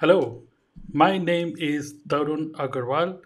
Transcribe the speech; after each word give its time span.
Hello, 0.00 0.42
my 0.92 1.18
name 1.18 1.54
is 1.58 1.94
Tarun 2.08 2.52
Agarwal. 2.52 3.20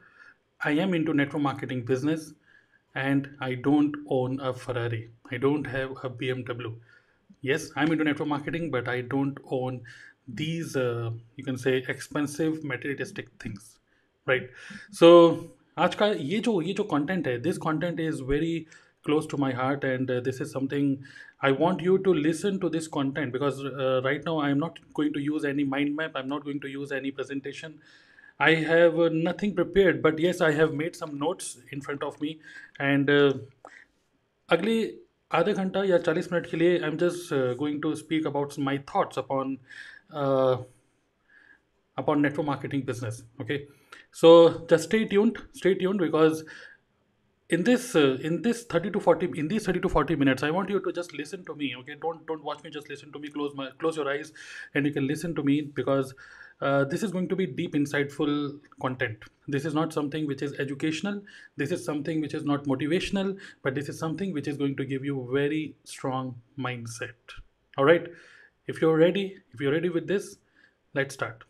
I 0.65 0.73
am 0.73 0.95
into 0.95 1.15
network 1.15 1.43
marketing 1.43 1.85
business 1.85 2.33
and 2.95 3.29
I 3.41 3.55
don't 3.55 3.95
own 4.09 4.41
a 4.41 4.53
Ferrari. 4.53 5.11
I 5.31 5.37
don't 5.37 5.67
have 5.67 5.91
a 6.03 6.11
BMW. 6.11 6.75
Yes, 7.43 7.71
I'm 7.77 7.93
into 7.93 8.05
network 8.05 8.29
marketing, 8.29 8.71
but 8.71 8.89
I 8.89 9.01
don't 9.03 9.39
own 9.51 9.83
these, 10.27 10.77
uh, 10.77 11.11
you 11.37 11.45
can 11.45 11.59
say, 11.59 11.85
expensive 11.89 12.65
materialistic 12.65 13.29
things, 13.39 13.79
right? 14.27 14.49
So 14.91 15.51
आज 15.79 15.95
का 15.95 16.07
ये 16.07 16.39
जो 16.41 16.63
ये 16.63 16.75
जो 16.75 16.89
content 16.93 17.27
है 17.27 17.43
this 17.43 17.59
content 17.59 18.01
is 18.01 18.21
very 18.21 18.67
close 19.05 19.27
to 19.27 19.37
my 19.37 19.53
heart 19.53 19.85
and 19.85 20.11
uh, 20.11 20.21
this 20.21 20.41
is 20.41 20.51
something 20.51 21.05
I 21.41 21.51
want 21.51 21.83
you 21.83 21.99
to 21.99 22.15
listen 22.15 22.59
to 22.61 22.69
this 22.69 22.89
content 22.89 23.33
because 23.33 23.63
uh, 23.65 24.01
right 24.05 24.25
now 24.25 24.39
I 24.39 24.51
am 24.51 24.59
not 24.59 24.79
going 24.95 25.13
to 25.13 25.21
use 25.21 25.45
any 25.45 25.65
mind 25.65 25.95
map 25.95 26.13
I'm 26.15 26.29
not 26.29 26.45
going 26.45 26.61
to 26.61 26.69
use 26.69 26.93
any 26.93 27.11
presentation 27.11 27.79
I 28.41 28.55
have 28.55 28.99
uh, 28.99 29.11
nothing 29.13 29.55
prepared 29.55 30.03
but 30.03 30.19
yes 30.19 30.41
I 30.41 30.53
have 30.53 30.73
made 30.73 30.97
some 30.97 31.19
notes 31.19 31.59
in 31.71 31.81
front 31.81 32.03
of 32.03 32.21
me 32.21 32.39
and 32.79 33.11
uh, 33.11 33.33
अगले 34.53 34.77
आधे 35.35 35.53
घंटा 35.53 35.83
या 35.85 35.99
चालीस 35.99 36.33
minute 36.33 36.47
के 36.51 36.57
लिए 36.57 36.79
I 36.79 36.89
am 36.89 36.97
just 36.99 37.33
going 37.59 37.81
to 37.83 37.95
speak 38.01 38.27
about 38.27 38.59
my 38.67 38.79
thoughts 38.91 39.19
upon 39.19 39.57
upon 41.97 42.23
network 42.23 42.47
marketing 42.47 42.83
business 42.87 43.23
okay 43.43 43.57
so 44.21 44.31
just 44.71 44.85
stay 44.85 45.05
tuned 45.13 45.37
stay 45.61 45.75
tuned 45.75 46.01
because 46.05 46.45
in 47.50 47.64
this 47.64 47.96
uh, 47.96 48.18
in 48.22 48.42
this 48.42 48.64
30 48.64 48.92
to 48.92 49.00
40 49.00 49.32
in 49.40 49.48
these 49.48 49.66
30 49.66 49.80
to 49.82 49.90
40 49.90 50.16
minutes 50.16 50.44
i 50.44 50.50
want 50.52 50.70
you 50.70 50.80
to 50.80 50.92
just 50.92 51.14
listen 51.14 51.44
to 51.46 51.56
me 51.56 51.76
okay? 51.78 51.96
Don't 52.02 52.26
don't 52.28 52.44
watch 52.44 52.64
me 52.64 52.70
just 52.70 52.90
listen 52.90 53.12
to 53.12 53.20
me 53.20 53.30
close 53.30 53.56
my 53.56 53.70
close 53.80 53.98
your 53.98 54.10
eyes 54.10 54.32
and 54.76 54.86
you 54.86 54.92
can 54.92 55.08
listen 55.08 55.34
to 55.36 55.44
me 55.44 55.62
because 55.62 56.14
uh, 56.62 56.84
this 56.84 57.04
is 57.04 57.12
going 57.12 57.28
to 57.30 57.36
be 57.38 57.48
deep 57.48 57.74
insightful 57.74 58.60
content. 58.82 59.18
This 59.48 59.64
is 59.66 59.74
not 59.74 59.94
something 59.94 60.28
which 60.28 60.42
is 60.42 60.54
educational. 60.60 61.22
This 61.56 61.72
is 61.72 61.86
something 61.86 62.20
which 62.20 62.34
is 62.34 62.44
not 62.44 62.66
motivational 62.66 63.38
but 63.64 63.74
this 63.74 63.90
is 63.90 63.98
something 63.98 64.34
which 64.34 64.48
is 64.48 64.58
going 64.58 64.76
to 64.76 64.86
give 64.86 65.04
you 65.04 65.28
very 65.34 65.76
strong 65.86 66.36
mindset. 66.58 67.38
All 67.78 67.86
right? 67.86 68.08
If 68.68 68.82
you're 68.82 68.98
ready 68.98 69.38
if 69.54 69.60
you're 69.60 69.72
ready 69.72 69.90
with 69.90 70.08
this 70.08 70.38
let's 70.94 71.16
start. 71.16 71.46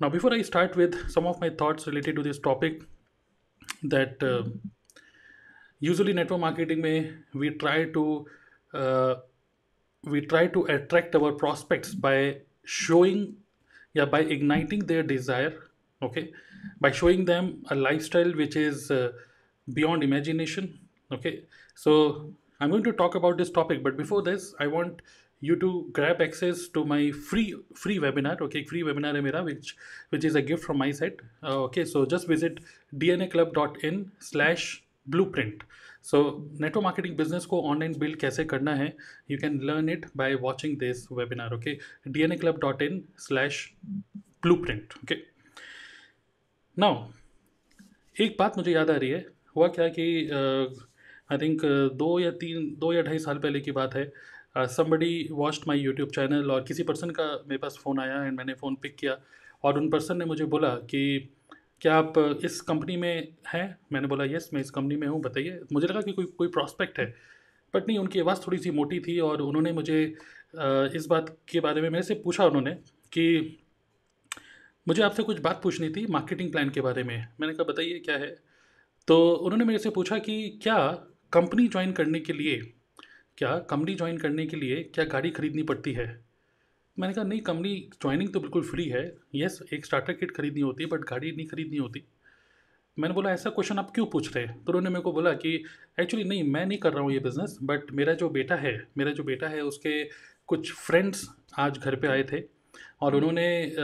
Now 0.00 0.08
before 0.08 0.32
i 0.32 0.40
start 0.40 0.74
with 0.74 1.10
some 1.10 1.26
of 1.26 1.38
my 1.40 1.50
thoughts 1.50 1.86
related 1.86 2.16
to 2.16 2.22
this 2.22 2.38
topic 2.38 2.82
that 3.82 4.22
uh, 4.22 4.44
usually 5.80 6.12
network 6.12 6.40
marketing 6.40 6.82
में 6.82 7.14
we 7.34 7.50
try 7.50 7.84
to 7.84 8.26
uh, 8.74 9.14
we 10.04 10.20
try 10.20 10.46
to 10.46 10.64
attract 10.64 11.14
our 11.16 11.32
prospects 11.32 11.94
by 11.94 12.38
showing 12.64 13.36
yeah 13.94 14.04
by 14.04 14.20
igniting 14.20 14.86
their 14.86 15.02
desire 15.02 15.54
okay? 16.02 16.32
By 16.80 16.90
showing 16.90 17.24
them 17.24 17.64
a 17.70 17.74
lifestyle 17.74 18.32
which 18.32 18.56
is 18.56 18.90
uh, 18.90 19.12
beyond 19.72 20.02
imagination 20.02 20.78
okay? 21.12 21.44
So 21.74 22.32
i'm 22.60 22.70
going 22.70 22.84
to 22.84 22.92
talk 22.92 23.14
about 23.16 23.36
this 23.36 23.50
topic 23.50 23.82
but 23.82 23.96
before 23.96 24.22
this 24.22 24.54
i 24.60 24.66
want 24.66 25.02
you 25.40 25.56
to 25.56 25.70
grab 25.92 26.22
access 26.22 26.68
to 26.68 26.84
my 26.84 27.10
free 27.10 27.54
free 27.74 27.98
webinar 27.98 28.40
okay? 28.40 28.64
Free 28.64 28.82
webinar 28.82 29.34
hai 29.34 29.40
which 29.42 29.76
which 30.10 30.24
is 30.24 30.34
a 30.34 30.42
gift 30.42 30.64
from 30.64 30.78
my 30.78 30.90
side 30.92 31.20
uh, 31.42 31.58
okay? 31.64 31.84
So 31.84 32.06
just 32.06 32.28
visit 32.28 32.60
dnaclub.in 32.96 34.12
slash 34.18 34.83
blueprint. 35.06 35.64
So 36.02 36.18
network 36.60 36.84
marketing 36.84 37.16
business 37.16 37.44
को 37.46 37.60
online 37.68 37.94
build 37.98 38.16
कैसे 38.20 38.44
करना 38.44 38.74
है? 38.74 38.86
You 39.30 39.38
can 39.38 39.58
learn 39.64 39.88
it 39.88 40.06
by 40.16 40.34
watching 40.42 40.76
this 40.78 41.06
webinar 41.12 41.54
okay 41.54 41.74
D 42.08 42.22
N 42.22 42.32
A 42.32 42.36
club 42.36 42.58
dot 42.60 42.82
in 42.82 43.02
slash 43.18 43.68
blueprint 44.64 44.94
okay 45.02 45.16
now 46.76 47.06
एक 48.16 48.36
बात 48.38 48.56
मुझे 48.58 48.72
याद 48.72 48.90
आ 48.90 48.96
रही 48.96 49.10
है। 49.10 49.24
हुआ 49.56 49.68
क्या 49.68 49.88
कि 49.88 50.06
आई 51.32 51.38
थिंक 51.38 51.64
दो 51.94 52.18
या 52.20 52.30
तीन, 52.32 52.74
दो 52.78 52.92
या 52.92 53.02
ढाई 53.02 53.18
साल 53.18 53.38
पहले 53.38 53.60
की 53.60 53.72
बात 53.72 53.94
है। 53.94 54.10
Somebody 54.56 55.28
watched 55.32 55.62
my 55.68 55.78
YouTube 55.78 56.10
channel 56.14 56.50
और 56.50 56.64
किसी 56.64 56.82
पर्सन 56.82 57.10
का 57.10 57.24
मेरे 57.48 57.58
पास 57.58 57.78
फ़ोन 57.82 58.00
आया 58.00 58.22
एंड 58.24 58.36
मैंने 58.38 58.54
फ़ोन 58.54 58.74
पिक 58.82 58.96
किया 58.96 59.16
और 59.64 59.78
उन 59.78 59.88
पर्सन 59.90 60.18
ने 60.18 60.24
मुझे 60.24 60.44
बोला 60.46 60.74
कि 60.90 61.00
क्या 61.82 61.94
आप 61.94 62.14
इस 62.44 62.60
कंपनी 62.60 62.96
में 62.96 63.28
हैं? 63.48 63.78
मैंने 63.92 64.08
बोला 64.08 64.24
यस 64.24 64.48
मैं 64.54 64.60
इस 64.60 64.70
कंपनी 64.70 64.96
में 64.96 65.06
हूँ, 65.08 65.20
बताइए। 65.22 65.60
मुझे 65.72 65.86
लगा 65.86 66.00
कि 66.00 66.12
कोई 66.12 66.24
कोई 66.38 66.48
प्रॉस्पेक्ट 66.48 66.98
है 66.98 67.06
बट 67.74 67.88
नहीं, 67.88 67.98
उनकी 67.98 68.20
आवाज़ 68.20 68.40
थोड़ी 68.46 68.58
सी 68.58 68.70
मोटी 68.70 69.00
थी 69.00 69.18
और 69.18 69.40
उन्होंने 69.42 69.72
मुझे 69.72 70.02
इस 70.96 71.06
बात 71.10 71.36
के 71.48 71.60
बारे 71.60 71.80
में 71.82 71.88
मेरे 71.90 72.02
से 72.02 72.14
पूछा 72.14 72.44
उन्होंने 72.44 72.72
कि 73.12 73.58
मुझे 74.88 75.02
आपसे 75.02 75.22
कुछ 75.22 75.40
बात 75.40 75.60
पूछनी 75.62 75.88
थी 75.90 76.06
मार्केटिंग 76.06 76.50
प्लान 76.52 76.70
के 76.70 76.80
बारे 76.80 77.02
में। 77.02 77.16
मैंने 77.40 77.52
कहा, 77.54 77.64
बताइए, 77.64 77.98
क्या 77.98 78.16
है? 78.16 78.34
तो 79.08 79.16
उन्होंने 79.34 79.64
मेरे 79.64 79.78
से 79.78 79.90
पूछा 79.90 80.18
कि, 80.18 80.48
क्या 80.62 80.76
कंपनी 81.32 81.66
ज्वाइन 81.68 81.92
करने 81.92 82.20
के 82.20 82.32
लिए, 82.32 82.56
क्या 83.38 83.58
कंपनी 83.70 83.94
ज्वाइन 83.94 84.18
करने 84.18 84.46
के 84.46 84.56
लिए, 84.56 84.82
क्या 84.94 85.04
गाड़ी 85.04 85.30
खरीदनी 85.30 85.62
पड़ती 85.62 85.92
है? 85.92 86.06
मैंने 86.96 87.14
कहा 87.14 87.24
नहीं 87.24 87.40
कंपनी 87.40 87.74
ज्वाइनिंग 87.92 88.32
तो 88.32 88.40
बिल्कुल 88.40 88.62
फ्री 88.62 88.84
है। 88.88 89.04
यस 89.34 89.58
एक 89.72 89.84
स्टार्टर 89.86 90.12
किट 90.12 90.30
खरीदनी 90.36 90.60
होती 90.60 90.82
है 90.82 90.88
बट 90.90 91.04
गाड़ी 91.10 91.32
नहीं 91.32 91.46
खरीदनी 91.46 91.76
होती। 91.76 92.04
मैंने 92.96 93.14
बोला 93.14 93.30
ऐसा 93.30 93.50
क्वेश्चन 93.50 93.78
आप 93.78 93.90
क्यों 93.94 94.06
पूछ 94.06 94.34
रहे 94.36 94.44
हैं? 94.46 94.54
तो 94.64 94.72
उन्होंने 94.72 94.90
मेरे 94.90 95.02
को 95.02 95.12
बोला 95.12 95.32
कि 95.34 95.54
एक्चुअली 96.00 96.24
नहीं 96.24 96.42
मैं 96.52 96.64
नहीं 96.66 96.78
कर 96.78 96.92
रहा 96.92 97.02
हूँ 97.02 97.12
ये 97.12 97.18
बिज़नेस 97.18 97.58
बट 97.62 97.90
मेरा 97.92 98.14
जो 98.14 98.28
बेटा 98.28 98.56
है 98.56 98.76
मेरा 98.98 99.12
जो 99.12 99.24
बेटा 99.24 99.48
है 99.48 99.60
उसके 99.62 100.02
कुछ 100.48 100.72
फ्रेंड्स 100.76 101.26
आज 101.58 101.78
घर 101.78 101.96
पे 101.96 102.08
आए 102.08 102.22
थे 102.22 102.42
और 103.00 103.14
उन्होंने 103.14 103.46
आ, 103.64 103.76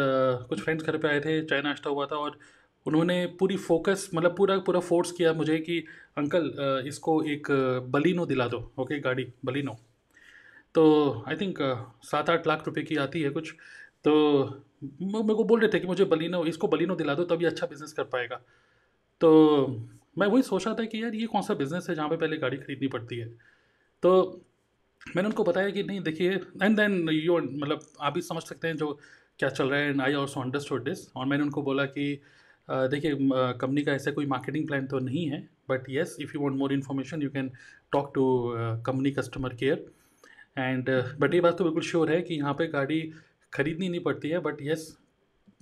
कुछ 0.47 0.61
फ्रेंड्स 0.61 0.85
घर 0.85 0.97
पे 0.97 1.09
आए 1.09 1.21
थे 1.21 1.41
चाय 1.45 1.63
नाश्ता 1.63 1.91
हुआ 1.91 2.07
था 2.07 2.17
और 2.17 2.39
उन्होंने 2.87 3.25
पूरी 3.39 3.57
फोकस 3.59 4.11
मतलब 4.15 4.37
पूरा 4.37 4.59
पूरा 4.59 4.81
फोर्स 4.81 5.13
किया 5.13 5.33
मुझे 5.33 5.59
कि 5.59 5.79
अंकल 6.19 6.85
इसको 6.89 7.23
एक 7.33 7.51
बलिनो 7.91 8.27
दिला 8.27 8.47
दो 8.49 8.71
ओके 8.79 9.01
गाड़ी 9.01 9.27
बलिनो। 9.45 9.79
तो 10.75 10.83
आई 11.29 11.37
थिंक 11.37 11.59
सात 12.05 12.31
आठ 12.31 12.47
लाख 12.47 12.67
रुपए 12.67 12.83
की 12.83 12.97
आती 12.99 13.23
है 13.23 13.31
कुछ। 13.31 13.53
तो 14.05 14.13
मेरे 14.83 15.35
को 15.35 15.45
बोल 15.45 15.61
रहे 15.61 15.71
थे 15.73 15.79
कि 15.81 15.87
मुझे 15.87 16.05
बलिनो, 16.05 16.45
इसको 16.47 16.69
बलिनो 16.69 16.95
दिला 16.97 17.15
दो, 17.15 17.25
तभी 17.25 17.45
अच्छा 17.45 17.67
बिज़नेस 17.67 17.93
कर 17.93 18.05
पाएगा। 18.13 18.41
तो 19.21 19.67
मैं 20.19 20.27
वही 20.27 20.43
सोच 20.43 20.67
रहा 20.67 20.75
था 20.75 20.85
कि 20.85 21.03
यार 21.03 21.15
ये 21.15 21.27
कौन 21.27 21.43
सा 21.43 21.55
बिज़नेस 21.55 21.87
है 21.91 21.95
जहाँ 21.95 22.09
पे 22.09 22.17
पहले 22.17 22.37
गाड़ी 22.37 22.57
खरीदनी 22.57 22.89
पड़ती 22.89 23.17
है। 23.19 23.29
तो 24.03 24.43
मैंने 25.17 25.29
उनको 25.29 25.45
बताया 25.45 25.71
कि 25.71 25.83
नहीं, 25.83 26.01
देखिए 26.01 26.31
एंड 26.63 26.77
देन 26.77 27.09
यू 27.11 27.39
मतलब 27.39 27.81
आप 28.01 28.13
भी 28.15 28.23
समझ 28.23 28.43
सकते 28.43 28.69
हैं 28.69 28.77
जो 28.77 28.93
क्या 29.39 29.49
चल 29.49 29.69
रहा 29.71 29.81
है 29.81 29.89
and 29.89 30.01
I 30.03 30.15
also 30.15 30.41
understood 30.41 30.85
this 30.85 31.07
और 31.17 31.27
मैंने 31.27 31.43
उनको 31.45 31.63
बोला 31.63 31.85
कि 31.87 32.13
देखिए 32.69 33.17
कंपनी 33.61 33.83
का 33.83 33.93
ऐसा 33.93 34.11
कोई 34.11 34.27
मार्केटिंग 34.27 34.67
प्लान 34.67 34.87
तो 34.87 34.99
नहीं 34.99 35.27
है 35.31 35.41
but 35.71 35.89
yes 35.91 36.17
if 36.21 36.33
you 36.35 36.41
want 36.41 36.57
more 36.57 36.73
information 36.73 37.23
you 37.23 37.31
can 37.31 37.51
talk 37.93 38.13
to 38.15 38.25
company 38.87 39.11
customer 39.11 39.55
care 39.55 39.87
and 40.57 40.89
but 41.19 41.35
ये 41.35 41.41
बात 41.41 41.57
तो 41.59 41.65
बिल्कुल 41.65 41.83
श्योर 41.83 42.11
है 42.13 42.21
कि 42.23 42.35
यहाँ 42.35 42.53
पे 42.55 42.67
गाड़ी 42.69 43.01
ख़रीदनी 43.53 43.89
नहीं 43.89 44.01
पड़ती 44.01 44.29
है 44.29 44.39
बट 44.41 44.57
यस 44.63 44.97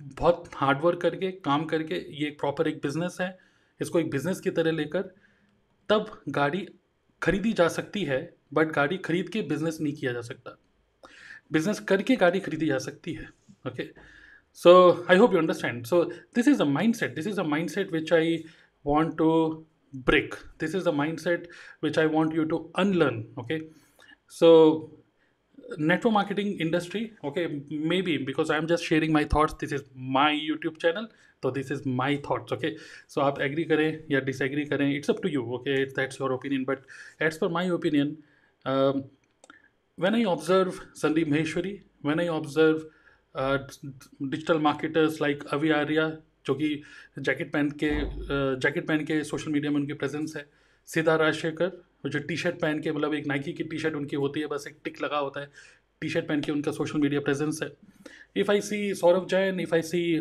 बहुत 0.01 0.49
हार्डवर्क 0.55 1.01
करके, 1.01 1.31
काम 1.31 1.65
करके 1.65 1.95
ये 1.95 2.27
एक 2.27 2.39
प्रॉपर 2.39 2.67
एक 2.67 2.79
बिज़नेस 2.83 3.17
है, 3.21 3.37
इसको 3.79 3.99
एक 3.99 4.09
बिज़नेस 4.11 4.39
की 4.39 4.49
तरह 4.49 4.71
लेकर 4.71 5.01
तब 5.89 6.11
गाड़ी 6.29 6.67
खरीदी 7.21 7.53
जा 7.53 7.67
सकती 7.67 8.03
है 8.05 8.21
बट 8.53 8.71
गाड़ी 8.71 8.97
खरीद 8.97 9.29
के 9.29 9.41
बिज़नेस 9.49 9.77
नहीं 9.81 9.93
किया 9.93 10.13
जा 10.13 10.21
सकता। 10.21 10.57
बिज़नेस 11.51 11.79
करके 11.89 12.15
गाड़ी 12.15 12.39
खरीदी 12.39 12.67
जा 12.67 12.77
सकती 12.79 13.13
है 13.13 13.29
okay 13.67 13.89
so 14.57 14.71
I 15.11 15.17
hope 15.17 15.33
you 15.33 15.39
understand 15.39 15.85
so 15.85 16.03
this 16.35 16.47
is 16.47 16.61
a 16.61 16.65
mindset 16.95 17.15
this 17.15 17.27
is 17.27 17.39
a 17.39 17.43
mindset 17.69 17.91
which 17.93 18.13
I 18.13 18.43
want 18.85 19.17
to 19.17 19.31
break. 19.93 20.35
This 20.59 20.73
is 20.75 20.87
a 20.87 20.91
mindset 20.91 21.45
which 21.79 21.95
i 21.97 22.03
want 22.05 22.33
you 22.33 22.43
to 22.49 22.57
unlearn, 22.75 23.15
okay? 23.39 23.55
So 24.29 24.91
network 25.77 26.13
marketing 26.13 26.57
industry 26.59 27.13
okay 27.23 27.61
maybe 27.69 28.17
because 28.17 28.49
i'm 28.49 28.67
just 28.67 28.83
sharing 28.83 29.11
my 29.11 29.23
thoughts 29.23 29.53
this 29.59 29.71
is 29.71 29.83
my 29.95 30.31
youtube 30.31 30.77
channel 30.77 31.07
so 31.43 31.51
this 31.51 31.71
is 31.71 31.85
my 31.85 32.15
thoughts 32.17 32.51
okay 32.51 32.75
so 33.07 33.21
आप 33.21 33.37
agree 33.47 33.65
करें 33.65 33.87
या 34.11 34.21
disagree 34.25 34.67
करें 34.69 34.87
it's 34.95 35.09
up 35.09 35.21
to 35.25 35.31
you 35.35 35.43
okay 35.57 35.77
that's 35.97 36.19
your 36.19 36.31
opinion 36.37 36.65
but 36.71 36.81
as 37.27 37.37
per 37.37 37.49
my 37.49 37.65
opinion 37.77 38.17
um, 38.65 39.03
when 39.97 40.15
I 40.15 40.21
observe 40.31 40.79
Sandeep 40.93 41.27
Maheshwari 41.27 41.81
when 42.01 42.19
I 42.19 42.25
observe 42.35 42.85
uh, 43.35 43.57
digital 44.29 44.59
marketers 44.59 45.19
like 45.19 45.45
Avi 45.53 45.71
Arya 45.81 46.09
जो 46.45 46.53
कि 46.55 46.69
jacket 47.19 47.51
पहन 47.53 47.69
के 47.83 47.89
jacket 48.59 48.87
पहन 48.87 49.03
के 49.05 49.23
social 49.23 49.51
media 49.51 49.71
में 49.71 49.79
उनकी 49.79 49.93
presence 49.93 50.33
है 50.37 50.45
सीधा 50.85 51.15
राजशेखर 51.21 51.71
जो 52.03 52.19
टी 52.19 52.35
शर्ट 52.37 52.59
पहन 52.59 52.79
के 52.81 52.91
मतलब 52.91 53.13
एक 53.13 53.27
नाइकी 53.27 53.53
की 53.53 53.63
टी 53.63 53.79
शर्ट 53.79 53.95
उनकी 53.95 54.15
होती 54.15 54.39
है, 54.39 54.47
बस 54.47 54.65
एक 54.67 54.77
टिक 54.83 55.01
लगा 55.03 55.17
होता 55.17 55.41
है। 55.41 55.49
टी 56.01 56.09
शर्ट 56.09 56.27
पहन 56.27 56.41
के 56.41 56.51
उनका 56.51 56.71
सोशल 56.71 56.99
मीडिया 56.99 57.21
प्रेजेंस 57.21 57.59
है। 57.63 57.71
If 58.37 58.51
I 58.51 58.61
see 58.61 58.93
Saurabh 58.95 59.27
Jain 59.29 59.59
if 59.59 59.75
I 59.75 59.81
see 59.81 60.19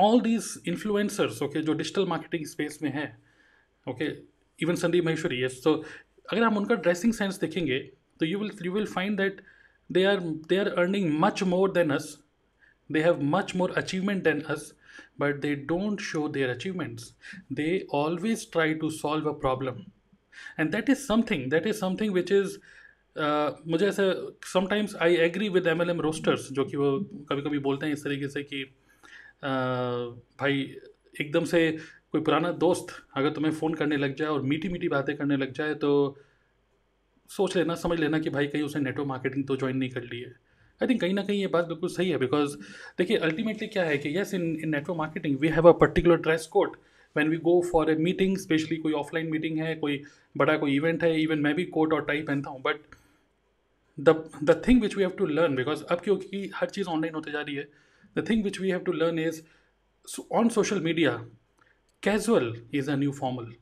all 0.00 0.20
these 0.20 0.44
influencers 0.68 1.42
okay 1.42 1.62
जो 1.62 1.72
डिजिटल 1.72 2.06
मार्केटिंग 2.06 2.46
स्पेस 2.46 2.78
में 2.82 2.90
है 2.92 3.06
okay 3.86 4.04
even 4.58 4.74
Sandeep 4.76 5.04
Maheshwari 5.04 5.42
yes 5.42 5.60
तो 5.64 5.74
अगर 6.32 6.42
हम 6.42 6.56
उनका 6.58 6.74
ड्रेसिंग 6.74 7.12
सेंस 7.12 7.38
देखेंगे 7.40 7.78
तो 8.20 8.26
you 8.26 8.38
will 8.38 8.50
you 8.64 8.72
will 8.72 8.86
find 8.86 9.16
that 9.16 9.40
they 9.92 10.04
are 10.04 10.20
they 10.48 10.56
are 10.58 10.68
earning 10.68 11.10
much 11.20 11.42
more 11.42 11.72
than 11.72 11.90
us 11.90 12.18
they 12.90 13.00
have 13.00 13.22
much 13.22 13.54
more 13.56 13.74
achievement 13.76 14.24
than 14.24 14.42
us 14.54 14.62
but 15.18 15.40
they 15.40 15.54
don't 15.54 16.00
show 16.00 16.28
their 16.28 16.50
achievements. 16.50 17.12
They 17.50 17.82
always 17.88 18.44
try 18.44 18.74
to 18.74 18.90
solve 18.90 19.26
a 19.26 19.34
problem. 19.34 19.92
And 20.58 20.72
that 20.72 20.88
is 20.88 21.06
something 21.06 21.48
that 21.48 21.66
is 21.66 21.78
something 21.78 22.12
which 22.12 22.30
is 22.30 22.58
uh, 23.16 23.50
मुझे 23.66 23.86
ऐसे 23.86 24.12
sometimes 24.52 24.96
I 24.96 25.14
agree 25.14 25.48
with 25.48 25.66
M 25.66 25.82
L 25.82 25.90
M 25.90 26.00
rosters 26.00 26.48
जो 26.52 26.64
कि 26.64 26.76
वो 26.76 26.98
कभी 27.28 27.42
कभी 27.42 27.58
बोलते 27.58 27.86
हैं 27.86 27.92
इस 27.92 28.04
तरीके 28.04 28.28
से 28.28 28.42
कि 28.42 28.64
uh, 28.64 30.22
भाई 30.40 30.76
एकदम 31.20 31.44
से 31.44 31.78
कोई 32.12 32.20
पुराना 32.20 32.50
दोस्त 32.52 32.86
अगर 33.16 33.30
तुम्हें 33.30 33.52
फ़ोन 33.52 33.74
करने 33.74 33.96
लग 33.96 34.14
जाए 34.14 34.28
और 34.28 34.42
मीठी 34.42 34.68
मीठी 34.68 34.88
बातें 34.88 35.16
करने 35.16 35.36
लग 35.36 35.52
जाए 35.52 35.74
तो 35.74 36.18
सोच 37.30 37.56
लेना 37.56 37.74
समझ 37.74 38.00
लेना 38.00 38.18
कि 38.18 38.30
भाई 38.30 38.46
कहीं 38.46 38.62
उसने 38.62 38.82
नेटवर्क 38.82 39.08
मार्केटिंग 39.08 39.46
तो 39.46 39.56
ज्वाइन 39.56 39.76
नहीं 39.76 39.90
कर 39.90 40.02
ली 40.02 40.20
है। 40.20 40.43
आई 40.80 40.88
थिंक 40.88 41.00
कहीं 41.00 41.14
ना 41.14 41.22
कहीं 41.22 41.40
ये 41.40 41.46
बात 41.46 41.64
बिल्कुल 41.64 41.90
सही 41.90 42.10
है 42.10 42.18
बिकॉज़ 42.18 42.56
देखिए 42.98 43.16
अल्टीमेटली 43.26 43.66
क्या 43.66 43.84
है 43.84 43.98
कि 43.98 44.08
yes 44.08 44.34
in 44.34 44.42
in 44.56 44.68
network 44.68 44.98
marketing 44.98 45.38
we 45.38 45.48
have 45.48 45.68
a 45.68 45.72
particular 45.78 46.16
dress 46.16 46.46
code 46.46 46.76
when 47.16 47.28
we 47.28 47.36
go 47.44 47.60
for 47.72 47.90
a 47.90 47.94
meeting 47.96 48.36
specially 48.38 48.76
कोई 48.76 48.92
ऑफलाइन 48.92 49.30
मीटिंग 49.30 49.58
है, 49.58 49.74
कोई 49.74 50.02
बड़ा 50.36 50.56
कोई 50.56 50.76
इवेंट 50.76 51.02
है 51.04 51.20
इवन 51.22 51.38
मैं 51.38 51.54
भी 51.54 51.64
कोट 51.76 51.92
और 51.92 52.04
टाई 52.04 52.22
पहनता 52.22 52.50
हूँ 52.50 52.62
but 52.62 52.80
the 53.98 54.30
the 54.44 54.62
thing 54.68 54.82
which 54.82 54.96
we 54.96 55.02
have 55.02 55.12
to 55.18 55.26
learn 55.26 55.56
because 55.56 55.84
अब 55.84 56.00
क्योंकि 56.00 56.50
हर 56.54 56.70
चीज़ 56.70 56.88
ऑनलाइन 56.88 57.14
होते 57.14 57.30
जा 57.30 57.40
रही 57.40 57.54
है 57.54 57.68
the 58.18 58.26
thing 58.30 58.44
which 58.44 58.60
we 58.60 58.70
have 58.70 58.80
to 58.80 58.92
learn 58.92 59.18
is 59.18 59.42
on 60.32 60.48
social 60.48 60.80
media 60.80 61.16
casual 62.02 62.54
is 62.74 62.90
a 62.90 62.96
new 62.96 63.12
formal 63.12 63.54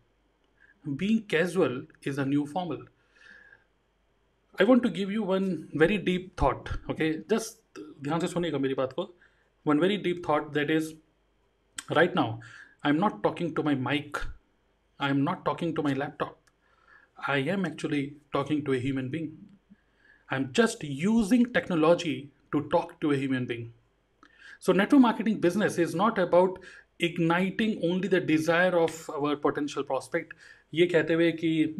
being 0.84 1.18
casual 1.30 1.86
is 2.06 2.20
a 2.20 2.24
new 2.24 2.44
formal 2.44 2.86
I 4.60 4.66
want 4.66 4.82
to 4.82 4.88
give 4.96 5.10
you 5.10 5.24
one 5.24 5.44
very 5.76 5.96
deep 6.08 6.30
thought 6.42 6.68
okay 6.90 7.12
just 7.30 7.80
ध्यान 8.04 8.20
से 8.20 8.26
सुनिएगा 8.26 8.58
मेरी 8.58 8.74
बात 8.74 8.92
को। 8.92 9.14
One 9.66 9.80
very 9.80 9.96
deep 10.06 10.22
thought 10.28 10.48
that 10.54 10.70
is 10.70 10.92
right 11.92 12.16
now 12.16 12.38
I 12.84 12.90
am 12.90 12.96
not 12.96 13.22
talking 13.22 13.54
to 13.56 13.62
my 13.62 13.74
mic 13.88 14.16
I 15.00 15.10
am 15.10 15.22
not 15.28 15.44
talking 15.44 15.74
to 15.76 15.82
my 15.82 15.94
laptop 15.94 16.38
I 17.28 17.48
am 17.48 17.66
actually 17.66 18.04
talking 18.32 18.64
to 18.66 18.74
a 18.74 18.80
human 18.80 19.08
being 19.10 19.28
I 20.32 20.38
am 20.38 20.46
just 20.56 20.84
using 20.84 21.46
technology 21.54 22.14
to 22.52 22.60
talk 22.76 22.92
to 23.00 23.12
a 23.12 23.16
human 23.16 23.46
being 23.46 23.70
So, 24.64 24.72
network 24.72 25.00
marketing 25.02 25.38
business 25.40 25.76
is 25.76 25.94
not 25.94 26.18
about 26.18 26.58
igniting 27.00 27.72
only 27.82 28.08
the 28.08 28.20
desire 28.20 28.76
of 28.80 28.98
our 29.10 29.32
potential 29.46 29.86
prospect. 29.88 30.34
ये 30.74 30.86
कहते 30.86 31.14
हुए 31.14 31.30
कि 31.32 31.74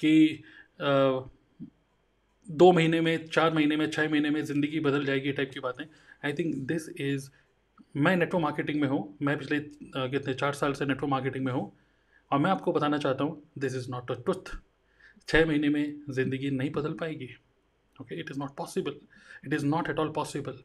कि 0.00 0.42
दो 0.80 2.70
महीने 2.72 3.00
में, 3.00 3.26
चार 3.28 3.52
महीने 3.54 3.76
में 3.76 3.90
छः 3.90 4.08
महीने 4.10 4.30
में 4.30 4.42
ज़िंदगी 4.44 4.80
बदल 4.80 5.04
जाएगी 5.04 5.32
टाइप 5.32 5.50
की 5.54 5.60
बातें। 5.60 5.84
आई 6.24 6.32
थिंक 6.32 6.54
दिस 6.66 6.88
इज़ 6.90 7.28
मैं 7.96 8.16
नेटवर्क 8.16 8.42
मार्केटिंग 8.42 8.80
में 8.80 8.88
हूँ। 8.88 9.16
मैं 9.22 9.36
पिछले 9.38 9.58
कितने, 9.58 10.34
चार 10.34 10.52
साल 10.54 10.72
से 10.72 10.86
नेटवर्क 10.86 11.10
मार्केटिंग 11.10 11.44
में 11.44 11.52
हूँ। 11.52 11.72
और 12.30 12.38
मैं 12.38 12.50
आपको 12.50 12.72
बताना 12.72 12.98
चाहता 12.98 13.24
हूँ 13.24 13.42
this 13.58 13.74
is 13.76 13.90
not 13.90 14.10
a 14.10 14.14
truth 14.14 14.56
छः 15.28 15.46
महीने 15.46 15.68
में 15.68 16.00
ज़िंदगी 16.10 16.50
नहीं 16.50 16.70
बदल 16.72 16.92
पाएगी। 17.00 17.28
Okay 17.96 18.20
it 18.20 18.30
is 18.30 18.38
not 18.38 18.56
possible 18.56 18.94
it 19.46 19.52
is 19.54 19.66
not 19.66 19.88
at 19.90 19.98
all 19.98 20.12
possible 20.14 20.58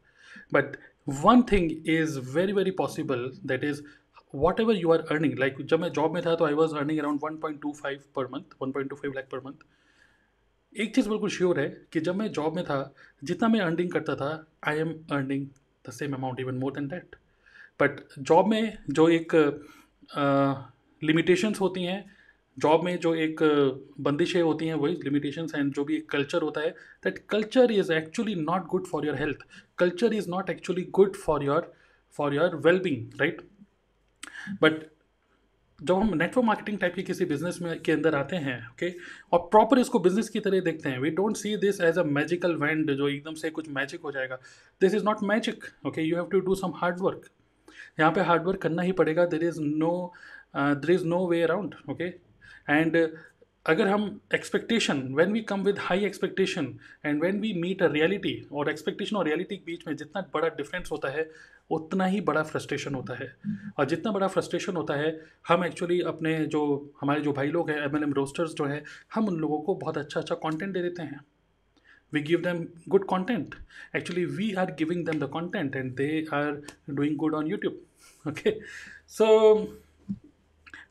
but 0.54 0.76
one 1.24 1.42
thing 1.52 1.70
is 1.88 2.18
very 2.34 2.52
very 2.52 2.70
possible 2.78 3.30
that 3.46 3.64
is 3.64 3.82
whatever 4.60 4.76
you 4.76 4.92
are 4.92 5.00
earning 5.10 5.38
like 5.38 5.56
जब 5.62 5.80
मैं 5.80 5.88
जॉब 5.92 6.14
में 6.14 6.22
था 6.26 6.34
तो 6.34 6.44
I 6.44 6.54
was 6.54 6.74
earning 6.76 6.98
around 6.98 7.20
one 7.22 7.36
point 7.36 7.60
two 7.62 7.72
five 7.72 8.02
per 8.16 8.26
month 8.32 8.54
one 8.62 8.72
point 8.72 8.90
two 8.90 8.96
five 8.96 9.14
lakh 9.16 9.28
per 9.32 9.38
month 9.46 9.64
एक 10.74 10.94
चीज़ 10.94 11.08
बिल्कुल 11.08 11.30
sure 11.30 11.60
है 11.60 11.68
कि 11.92 12.00
जब 12.00 12.16
मैं 12.16 12.30
जॉब 12.32 12.56
में 12.56 12.64
था 12.64 12.78
जितना 13.24 13.48
मैं 13.48 13.60
अर्निंग 13.60 13.90
करता 13.92 14.14
था 14.16 14.30
I 14.68 14.78
am 14.78 14.92
earning 15.12 15.46
the 15.84 15.90
same 15.92 16.14
amount 16.14 16.40
even 16.40 16.54
more 16.54 16.72
than 16.72 16.88
that 16.88 17.16
but 17.80 18.00
job 18.20 18.48
में 18.48 18.78
जो 18.90 19.08
एक 19.10 19.34
लिमिटेशंस 21.02 21.54
uh, 21.54 21.60
होती 21.60 21.82
हैं 21.82 22.04
जॉब 22.56 22.84
में 22.84 22.96
जो 22.98 23.14
एक 23.14 23.42
बंदिशें 24.00 24.40
होती 24.42 24.66
हैं 24.66 24.74
वही 24.74 24.94
लिमिटेशंस 25.04 25.54
एंड 25.54 25.72
जो 25.74 25.84
भी 25.84 25.96
एक 25.96 26.08
कल्चर 26.10 26.42
होता 26.42 26.60
है 26.60 26.70
that 27.04 27.18
culture 27.28 27.72
is 27.72 27.92
actually 27.92 28.34
not 28.34 28.66
good 28.66 28.86
for 28.86 29.06
your 29.06 29.16
health 29.16 29.46
culture 29.78 30.14
is 30.14 30.28
not 30.30 30.50
actually 30.50 30.82
good 30.90 31.16
for 31.16 31.44
your 31.44 31.72
for 32.18 32.34
your 32.34 32.56
wellbeing 32.66 33.20
right 33.20 33.42
but 34.62 34.82
जब 35.80 35.94
हम 35.94 36.14
नेटवर्क 36.16 36.46
मार्केटिंग 36.46 36.78
टाइप 36.78 36.94
की 36.94 37.02
किसी 37.02 37.24
बिज़नेस 37.24 37.58
में 37.62 37.80
के 37.82 37.92
अंदर 37.92 38.14
आते 38.14 38.36
हैं 38.36 38.58
ओके 38.68 38.90
okay, 38.90 39.00
और 39.32 39.38
प्रॉपर 39.50 39.78
इसको 39.78 39.98
बिज़नेस 39.98 40.28
की 40.28 40.40
तरह 40.40 40.60
देखते 40.60 40.88
हैं। 40.88 40.98
We 41.00 41.10
don't 41.10 41.36
see 41.36 41.56
this 41.56 41.80
as 41.80 41.98
a 41.98 42.02
magical 42.18 42.54
wand 42.56 42.90
जो 42.92 43.08
एकदम 43.08 43.34
से 43.34 43.50
कुछ 43.50 43.68
मैजिक 43.70 44.00
हो 44.04 44.12
जाएगा। 44.12 44.38
This 44.80 44.94
is 44.94 45.04
not 45.04 45.22
magic 45.24 45.64
okay 45.86 46.02
you 46.02 46.16
have 46.16 46.28
to 46.32 46.40
do 46.40 46.54
some 46.54 46.72
hard 46.76 47.00
work 47.00 47.28
यहाँ 48.00 48.12
पे 48.12 48.20
हार्ड 48.22 48.46
वर्क 48.46 48.60
करना 48.62 48.82
ही 48.82 48.92
पड़ेगा। 48.92 49.24
There 49.26 49.44
is 49.44 49.60
no 49.60 50.12
there 50.56 50.90
is 50.90 51.04
no 51.06 51.26
way 51.28 51.42
around 51.42 51.74
okay 51.90 52.04
and 52.70 52.96
अगर 53.66 53.88
हम 53.88 54.02
expectation 54.34 54.98
when 55.14 55.32
we 55.32 55.40
come 55.42 55.62
with 55.64 55.76
high 55.80 56.04
expectation 56.04 56.66
and 57.06 57.20
when 57.20 57.40
we 57.40 57.52
meet 57.60 57.82
a 57.82 57.86
reality 57.92 58.34
और 58.52 58.70
expectation 58.70 59.16
और 59.16 59.24
reality 59.26 59.56
के 59.56 59.62
बीच 59.66 59.86
में 59.86 59.94
जितना 59.96 60.20
बड़ा 60.34 60.48
डिफरेंस 60.56 60.88
होता 60.92 61.08
है 61.10 61.28
उतना 61.70 62.06
ही 62.06 62.20
बड़ा 62.20 62.42
फ्रस्ट्रेशन 62.42 62.94
होता 62.94 63.14
है 63.18 63.34
और 63.78 63.84
जितना 63.88 64.12
बड़ा 64.12 64.26
फ्रस्ट्रेशन 64.28 64.76
होता 64.76 64.94
है 64.94 65.18
हम 65.48 65.64
एक्चुअली 65.64 66.00
अपने 66.12 66.34
जो 66.54 66.64
हमारे 67.00 67.20
जो 67.20 67.32
भाई 67.32 67.48
लोग 67.50 67.70
हैं 67.70 67.76
एम 67.84 67.96
एल 67.96 68.02
एम 68.02 68.12
रोस्टर्स 68.14 68.54
जो 68.54 68.64
हैं 68.64 68.82
हम 69.14 69.28
उन 69.28 69.38
लोगों 69.40 69.60
को 69.62 69.74
बहुत 69.74 69.98
अच्छा 69.98 70.20
अच्छा 70.20 70.34
कॉन्टेंट 70.34 70.72
दे 70.74 70.82
देते 70.82 71.02
हैं 71.02 71.20
we 72.12 72.20
give 72.26 72.42
them 72.42 72.58
good 72.92 73.04
content 73.10 73.54
actually 73.98 74.24
we 74.40 74.44
are 74.62 74.66
giving 74.80 75.00
them 75.06 75.22
the 75.22 75.28
content 75.36 75.78
and 75.80 75.96
they 76.00 76.12
are 76.38 76.52
doing 76.98 77.16
good 77.22 77.34
on 77.38 77.48
youtube 77.52 78.28
okay 78.32 78.52
so 79.16 79.30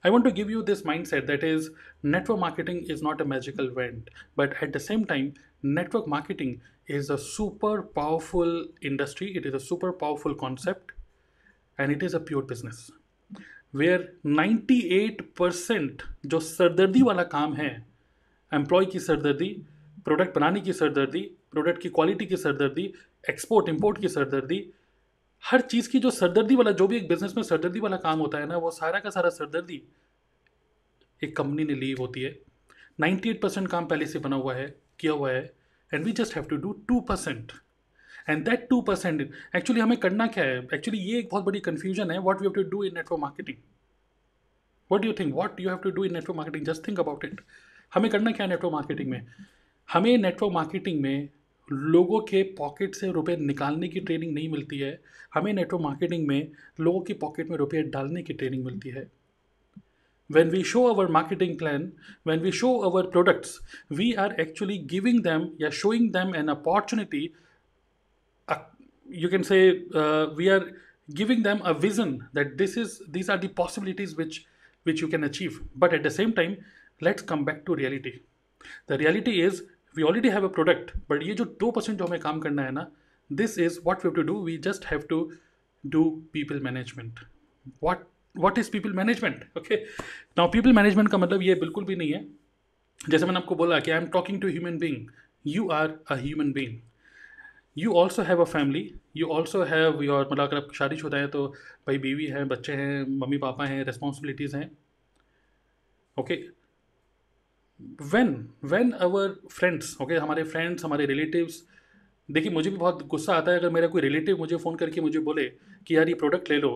I 0.05 0.09
want 0.09 0.25
to 0.25 0.31
give 0.31 0.49
you 0.49 0.61
this 0.63 0.81
mindset 0.81 1.27
that 1.27 1.43
is 1.45 1.69
network 2.03 2.39
marketing 2.39 2.83
is 2.89 3.01
not 3.01 3.21
a 3.21 3.25
magical 3.25 3.73
wand, 3.73 4.09
but 4.35 4.53
at 4.61 4.73
the 4.73 4.79
same 4.79 5.05
time, 5.05 5.33
network 5.63 6.07
marketing 6.07 6.59
is 6.87 7.09
a 7.09 7.17
super 7.17 7.81
powerful 7.81 8.65
industry. 8.81 9.35
It 9.35 9.45
is 9.45 9.53
a 9.53 9.59
super 9.59 9.91
powerful 9.91 10.35
concept 10.35 10.91
and 11.77 11.91
it 11.91 12.03
is 12.03 12.13
a 12.13 12.19
pure 12.19 12.41
business. 12.41 12.91
Where 13.71 14.01
98% 14.25 16.01
जो 16.25 16.39
सरदर्दी 16.39 17.01
वाला 17.01 17.23
काम 17.23 17.53
है 17.53 17.69
employ 18.53 18.85
की 18.85 18.99
सरदर्दी 18.99 19.49
product 20.05 20.35
बनाने 20.35 20.61
की 20.61 20.73
सरदर्दी 20.73 21.21
product 21.51 21.81
की 21.81 21.89
quality 21.89 22.25
की 22.25 22.37
सरदर्दी 22.37 22.93
एक्सपोर्ट 23.29 23.69
इंपोर्ट 23.69 24.01
की 24.01 24.07
सरदर्दी, 24.07 24.73
हर 25.43 25.61
चीज़ 25.61 25.89
की 25.89 25.99
जो 25.99 26.11
सरदर्दी 26.11 26.55
वाला, 26.55 26.71
जो 26.71 26.87
भी 26.87 26.97
एक 26.97 27.07
बिज़नेस 27.07 27.33
में 27.37 27.43
सरदर्दी 27.43 27.79
वाला 27.79 27.97
काम 27.97 28.19
होता 28.19 28.37
है 28.37 28.45
ना, 28.47 28.57
वो 28.57 28.71
सारा 28.71 28.99
का 28.99 29.09
सारा 29.09 29.29
सरदर्दी 29.29 29.81
एक 31.23 31.35
कंपनी 31.37 31.63
ने 31.63 31.73
ली 31.73 31.91
होती 31.91 32.21
है 32.21 32.39
नाइन्टी 32.99 33.29
एट 33.29 33.41
परसेंट 33.41 33.67
काम 33.67 33.85
पहले 33.85 34.05
से 34.05 34.19
बना 34.19 34.35
हुआ 34.35 34.53
है, 34.53 34.75
किया 34.99 35.11
हुआ 35.11 35.31
है 35.31 35.62
and 35.93 36.05
we 36.05 36.11
just 36.11 36.35
have 36.35 36.45
to 36.45 36.55
do 36.57 36.71
two 36.87 36.99
percent 37.01 37.51
and 38.29 38.43
that 38.45 38.67
two 38.69 38.81
percent 38.81 39.21
actually 39.55 39.81
हमें 39.81 39.97
करना 39.97 40.27
क्या 40.27 40.43
है? 40.43 40.57
एक्चुअली 40.73 40.99
ये 40.99 41.19
एक 41.19 41.29
बहुत 41.31 41.43
बड़ी 41.43 41.59
कन्फ्यूज़न 41.59 42.11
है 42.11 42.17
what 42.19 42.43
you 42.43 42.49
have 42.49 42.63
to 42.63 42.69
do 42.69 42.83
in 42.83 42.93
network 42.95 43.21
marketing 43.21 43.57
what 44.91 45.05
you 45.05 45.13
think 45.19 45.33
what 45.35 45.59
you 45.59 45.69
have 45.69 45.77
to 45.77 45.89
do 45.89 46.03
in 46.05 46.13
network 46.13 46.37
marketing 46.37 46.65
just 46.65 46.87
think 46.87 46.99
about 46.99 47.25
it 47.25 47.41
हमें 47.93 48.09
करना 48.11 48.31
क्या 48.31 48.43
है 48.43 48.49
नेटवर्क 48.49 48.73
मार्केटिंग 48.73 49.09
में? 49.09 49.25
हमें 49.89 50.17
नेटवर्क 50.17 50.53
मार्केटिंग 50.53 51.01
में 51.01 51.29
लोगों 51.71 52.19
के 52.19 52.41
पॉकेट 52.57 52.95
से 52.95 53.11
रुपए 53.11 53.35
निकालने 53.37 53.87
की 53.87 53.99
ट्रेनिंग 53.99 54.33
नहीं 54.33 54.49
मिलती 54.49 54.79
है। 54.79 54.99
हमें 55.33 55.51
नेटवर्क 55.53 55.83
मार्केटिंग 55.83 56.27
में 56.27 56.51
लोगों 56.79 57.01
की 57.01 57.13
पॉकेट 57.13 57.49
में 57.49 57.57
रुपये 57.57 57.81
डालने 57.83 58.23
की 58.23 58.33
ट्रेनिंग 58.33 58.65
मिलती 58.65 58.89
है। 58.89 59.07
when 60.28 60.50
we 60.50 60.62
show 60.62 60.82
our 60.92 61.08
marketing 61.08 61.56
plan 61.58 61.92
when 62.22 62.42
we 62.42 62.50
show 62.50 62.72
our 62.88 63.04
products 63.04 63.60
we 63.88 64.16
are 64.16 64.32
actually 64.38 64.78
giving 64.78 65.22
them 65.22 65.52
yeah 65.58 65.70
showing 65.70 66.10
them 66.12 66.34
an 66.34 66.48
opportunity 66.48 67.32
uh, 68.48 68.58
you 69.08 69.28
can 69.28 69.42
say 69.42 69.84
uh, 69.94 70.26
we 70.36 70.48
are 70.48 70.72
giving 71.14 71.42
them 71.42 71.62
a 71.64 71.72
vision 71.72 72.28
that 72.34 72.58
this 72.58 72.76
is 72.76 73.00
these 73.08 73.30
are 73.30 73.38
the 73.38 73.48
possibilities 73.48 74.14
which 74.16 74.44
which 74.82 75.00
you 75.00 75.08
can 75.08 75.24
achieve 75.24 75.60
but 75.74 75.94
at 75.94 76.02
the 76.02 76.10
same 76.10 76.32
time 76.32 76.56
let's 77.00 77.22
come 77.22 77.44
back 77.44 77.64
to 77.64 77.74
reality 77.74 78.20
the 78.86 78.98
reality 78.98 79.40
is 79.40 79.62
we 79.94 80.04
already 80.04 80.28
have 80.28 80.44
a 80.44 80.48
product 80.48 80.92
but 81.08 81.22
ये 81.22 81.34
जो 81.34 81.44
दो 81.60 81.70
percent 81.70 81.98
जो 81.98 82.06
हमें 82.06 82.20
काम 82.20 82.40
करना 82.40 82.62
है 82.62 82.72
ना 82.72 82.86
this 83.40 83.56
is 83.58 83.80
what 83.88 84.02
we 84.02 84.08
have 84.08 84.14
to 84.18 84.24
do 84.30 84.36
we 84.50 84.58
just 84.68 84.84
have 84.92 85.08
to 85.08 85.18
do 85.96 86.04
people 86.36 86.60
management 86.68 87.20
what 87.80 88.06
what 88.35 88.57
is 88.57 88.71
people 88.71 88.93
management 88.93 89.43
okay 89.57 89.75
now 90.37 90.51
people 90.51 90.73
management 90.73 91.09
का 91.09 91.17
मतलब 91.17 91.41
ये 91.41 91.55
बिल्कुल 91.55 91.85
भी 91.85 91.95
नहीं 91.95 92.13
है। 92.13 92.25
जैसे 93.01 93.25
मैंने 93.25 93.39
आपको 93.39 93.55
बोला 93.55 93.79
कि 93.79 93.91
I 93.91 93.97
am 93.97 94.05
talking 94.09 94.41
to 94.41 94.47
human 94.47 94.77
being 94.79 95.07
you 95.45 95.67
are 95.71 95.97
a 96.11 96.15
human 96.17 96.51
being 96.53 96.79
you 97.77 97.93
also 97.93 98.21
have 98.21 98.41
a 98.41 98.45
family 98.45 98.93
you 99.17 99.27
also 99.29 99.63
have 99.65 100.03
your 100.03 100.27
मतलब 100.31 100.47
अगर 100.47 100.57
आप 100.57 100.73
शादी 100.75 100.97
शुदा 100.97 101.17
है 101.17 101.27
तो 101.27 101.47
भाई 101.87 101.97
बीवी 101.97 102.25
हैं, 102.25 102.47
बच्चे 102.47 102.73
हैं, 102.73 103.05
मम्मी 103.19 103.37
पापा 103.37 103.65
हैं 103.65 103.83
रिस्पॉन्सिबिलिटीज़ 103.85 104.55
हैं। 104.55 104.69
Okay 106.17 106.35
when 108.03 108.33
when 108.65 108.91
our 109.01 109.35
friends 109.51 109.95
okay 110.01 110.15
हमारे 110.15 110.43
फ्रेंड्स 110.45 110.85
हमारे 110.85 111.05
रिलेटिव्स 111.05 111.63
देखिए 112.29 112.51
मुझे 112.51 112.69
भी 112.69 112.77
बहुत 112.77 113.05
गुस्सा 113.07 113.33
आता 113.35 113.51
है 113.51 113.59
अगर 113.59 113.69
मेरा 113.69 113.87
कोई 113.87 114.01
रिलेटिव 114.01 114.37
मुझे 114.37 114.55
फ़ोन 114.57 114.75
करके 114.75 115.01
मुझे 115.01 115.19
बोले 115.21 115.45
कि 115.87 115.95
यार 115.97 116.09
ये 116.09 116.13
प्रोडक्ट 116.15 116.49
ले 116.51 116.57
लो। 116.57 116.69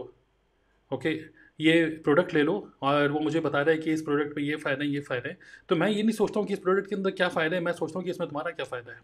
ओके 0.92 1.14
ये 1.60 1.86
प्रोडक्ट 2.04 2.34
ले 2.34 2.44
लो 2.44 2.56
और 2.84 3.12
वो 3.12 3.20
मुझे 3.20 3.40
बता 3.40 3.62
रहा 3.62 3.72
है 3.72 3.78
कि 3.78 3.92
इस 3.94 4.02
प्रोडक्ट 4.02 4.36
पे 4.36 4.42
ये 4.42 4.56
फ़ायदा 4.56 4.84
है, 4.84 4.90
ये 4.90 5.00
फ़ायदा 5.02 5.30
है। 5.30 5.38
तो 5.70 5.76
मैं 5.76 5.90
ये 5.90 6.04
नहीं 6.04 6.16
सोचता 6.16 6.40
हूँ 6.40 6.48
कि 6.48 6.54
इस 6.54 6.60
प्रोडक्ट 6.60 6.90
के 6.90 6.96
अंदर 6.96 7.12
क्या 7.12 7.30
फ़ायदा 7.30 7.56
है, 7.56 7.62
मैं 7.64 7.72
सोचता 7.74 8.00
हूँ 8.00 8.06
कि 8.06 8.12
इसमें 8.12 8.28
तुम्हारा 8.30 8.52
क्या 8.52 8.66
फ़ायदा 8.66 8.92
है। 8.92 9.00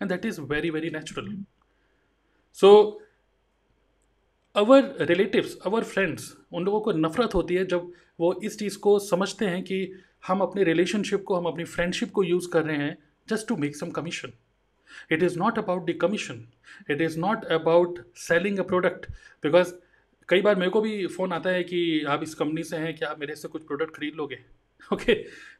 And 0.00 0.10
that 0.10 0.26
is 0.26 0.40
very 0.42 0.70
very 0.70 0.90
natural 0.90 1.36
so 2.58 2.70
our 4.54 4.94
relatives 5.00 5.56
our 5.66 5.84
friends 5.84 6.32
उन 6.52 6.64
लोगों 6.64 6.80
को 6.80 6.92
नफ़रत 6.92 7.34
होती 7.34 7.54
है 7.54 7.64
जब 7.66 7.92
वो 8.20 8.32
इस 8.44 8.58
चीज़ 8.58 8.78
को 8.78 8.98
समझते 8.98 9.46
हैं 9.46 9.62
कि 9.62 9.78
हम 10.26 10.40
अपने 10.40 10.64
रिलेशनशिप 10.64 11.24
को, 11.24 11.34
हम 11.34 11.46
अपनी 11.46 11.64
फ्रेंडशिप 11.64 12.10
को 12.10 12.22
यूज़ 12.24 12.48
कर 12.50 12.64
रहे 12.64 12.76
हैं 12.76 12.96
just 13.28 13.48
to 13.48 13.56
make 13.56 13.76
some 13.76 13.90
commission 13.90 14.32
it 15.12 15.22
is 15.22 15.38
not 15.38 15.58
about 15.58 15.90
the 15.90 15.98
commission 16.00 16.44
it 16.90 17.00
is 17.00 17.18
not 17.20 17.44
about 17.52 17.98
selling 18.18 18.58
a 18.58 18.62
product 18.62 19.06
because 19.42 19.72
कई 20.28 20.40
बार 20.40 20.56
मेरे 20.56 20.70
को 20.70 20.80
भी 20.80 21.06
फ़ोन 21.06 21.32
आता 21.32 21.50
है 21.50 21.62
कि 21.64 22.02
आप 22.08 22.22
इस 22.22 22.34
कंपनी 22.34 22.62
से 22.62 22.76
हैं 22.76 22.94
कि 22.94 23.04
आप 23.04 23.18
मेरे 23.20 23.34
से 23.36 23.48
कुछ 23.48 23.66
प्रोडक्ट 23.66 23.96
खरीद 23.96 24.14
लोगे? 24.14 24.38
ओके 24.92 25.14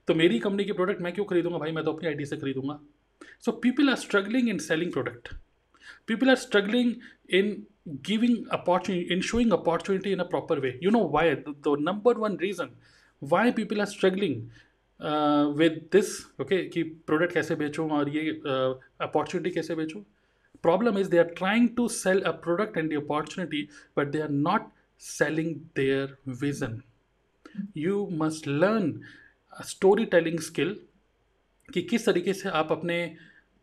तो 0.09 0.15
मेरी 0.15 0.39
कंपनी 0.39 0.65
के 0.65 0.73
प्रोडक्ट 0.73 1.01
मैं 1.01 1.13
क्यों 1.13 1.25
खरीदूँगा 1.27 1.59
भाई? 1.59 1.73
मैं 1.73 1.85
तो 1.85 1.93
अपनी 1.93 2.09
आईडी 2.09 2.25
से 2.25 2.37
खरीदूँगा। 2.37 2.79
So 3.41 3.53
people 3.53 3.89
are 3.89 3.97
struggling 3.97 4.49
in 4.49 4.59
selling 4.59 4.93
product 4.93 5.29
people 6.07 6.29
are 6.29 6.37
struggling 6.37 6.93
in 7.31 7.67
giving 7.89 8.37
opportunity 8.53 9.15
in 9.15 9.21
showing 9.21 9.53
opportunity 9.53 10.13
in 10.13 10.19
a 10.19 10.25
proper 10.25 10.61
way 10.61 10.79
you 10.83 10.91
know 10.91 11.09
why 11.09 11.35
the 11.35 11.77
number 11.81 12.19
one 12.19 12.37
reason 12.37 12.71
why 13.23 13.51
people 13.51 13.81
are 13.81 13.87
struggling 13.87 14.43
with 15.57 15.89
this 15.93 16.17
okay 16.41 16.65
कि 16.69 16.83
product 16.83 17.33
कैसे 17.33 17.55
बेचूँ 17.55 17.91
और 17.91 18.09
ये 18.09 18.31
opportunity 19.01 19.51
uh, 19.51 19.55
कैसे 19.55 19.75
बेचूँ? 19.75 20.03
Problem 20.63 20.97
is 20.97 21.09
they 21.09 21.19
are 21.19 21.31
trying 21.31 21.75
to 21.77 21.89
sell 21.89 22.21
a 22.25 22.33
product 22.33 22.77
and 22.77 22.91
the 22.91 22.97
opportunity, 22.97 23.69
but 23.95 24.13
they 24.13 24.21
are 24.21 24.29
not 24.29 24.71
selling 24.97 25.69
their 25.75 26.09
vision. 26.27 26.83
You 27.75 28.09
must 28.11 28.47
learn 28.47 29.01
a 29.53 29.65
storytelling 29.65 30.41
skill 30.41 30.75
कि 31.69 31.83
किस 31.83 32.07
तरीके 32.07 32.33
से 32.33 32.49
आप 32.49 32.73
अपने 32.73 33.17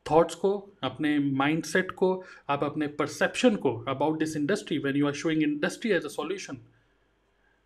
थॉट्स 0.05 0.35
को, 0.35 0.49
अपने 0.83 1.17
माइंडसेट 1.19 1.91
को, 1.91 2.23
आप 2.49 2.63
अपने 2.63 2.87
परसेप्शन 2.99 3.55
को 3.55 3.77
about 3.89 4.19
this 4.19 4.35
industry 4.37 4.77
when 4.77 4.95
you 4.95 5.07
are 5.07 5.13
showing 5.13 5.43
industry 5.43 5.91
as 5.91 6.05
a 6.05 6.09
solution 6.15 6.57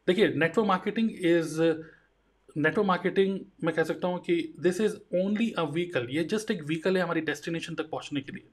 देखिए 0.08 0.28
network 0.34 0.68
marketing 0.68 1.10
is 1.12 1.62
network 1.62 2.88
marketing 2.88 3.40
मैं 3.64 3.74
कह 3.76 3.84
सकता 3.84 4.08
हूँ 4.08 4.20
कि 4.28 4.54
this 4.60 4.82
is 4.82 4.96
only 5.24 5.50
a 5.52 5.64
vehicle 5.64 6.08
ये 6.12 6.24
जस्ट 6.36 6.52
एक 6.52 6.64
व्हीकल 6.64 6.98
है 6.98 7.04
हमारी 7.04 7.22
डेस्टिनेशन 7.32 7.76
तक 7.76 7.90
पहुँचने 7.90 8.22
के 8.22 8.32
लिए। 8.32 8.48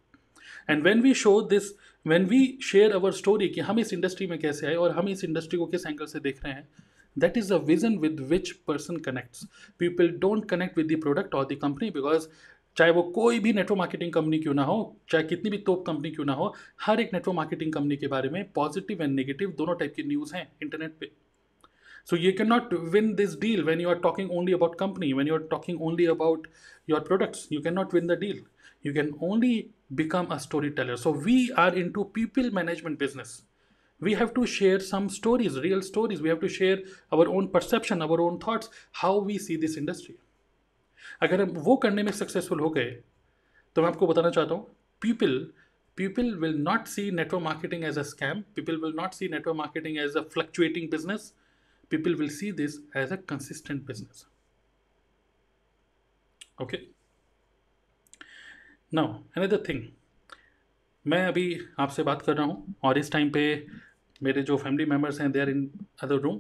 And 0.70 0.82
when 0.82 1.02
we 1.02 1.14
show 1.14 1.40
this 1.50 1.70
when 2.06 2.26
we 2.26 2.46
share 2.62 2.92
our 2.92 3.12
story 3.12 3.48
कि 3.48 3.60
हम 3.60 3.78
इस 3.80 3.92
इंडस्ट्री 3.92 4.26
में 4.26 4.38
कैसे 4.38 4.66
आए 4.66 4.74
और 4.74 4.90
हम 4.90 5.08
इस 5.08 5.24
इंडस्ट्री 5.24 5.58
को 5.58 5.66
किस 5.66 5.86
एंगल 5.86 6.06
से 6.06 6.20
देख 6.20 6.44
रहे 6.44 6.52
हैं 6.52 6.68
that 7.16 7.36
is 7.38 7.52
a 7.54 7.56
vision 7.66 7.98
with 7.98 8.20
which 8.30 8.50
person 8.66 8.96
connects 9.06 9.46
people 9.78 10.08
don't 10.18 10.48
connect 10.50 10.78
with 10.78 10.92
the 10.92 11.00
product 11.00 11.34
और 11.34 11.46
द 11.52 11.58
कंपनी 11.62 11.90
बिकॉज़ 11.90 12.28
चाहे 12.76 12.90
वो 12.90 13.02
कोई 13.14 13.38
भी 13.38 13.52
नेटवर्क 13.52 13.78
मार्केटिंग 13.78 14.12
कंपनी 14.12 14.38
क्यों 14.38 14.54
ना 14.54 14.62
हो, 14.64 14.96
चाहे 15.10 15.24
कितनी 15.24 15.50
भी 15.50 15.58
तोप 15.58 15.84
कंपनी 15.86 16.10
क्यों 16.10 16.24
ना 16.26 16.32
हो, 16.32 16.54
हर 16.82 17.00
एक 17.00 17.12
नेटवर्क 17.14 17.36
मार्केटिंग 17.36 17.72
कंपनी 17.72 17.96
के 17.96 18.06
बारे 18.06 18.28
में 18.28 18.44
पॉजिटिव 18.52 19.02
एंड 19.02 19.14
नेगेटिव 19.14 19.54
दोनों 19.58 19.74
टाइप 19.74 19.92
की 19.96 20.02
न्यूज़ 20.02 20.34
हैं 20.36 20.46
इंटरनेट 20.62 20.96
पे। 21.00 21.10
So 22.10 22.16
you 22.16 22.32
can 22.38 22.48
not 22.48 22.74
win 22.92 23.14
this 23.14 23.38
deal 23.40 23.62
when 23.64 23.80
you 23.80 23.88
are 23.88 23.98
talking 23.98 24.30
only 24.30 24.52
about 24.52 24.78
company 24.78 25.12
when 25.12 25.28
you 25.28 25.34
are 25.34 25.46
talking 25.50 25.82
only 25.82 26.06
about 26.06 26.48
your 26.90 27.00
products 27.02 27.48
you 27.52 27.60
can 27.60 27.74
not 27.74 27.94
win 27.94 28.06
the 28.06 28.18
deal 28.20 28.40
you 28.83 28.93
can 28.93 29.13
only 29.21 29.53
become 29.95 30.31
a 30.31 30.39
storyteller 30.39 30.97
so 30.97 31.11
we 31.27 31.51
are 31.53 31.73
into 31.75 32.05
people 32.17 32.49
management 32.51 32.99
business 32.99 33.41
we 34.01 34.13
have 34.13 34.33
to 34.33 34.45
share 34.45 34.79
some 34.79 35.09
stories 35.09 35.59
real 35.59 35.81
stories 35.81 36.21
we 36.21 36.29
have 36.29 36.39
to 36.39 36.49
share 36.49 36.79
our 37.11 37.27
own 37.27 37.47
perception 37.47 38.01
our 38.01 38.19
own 38.21 38.39
thoughts 38.39 38.69
how 39.03 39.13
we 39.29 39.37
see 39.37 39.57
this 39.65 39.77
industry 39.83 40.15
अगर 41.21 41.41
हम 41.41 41.49
वो 41.65 41.75
करने 41.83 42.03
में 42.03 42.11
successful 42.11 42.59
हो 42.59 42.69
गए 42.69 42.89
तो 43.75 43.81
मैं 43.81 43.89
आपको 43.89 44.07
बताना 44.07 44.29
चाहता 44.29 44.53
हूँ 44.53 44.67
people 45.01 45.37
people 45.97 46.33
will 46.39 46.57
not 46.61 46.87
see 46.87 47.09
network 47.11 47.43
marketing 47.43 47.83
as 47.85 47.97
a 47.99 48.01
scam 48.09 48.41
people 48.55 48.77
will 48.83 48.93
not 48.95 49.13
see 49.13 49.29
network 49.29 49.57
marketing 49.57 49.97
as 49.97 50.17
a 50.17 50.21
fluctuating 50.33 50.89
business 50.91 51.33
people 51.91 52.15
will 52.15 52.29
see 52.37 52.51
this 52.61 52.77
as 52.97 53.11
a 53.13 53.15
consistent 53.29 53.85
business 53.87 54.25
okay 56.61 56.77
Now 58.94 59.14
another 59.36 59.62
thing 59.68 59.82
मैं 61.06 61.18
अभी 61.26 61.44
आपसे 61.78 62.02
बात 62.02 62.20
कर 62.22 62.34
रहा 62.36 62.46
हूँ 62.46 62.74
और 62.82 62.98
इस 62.98 63.10
time 63.12 63.30
पे 63.30 63.42
मेरे 64.22 64.42
जो 64.42 64.56
फैमिली 64.56 64.84
मेंबर्स 64.90 65.20
हैं 65.20 65.30
they 65.32 65.40
are 65.40 65.48
in 65.50 65.70
other 66.02 66.16
room 66.16 66.38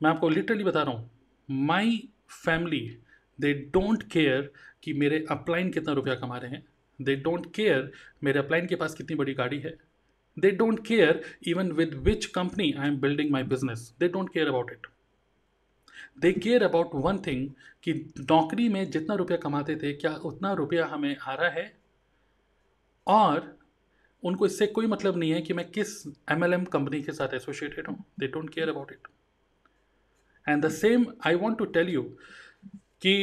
मैं 0.00 0.10
आपको 0.10 0.28
लिटरली 0.28 0.64
बता 0.64 0.82
रहा 0.82 0.92
हूँ 0.92 1.10
my 1.50 1.96
family 2.44 2.80
they 3.38 3.52
don't 3.74 4.02
care 4.02 4.50
कि 4.82 4.92
मेरे 4.92 5.24
अपलाइन 5.30 5.70
कितना 5.70 5.92
रुपया 5.92 6.14
कमा 6.14 6.38
रहे 6.38 6.50
हैं. 6.50 6.62
दे 6.98 7.16
डोंट 7.16 7.46
केयर 7.54 7.90
मेरे 8.24 8.38
अपलाइन 8.38 8.66
के 8.66 8.76
पास 8.76 8.94
कितनी 8.94 9.16
बड़ी 9.16 9.34
गाड़ी 9.34 9.58
है. 9.58 9.76
They 10.36 10.50
don't 10.50 10.86
care 10.86 11.22
even 11.46 11.72
with 11.72 11.94
which 12.04 12.26
company 12.26 12.72
I 12.72 12.88
am 12.88 12.96
building 13.00 13.30
my 13.30 13.42
business 13.54 13.94
they 14.00 14.08
don't 14.08 14.32
care 14.32 14.48
about 14.48 14.72
it 14.72 14.86
they 16.18 16.32
care 16.32 16.62
about 16.62 16.90
one 16.94 17.18
thing 17.18 17.48
कि 17.82 17.92
नौकरी 18.20 18.68
में 18.68 18.90
जितना 18.90 19.14
रुपया 19.14 19.36
कमाते 19.36 19.76
थे, 19.76 19.92
क्या 19.92 20.14
उतना 20.24 20.52
रुपया 20.52 20.86
हमें 20.86 21.16
आ 21.16 21.34
रहा 21.34 21.48
है? 21.50 21.72
और 23.06 23.56
उनको 24.22 24.46
इससे 24.46 24.66
कोई 24.66 24.86
मतलब 24.86 25.16
नहीं 25.16 25.30
है 25.30 25.40
कि 25.42 25.54
मैं 25.54 25.70
किस 25.70 26.06
एम 26.32 26.44
एल 26.44 26.54
एम 26.54 26.64
कंपनी 26.64 27.02
के 27.02 27.12
साथ 27.12 27.34
एसोसिएटेड 27.34 27.86
हूँ। 27.88 27.96
They 28.20 28.26
don't 28.26 28.50
care 28.50 28.68
about 28.68 28.92
it 28.92 29.08
and 30.46 30.64
the 30.64 30.68
same 30.70 31.06
I 31.26 31.34
want 31.34 31.58
to 31.58 31.64
tell 31.64 31.88
you 31.88 32.02
कि 33.02 33.16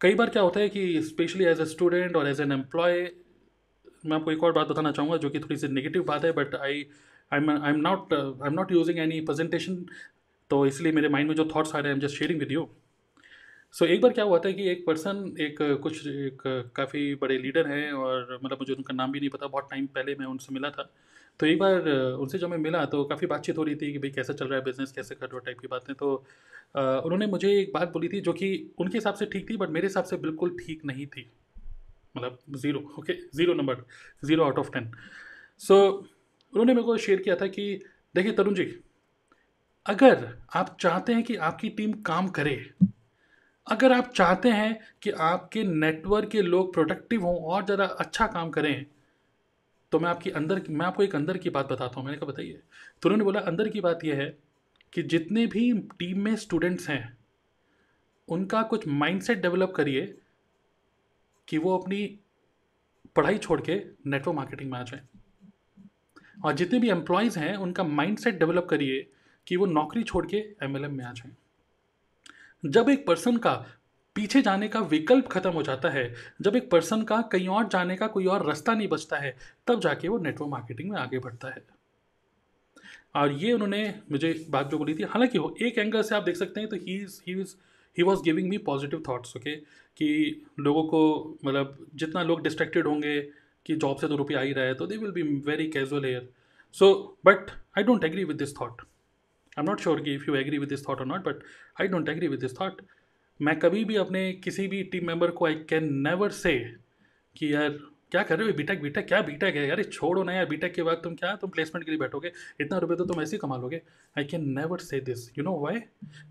कई 0.00 0.14
बार 0.14 0.30
क्या 0.30 0.42
होता 0.42 0.60
है 0.60 0.68
कि 0.68 1.02
स्पेशली 1.02 1.44
एज 1.44 1.60
ए 1.60 1.64
स्टूडेंट 1.66 2.16
और 2.16 2.28
एज 2.28 2.40
एन 2.40 2.52
एम्प्लॉय 2.52 3.00
मैं 4.06 4.16
आपको 4.16 4.32
एक 4.32 4.42
और 4.44 4.52
बात 4.52 4.68
बताना 4.68 4.92
चाहूँगा 4.92 5.16
जो 5.16 5.30
कि 5.30 5.40
थोड़ी 5.40 5.56
सी 5.56 5.68
नेगेटिव 5.68 6.02
बात 6.04 6.24
है 6.24 6.32
but 6.32 6.54
I 6.54 6.84
I 7.32 7.46
I 7.48 7.70
am 7.70 7.80
not 7.80 8.12
I 8.14 8.46
am 8.46 8.54
not 8.54 8.72
using 8.72 8.98
any 8.98 9.20
presentation 9.20 9.84
तो 10.50 10.64
इसलिए 10.66 10.92
मेरे 10.92 11.08
माइंड 11.08 11.28
में 11.28 11.34
जो 11.36 11.48
थॉट्स 11.54 11.74
आ 11.74 11.78
रहे 11.78 11.92
हैं 11.92 11.96
am 11.96 12.06
just 12.06 12.18
sharing 12.18 12.40
with 12.40 12.52
you 12.52 12.68
so 13.74 13.84
एक 13.84 14.00
बार 14.00 14.12
क्या 14.12 14.24
हुआ 14.24 14.38
था 14.38 14.50
कि 14.50 14.68
एक 14.70 14.84
पर्सन 14.86 15.16
एक, 15.40 15.56
कुछ, 15.82 16.06
एक 16.06 16.42
काफ़ी 16.76 17.14
बड़े 17.14 17.38
लीडर 17.38 17.66
हैं 17.68 17.92
और 17.92 18.38
मतलब 18.44 18.58
मुझे 18.60 18.72
उनका 18.72 18.94
नाम 18.94 19.12
भी 19.12 19.20
नहीं 19.20 19.30
पता, 19.30 19.46
बहुत 19.46 19.68
टाइम 19.70 19.86
पहले 19.94 20.14
मैं 20.20 20.26
उनसे 20.26 20.54
मिला 20.54 20.70
था। 20.70 20.90
तो 21.40 21.46
एक 21.46 21.58
बार, 21.58 21.88
उनसे 22.20 22.38
जब 22.38 22.50
मैं 22.50 22.58
मिला 22.58 22.84
तो 22.86 23.02
काफ़ी 23.04 23.26
बातचीत 23.26 23.58
हो 23.58 23.64
रही 23.64 23.74
थी 23.76 23.92
कि 23.92 23.98
भाई 23.98 24.10
कैसा 24.10 24.32
चल 24.32 24.46
रहा 24.46 24.58
है 24.58 24.64
बिज़नेस 24.64 24.92
कैसे 24.92 25.14
कर 25.14 25.26
रहे 25.26 25.40
टाइप 25.46 25.58
की 25.58 25.68
बातें। 25.68 25.94
तो 25.94 26.14
उन्होंने 26.76 27.26
मुझे 27.26 27.52
एक 27.58 27.70
बात 27.74 27.92
बोली 27.92 28.08
थी 28.08 28.20
जो 28.20 28.32
कि 28.32 28.48
उनके 28.78 28.98
हिसाब 28.98 29.14
से 29.14 29.26
ठीक 29.26 29.48
थी 29.50 29.56
बट 29.56 29.70
मेरे 29.70 29.86
हिसाब 29.86 30.04
से 30.04 30.16
बिल्कुल 30.16 30.56
ठीक 30.60 30.84
नहीं 30.84 31.06
थी। 31.06 31.30
मतलब 32.16 32.38
zero 32.56 32.80
okay 32.98 33.12
zero 33.36 33.54
number 33.54 33.84
zero 34.24 34.44
out 34.44 34.58
of 34.58 34.70
ten 34.72 34.90
so 35.60 35.76
उन्होंने 36.52 36.74
मेरे 36.74 36.86
को 36.86 36.96
शेयर 36.98 37.22
किया 37.22 37.36
था 37.36 37.46
कि, 37.48 37.80
देखिए 38.14 38.32
तरुण 38.32 38.54
जी 38.54 38.64
अगर 39.88 40.26
आप 40.54 40.76
चाहते 40.80 41.12
हैं 41.12 41.22
कि 41.22 41.36
आपकी 41.36 41.68
टीम 41.68 41.92
काम 42.02 42.28
करे, 42.28 42.54
अगर 43.66 43.92
आप 43.92 44.12
चाहते 44.16 44.48
हैं 44.48 44.78
कि 45.02 45.10
आपके 45.10 45.62
नेटवर्क 45.64 46.28
के 46.30 46.42
लोग 46.42 46.72
प्रोडक्टिव 46.74 47.22
हों 47.22 47.36
और 47.44 47.64
ज़रा 47.66 47.84
अच्छा 47.84 48.26
काम 48.26 48.50
करें 48.50 48.86
तो 49.92 49.98
मैं 49.98 50.08
आपकी 50.10 50.30
अंदर, 50.30 50.62
मैं 50.70 50.86
आपको 50.86 51.02
एक 51.02 51.14
अंदर 51.14 51.36
की 51.36 51.50
बात 51.50 51.68
बताता 51.68 51.96
हूँ, 51.96 52.04
मैंने 52.04 52.18
कहा 52.18 52.26
बताइए। 52.26 52.60
तो 53.02 53.08
उन्होंने 53.08 53.24
बोला, 53.24 53.40
अंदर 53.40 53.68
की 53.68 53.80
बात 53.80 54.04
यह 54.04 54.16
है 54.16 54.28
कि 54.92 55.02
जितने 55.02 55.46
भी 55.46 55.72
टीम 55.98 56.20
में 56.24 56.34
स्टूडेंट्स 56.36 56.88
हैं, 56.88 57.18
उनका 58.28 58.62
कुछ 58.62 58.86
माइंडसेट 58.88 59.42
डेवलप 59.42 59.72
करिए 59.76 60.18
कि 61.48 61.58
वो 61.58 61.78
अपनी 61.78 62.18
पढ़ाई 63.16 63.38
छोड़ 63.38 63.60
के 63.60 63.82
नेटवर्क 64.06 64.36
मार्केटिंग 64.36 64.70
में 64.70 64.78
आ 64.78 64.82
जाए। 64.82 65.00
और 66.44 66.52
जितने 66.52 66.78
भी 66.78 66.90
एम्प्लॉयज़ 66.90 67.38
हैं, 67.38 67.56
उनका 67.56 67.84
माइंडसेट 67.84 68.38
डेवलप 68.38 68.66
करिए 68.70 69.06
कि 69.48 69.56
वो 69.56 69.66
नौकरी 69.66 70.02
छोड़ 70.02 70.26
के 70.26 70.36
एमएलएम 70.62 70.94
में 70.94 71.04
आ 71.04 71.12
जाए। 71.12 71.32
जब 72.66 72.88
एक 72.90 73.06
पर्सन 73.06 73.36
का 73.36 73.54
पीछे 74.14 74.42
जाने 74.42 74.68
का 74.68 74.80
विकल्प 74.80 75.26
खत्म 75.26 75.50
हो 75.50 75.62
जाता 75.62 75.88
है, 75.88 76.14
जब 76.42 76.56
एक 76.56 76.70
पर्सन 76.70 77.02
का 77.02 77.20
कहीं 77.22 77.48
और 77.48 77.68
जाने 77.68 77.96
का 77.96 78.06
कोई 78.06 78.26
और 78.26 78.46
रास्ता 78.46 78.74
नहीं 78.74 78.88
बचता 78.88 79.16
है, 79.16 79.36
तब 79.66 79.80
जाके 79.80 80.08
वो 80.08 80.18
नेटवर्क 80.18 80.50
मार्केटिंग 80.50 80.90
में 80.90 80.98
आगे 80.98 81.18
बढ़ता 81.18 81.48
है। 81.48 81.62
और 83.16 83.32
ये 83.32 83.52
उन्होंने 83.52 83.94
मुझे 84.12 84.46
बात 84.50 84.70
जो 84.70 84.78
बोली 84.78 84.94
थी, 84.94 85.02
हालाँकि 85.02 85.38
वो 85.38 85.56
एक 85.62 85.78
एंगल 85.78 86.02
से 86.02 86.14
आप 86.14 86.22
देख 86.22 86.36
सकते 86.36 86.60
हैं 86.60 86.68
तो 86.68 86.76
he 86.76 86.96
is 86.96 87.20
he 87.26 87.40
is 87.40 87.54
he 87.98 88.02
was 88.02 88.22
giving 88.22 88.48
me 88.48 88.58
positive 88.58 89.02
thoughts 89.08 89.36
okay 89.36 89.56
कि 89.96 90.46
लोगों 90.60 90.82
को 90.84 91.38
मतलब 91.44 91.86
जितना 91.94 92.22
लोग 92.22 92.42
डिस्ट्रैक्टेड 92.42 92.86
होंगे 92.86 93.20
कि 93.66 93.76
जॉब 93.76 93.96
से 93.96 94.08
तो 94.08 94.16
रुपया 94.16 94.38
आ 94.38 94.42
ही 94.42 94.52
रहा 94.52 94.64
है 94.64 94.74
तो 94.74 94.86
they 94.86 94.96
will 94.96 95.10
be 95.10 95.22
very 95.22 95.68
casual 95.68 96.04
air 96.04 96.28
so 96.72 97.18
but 97.24 97.50
I 97.78 97.82
don't 97.82 98.04
agree 98.04 98.24
with 98.24 98.36
this 98.36 98.56
thought 98.56 98.82
I 99.58 99.62
am 99.62 99.68
not 99.70 99.80
sure 99.80 100.00
कि 100.00 100.14
if 100.14 100.24
you 100.28 100.34
agree 100.34 100.58
with 100.58 100.68
this 100.68 100.82
thought 100.82 101.00
और 101.00 101.06
not 101.06 101.28
but 101.28 101.42
I 101.80 101.88
don't 101.88 102.08
agree 102.08 102.28
with 102.28 102.40
this 102.40 102.52
thought 102.54 102.82
मैं 103.40 103.58
कभी 103.58 103.84
भी 103.84 103.96
अपने 103.96 104.32
किसी 104.32 104.66
भी 104.68 104.82
team 104.82 105.06
member 105.06 105.30
को 105.30 105.46
आई 105.46 105.54
can 105.68 105.92
never 106.08 106.30
से 106.30 106.58
कि 107.36 107.54
यार, 107.54 107.78
क्या 108.10 108.22
कर 108.22 108.38
रहे 108.38 108.46
हो? 108.48 108.52
बीटेक 108.56 108.82
बीटेक 108.82 109.06
क्या 109.06 109.20
बीटेक 109.22 109.56
है? 109.56 109.66
यार 109.68 109.82
छोड़ो 109.82 110.22
ना 110.22 110.32
यार 110.32 110.46
बीटेक 110.46 110.72
के 110.74 110.82
बाद 110.82 111.00
तुम 111.04 111.14
क्या? 111.14 111.34
तुम 111.36 111.50
प्लेसमेंट 111.50 111.84
के 111.84 111.90
लिए 111.90 112.00
बैठोगे? 112.00 112.32
इतना 112.60 112.78
रुपये 112.78 112.96
तो 112.96 113.04
तुम 113.04 113.20
ऐसे 113.22 113.36
ही 113.36 113.38
कमा 113.38 113.56
लोगे 113.56 113.80
I 114.18 114.24
can 114.24 114.48
never 114.58 114.78
say 114.78 115.00
this 115.00 115.28
you 115.38 115.44
know 115.44 115.58
why 115.58 115.78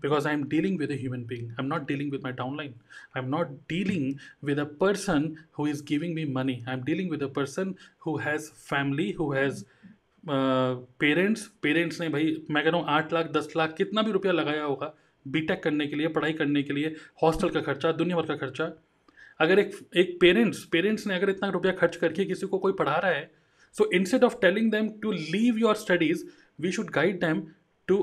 because 0.02 0.28
I 0.28 0.34
am 0.34 0.44
dealing 0.48 0.78
with 0.78 0.90
a 0.90 0.94
human 0.94 1.24
being 1.24 1.48
I 1.48 1.56
am 1.60 1.66
not 1.66 1.86
dealing 1.88 2.12
with 2.12 2.20
my 2.24 2.32
downline 2.32 2.74
I 3.16 3.22
am 3.22 3.28
not 3.28 3.48
dealing 3.68 4.14
with 4.44 4.58
a 4.58 4.64
person 4.64 5.34
who 5.58 5.66
is 5.66 5.84
giving 5.84 6.14
me 6.14 6.24
money 6.24 6.64
I 6.68 6.74
am 6.74 6.82
dealing 6.84 7.10
with 7.10 7.22
a 7.22 7.26
person 7.26 7.74
who 8.06 8.16
has 8.16 8.50
family 8.50 9.10
who 9.12 9.32
has 9.32 9.64
parents 10.24 11.46
parents 11.62 12.00
ने 12.00 12.08
भाई, 12.08 12.36
मैं 12.50 12.64
कह 12.64 12.70
रहा 12.70 12.80
हूँ, 12.80 12.88
आठ 12.88 13.12
लाख, 13.12 13.30
दस 13.32 13.52
लाख 13.56 13.74
कितना 13.76 14.02
भी 14.02 14.12
रुपया 14.12 14.32
लगाया 14.32 14.62
होगा 14.64 14.94
बीटेक 15.26 15.62
करने 15.62 15.86
के 15.86 15.96
लिए, 15.96 16.08
पढ़ाई 16.08 16.32
करने 16.32 16.62
के 16.62 16.72
लिए, 16.72 16.94
हॉस्टल 17.22 17.50
का 17.50 17.60
खर्चा, 17.60 17.92
दुनिया 17.92 18.16
भर 18.16 18.26
का 18.26 18.36
खर्चा, 18.36 18.70
अगर 19.40 19.58
एक 19.58 19.74
एक 19.96 20.16
पेरेंट्स 20.20 20.64
पेरेंट्स 20.64 21.06
ने 21.06 21.14
अगर 21.14 21.30
इतना 21.30 21.48
रुपया 21.48 21.72
खर्च 21.72 21.96
करके 21.96 22.24
किसी 22.24 22.46
को 22.46 22.58
कोई 22.58 22.72
पढ़ा 22.72 22.96
रहा 22.96 23.10
है 23.10 23.30
so 23.74 23.90
instead 23.94 24.24
of 24.24 24.36
telling 24.40 24.70
them 24.72 24.88
to 25.02 25.12
leave 25.12 25.58
your 25.58 25.74
studies 25.76 26.24
we 26.60 26.72
should 26.72 26.90
guide 26.90 27.20
them 27.20 27.42
to 27.88 27.98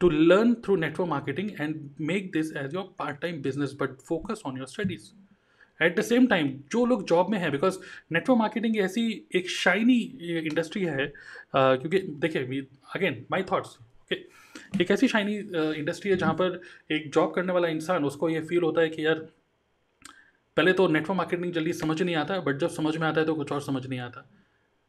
to 0.00 0.08
learn 0.10 0.54
through 0.64 0.76
network 0.76 1.08
marketing 1.08 1.50
and 1.60 1.90
make 2.00 2.30
this 2.32 2.52
as 2.56 2.74
your 2.74 2.94
part 2.98 3.20
time 3.20 3.40
business 3.42 3.76
but 3.80 4.00
focus 4.08 4.42
on 4.46 4.56
your 4.58 4.66
studies 4.66 5.10
at 5.82 5.98
the 5.98 6.02
same 6.02 6.26
time 6.26 6.48
जो 6.72 6.86
लोग 6.86 7.06
job 7.08 7.30
में 7.30 7.38
हैं 7.38 7.52
because 7.52 7.78
network 8.12 8.38
marketing 8.38 8.76
ऐसी 8.76 9.26
एक 9.34 9.50
shiny 9.50 9.98
industry 10.38 10.84
है 10.84 11.08
uh, 11.08 11.12
क्योंकि 11.54 11.98
देखिए 11.98 12.62
again 12.96 13.26
my 13.30 13.42
thoughts 13.42 13.78
okay 13.80 14.14
एक 14.82 14.90
ऐसी 14.90 15.08
शाइनी 15.08 15.36
इंडस्ट्री 15.78 16.10
है 16.10 16.16
जहाँ 16.16 16.34
पर 16.34 16.60
एक 16.92 17.10
जॉब 17.12 17.34
करने 17.34 17.52
वाला 17.52 17.68
इंसान 17.68 18.04
उसको 18.04 18.28
ये 18.28 18.40
फील 18.40 18.62
होता 18.62 18.80
है 18.80 18.88
कि 18.88 19.06
यार 19.06 19.14
पहले 20.56 20.72
तो 20.72 20.88
नेटवर्क 20.88 21.16
मार्केटिंग 21.16 21.52
जल्दी 21.52 21.72
समझ 21.72 22.02
नहीं 22.02 22.16
आता 22.16 22.40
बट 22.40 22.56
जब 22.56 22.68
समझ 22.68 22.96
में 22.96 23.08
आता 23.08 23.20
है 23.20 23.26
तो 23.26 23.34
कुछ 23.34 23.52
और 23.52 23.60
समझ 23.60 23.86
नहीं 23.86 24.00
आता। 24.00 24.30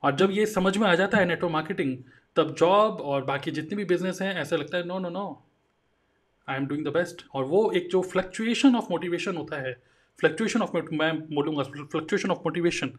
और 0.04 0.16
जब 0.16 0.32
ये 0.32 0.46
समझ 0.46 0.78
में 0.78 0.88
आ 0.88 0.96
जाता 0.96 1.18
है 1.18 1.26
नेटवर्क 1.26 1.54
मार्केटिंग 1.54 1.98
तब 2.36 2.56
जॉब 2.56 3.02
और 3.02 3.26
बाकी 3.26 3.52
जितने 3.52 3.78
भी 3.78 3.86
बिज़नेस 3.86 4.22
हैं 4.22 4.36
ऐसा 4.36 4.56
लगता 4.56 4.78
है 4.78 4.88
no 4.88 5.00
no 5.00 5.10
no 5.10 5.46
I 6.50 6.58
am 6.58 6.68
doing 6.68 6.86
the 6.86 6.88
best 6.88 7.26
और 7.34 7.44
वो 7.44 7.72
एक 7.72 7.90
जो 7.90 8.02
फ्लक्चुएशन 8.02 8.76
ऑफ़ 8.76 8.86
मोटिवेशन 8.92 9.36
होता 9.38 9.58
है 9.58 9.93
फ्लक्चुएशन 10.20 10.62
ऑफ़ 10.62 10.78
मैं 10.94 11.14
बोलूँगा 11.36 11.64
फ्लक्चुएशन 11.64 12.32
ऑफ़ 12.32 12.40
मोटिवेशन 12.40 12.92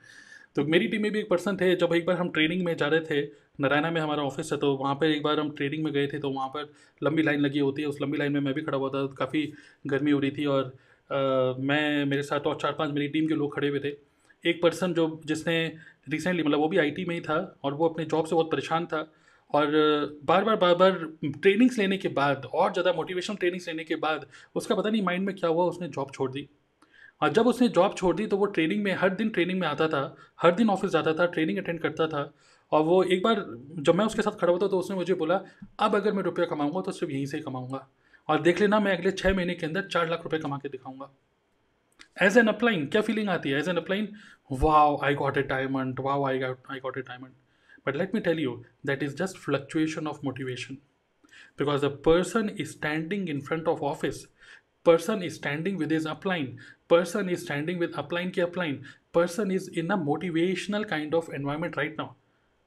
तो 0.56 0.64
मेरी 0.64 0.88
टीम 0.88 1.02
में 1.02 1.10
भी 1.12 1.18
एक 1.18 1.28
पर्सन 1.28 1.56
थे 1.56 1.74
जब 1.76 1.92
एक 1.94 2.06
बार 2.06 2.16
हम 2.16 2.28
ट्रेनिंग 2.28 2.64
में 2.64 2.76
जा 2.76 2.86
रहे 2.86 3.00
थे 3.00 3.22
नारायणा 3.60 3.90
में 3.90 4.00
हमारा 4.00 4.22
ऑफ़िस 4.22 4.52
है 4.52 4.58
तो 4.58 4.74
वहाँ 4.76 4.94
पर 4.94 5.06
एक 5.06 5.22
बार 5.22 5.40
हम 5.40 5.50
ट्रेनिंग 5.50 5.84
में 5.84 5.92
गए 5.92 6.06
थे 6.06 6.18
तो 6.18 6.30
वहाँ 6.30 6.48
पर 6.48 6.72
लंबी 7.02 7.22
लाइन 7.22 7.40
लगी 7.40 7.58
होती 7.58 7.82
है 7.82 7.88
उस 7.88 8.00
लंबी 8.02 8.18
लाइन 8.18 8.32
में 8.32 8.40
मैं 8.40 8.54
भी 8.54 8.62
खड़ा 8.62 8.78
हुआ 8.78 8.88
था 8.88 9.06
काफ़ी 9.18 9.52
गर्मी 9.86 10.10
हो 10.10 10.18
रही 10.18 10.30
थी 10.30 10.44
और 10.44 10.64
आ, 10.64 11.54
मैं 11.58 12.04
मेरे 12.04 12.22
साथ 12.22 12.40
और 12.40 12.58
चार 12.62 12.72
पाँच 12.72 12.90
मेरी 12.90 13.08
टीम 13.08 13.26
के 13.28 13.34
लोग 13.34 13.54
खड़े 13.54 13.68
हुए 13.68 13.80
थे। 13.80 13.96
एक 14.44 14.62
पर्सन 14.62 14.94
जो 14.94 15.20
जिसने 15.26 15.56
रिसेंटली 16.08 16.42
मतलब 16.42 16.58
वो 16.58 16.68
भी 16.68 16.78
आईटी 16.78 17.04
में 17.04 17.14
ही 17.14 17.20
था 17.20 17.36
और 17.64 17.74
वो 17.74 17.88
अपने 17.88 18.04
जॉब 18.04 18.26
से 18.26 18.34
बहुत 18.34 18.50
परेशान 18.52 18.86
था 18.86 19.00
और 19.54 19.66
बार 20.24 20.44
बार 20.44 20.56
बार 20.56 20.74
बार 20.74 20.92
ट्रेनिंग्स 21.24 21.78
लेने 21.78 21.96
के 21.96 22.08
बाद 22.08 22.44
और 22.54 22.72
ज़्यादा 22.72 22.92
मोटिवेशनल 22.92 23.36
ट्रेनिंग्स 23.36 23.68
लेने 23.68 23.84
के 23.84 23.96
बाद 23.96 24.26
उसका 24.54 24.74
पता 24.74 24.90
नहीं 24.90 25.02
माइंड 25.02 25.26
में 25.26 25.34
क्या 25.36 25.50
हुआ 25.50 25.64
उसने 25.64 25.88
जॉब 25.88 26.10
छोड़ 26.14 26.30
दी। 26.32 26.48
और 27.22 27.28
जब 27.32 27.46
उसने 27.46 27.68
जॉब 27.68 27.94
छोड़ 27.96 28.14
दी 28.16 28.26
तो 28.26 28.36
वो 28.36 28.46
ट्रेनिंग 28.46 28.82
में, 28.84 28.92
हर 28.92 29.14
दिन 29.14 29.28
ट्रेनिंग 29.30 29.60
में 29.60 29.66
आता 29.68 29.88
था, 29.88 30.16
हर 30.42 30.54
दिन 30.54 30.70
ऑफ़िस 30.70 30.90
जाता 30.90 31.12
था 31.14 31.26
ट्रेनिंग 31.26 31.58
अटेंड 31.58 31.80
करता 31.80 32.06
था 32.06 32.32
और 32.72 32.82
वो 32.82 33.02
एक 33.02 33.22
बार 33.22 33.44
जब 33.78 33.94
मैं 33.94 34.04
उसके 34.04 34.22
साथ 34.22 34.38
खड़ा 34.40 34.52
होता 34.52 34.66
तो 34.68 34.78
उसने 34.78 34.96
मुझे 34.96 35.14
बोला, 35.14 35.40
अब 35.78 35.94
अगर 35.96 36.12
मैं 36.12 36.22
रुपया 36.22 36.46
कमाऊँगा 36.46 36.80
तो 36.80 36.92
सिर्फ़ 36.92 37.12
यहीं 37.12 37.26
से 37.26 37.36
ही 37.36 37.42
कमाऊँगा 37.42 37.88
और 38.28 38.42
देख 38.42 38.60
लेना 38.60 38.80
मैं 38.80 38.96
अगले 38.98 39.10
छः 39.12 39.34
महीने 39.36 39.54
के 39.54 39.66
अंदर 39.66 39.86
चार 39.86 40.08
लाख 40.10 40.24
रुपये 40.24 40.40
कमा 40.40 40.58
के 40.58 40.68
दिखाऊँगा। 40.68 41.10
एज 42.22 42.38
एन 42.38 42.46
अपलाइन 42.46 42.86
क्या 42.86 43.02
फीलिंग 43.02 43.28
आती 43.28 43.50
है? 43.50 43.58
As 43.58 43.68
an 43.68 43.76
upline 43.76 44.08
wow 44.52 45.00
I 45.04 45.14
got 45.14 45.38
a 45.38 45.42
diamond 45.42 46.00
wow 46.00 46.26
I 46.26 46.40
I 46.42 46.80
got 46.80 46.98
a 46.98 47.00
diamond 47.00 47.32
but 47.86 47.96
let 47.96 48.14
me 48.14 48.20
tell 48.20 48.38
you 48.38 48.62
that 48.86 49.02
is 49.02 49.16
just 49.16 49.38
fluctuation 49.38 50.06
of 50.06 50.20
motivation 50.24 50.74
because 51.58 51.86
a 51.86 51.88
person 52.04 52.50
is 52.58 52.70
standing 52.70 53.28
in 53.28 53.40
front 53.40 53.68
of 53.68 53.80
office 53.80 54.26
person 54.86 55.22
is 55.22 55.36
standing 55.36 55.76
with 55.80 55.92
his 55.94 56.06
upline 56.06 56.48
person 56.90 57.28
is 57.28 57.42
standing 57.42 57.78
with 57.78 57.94
upline 58.00 58.30
के 58.32 58.42
upline, 58.42 58.76
person 59.16 59.50
is 59.50 59.68
in 59.80 59.90
a 59.90 59.96
motivational 59.98 60.88
kind 60.88 61.14
of 61.14 61.28
environment 61.38 61.76
right 61.78 62.00
now, 62.00 62.08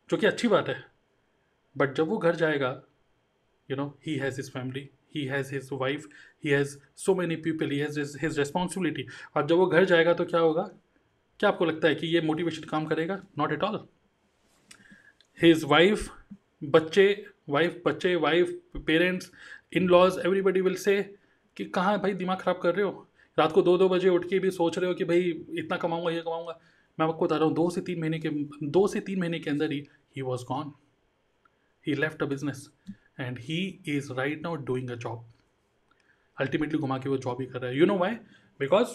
जो 0.10 0.18
कि 0.18 0.26
अच्छी 0.26 0.48
बात 0.48 0.70
है। 0.70 0.76
But 1.76 1.94
जब 1.96 2.08
वो 2.10 2.18
घर 2.18 2.36
जाएगा 2.36 2.70
you 3.70 3.78
know 3.78 3.88
he 4.06 4.16
has 4.18 4.42
his 4.42 4.52
family 4.52 4.90
he 5.16 5.26
has 5.26 5.54
his 5.54 5.70
wife 5.74 6.08
he 6.46 6.50
has 6.50 6.78
so 6.98 7.16
many 7.16 7.36
people 7.46 7.70
he 7.72 7.78
has 7.80 8.00
his 8.22 8.38
responsibility 8.40 9.06
और 9.36 9.48
जब 9.48 9.56
वो 9.56 9.66
घर 9.66 9.86
जाएगा 9.86 10.14
तो 10.14 10.26
क्या 10.26 10.40
होगा? 10.40 10.70
क्या 11.40 11.50
आपको 11.50 11.66
लगता 11.66 11.88
है 11.88 11.96
कि 11.96 12.08
ये 12.08 12.22
मोटिवेशन 12.22 12.64
काम 12.70 12.86
करेगा? 12.86 13.22
Not 13.40 13.52
at 13.52 13.64
all 13.64 13.86
his 15.38 15.64
wife 15.64 16.10
बच्चे 16.64 17.26
वाइफ 17.50 17.82
बच्चे 17.86 18.16
wife 18.16 18.60
parents 18.88 19.32
in 19.74 19.88
laws 19.90 20.20
everybody 20.26 20.62
will 20.62 20.76
say 20.76 21.02
कि 21.58 21.66
कहाँ 21.66 22.00
भाई, 22.02 22.14
दिमाग 22.14 22.38
ख़राब 22.38 22.60
कर 22.64 22.76
रहे 22.76 22.86
हो? 22.86 23.07
रात 23.38 23.52
को 23.52 23.62
दो 23.62 23.78
दो 23.78 23.88
बजे 23.89 24.10
उठ 24.10 24.26
के 24.30 24.39
भी 24.39 24.52
सोच 24.52 24.78
रहे 24.78 24.88
हो 24.88 24.93
कि 24.95 25.06
भाई 25.06 25.19
इतना 25.60 25.78
कमाऊँगा, 25.78 26.12
ये 26.12 26.21
कमाऊँगा। 26.21 26.60
मैं 26.97 27.08
आपको 27.08 27.26
बता 27.26 27.36
रहा 27.36 27.45
हूँ, 27.45 27.54
दो 27.56 27.69
से 27.69 27.82
तीन 27.82 28.00
महीने 28.02 28.19
के, 28.19 28.30
दो 28.63 28.88
से 28.88 29.00
तीन 29.00 29.19
महीने 29.19 29.39
के 29.39 29.50
अंदर 29.50 29.71
ही 29.71 29.80
he 30.15 30.21
was 30.21 30.43
gone 30.45 30.71
he 31.86 31.95
left 31.95 32.23
a 32.23 32.26
business 32.26 32.69
and 33.19 33.39
he 33.39 33.58
is 33.88 34.12
right 34.13 34.41
now 34.43 34.56
doing 34.65 34.89
a 34.89 34.95
job 34.95 35.26
ultimately 36.38 36.80
घुमा 36.80 36.97
के 36.97 37.10
वो 37.10 37.17
जॉब 37.17 37.41
ही 37.41 37.45
कर 37.47 37.60
रहा 37.60 37.71
है। 37.71 37.78
You 37.78 37.86
know 37.86 37.97
why 37.97 38.12
because 38.60 38.89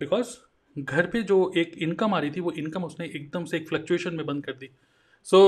because 0.00 0.36
घर 0.76 1.06
पे 1.06 1.22
जो 1.22 1.36
एक 1.56 1.72
इनकम 1.78 2.14
आ 2.14 2.18
रही 2.18 2.30
थी, 2.30 2.40
वो 2.40 2.52
इनकम 2.52 2.84
उसने 2.84 3.06
एकदम 3.06 3.44
से 3.44 3.56
एक 3.56 3.68
फ्लक्चुएशन 3.68 4.14
में 4.14 4.24
बंद 4.26 4.44
कर 4.44 4.52
दी। 4.52 4.70
So 5.26 5.38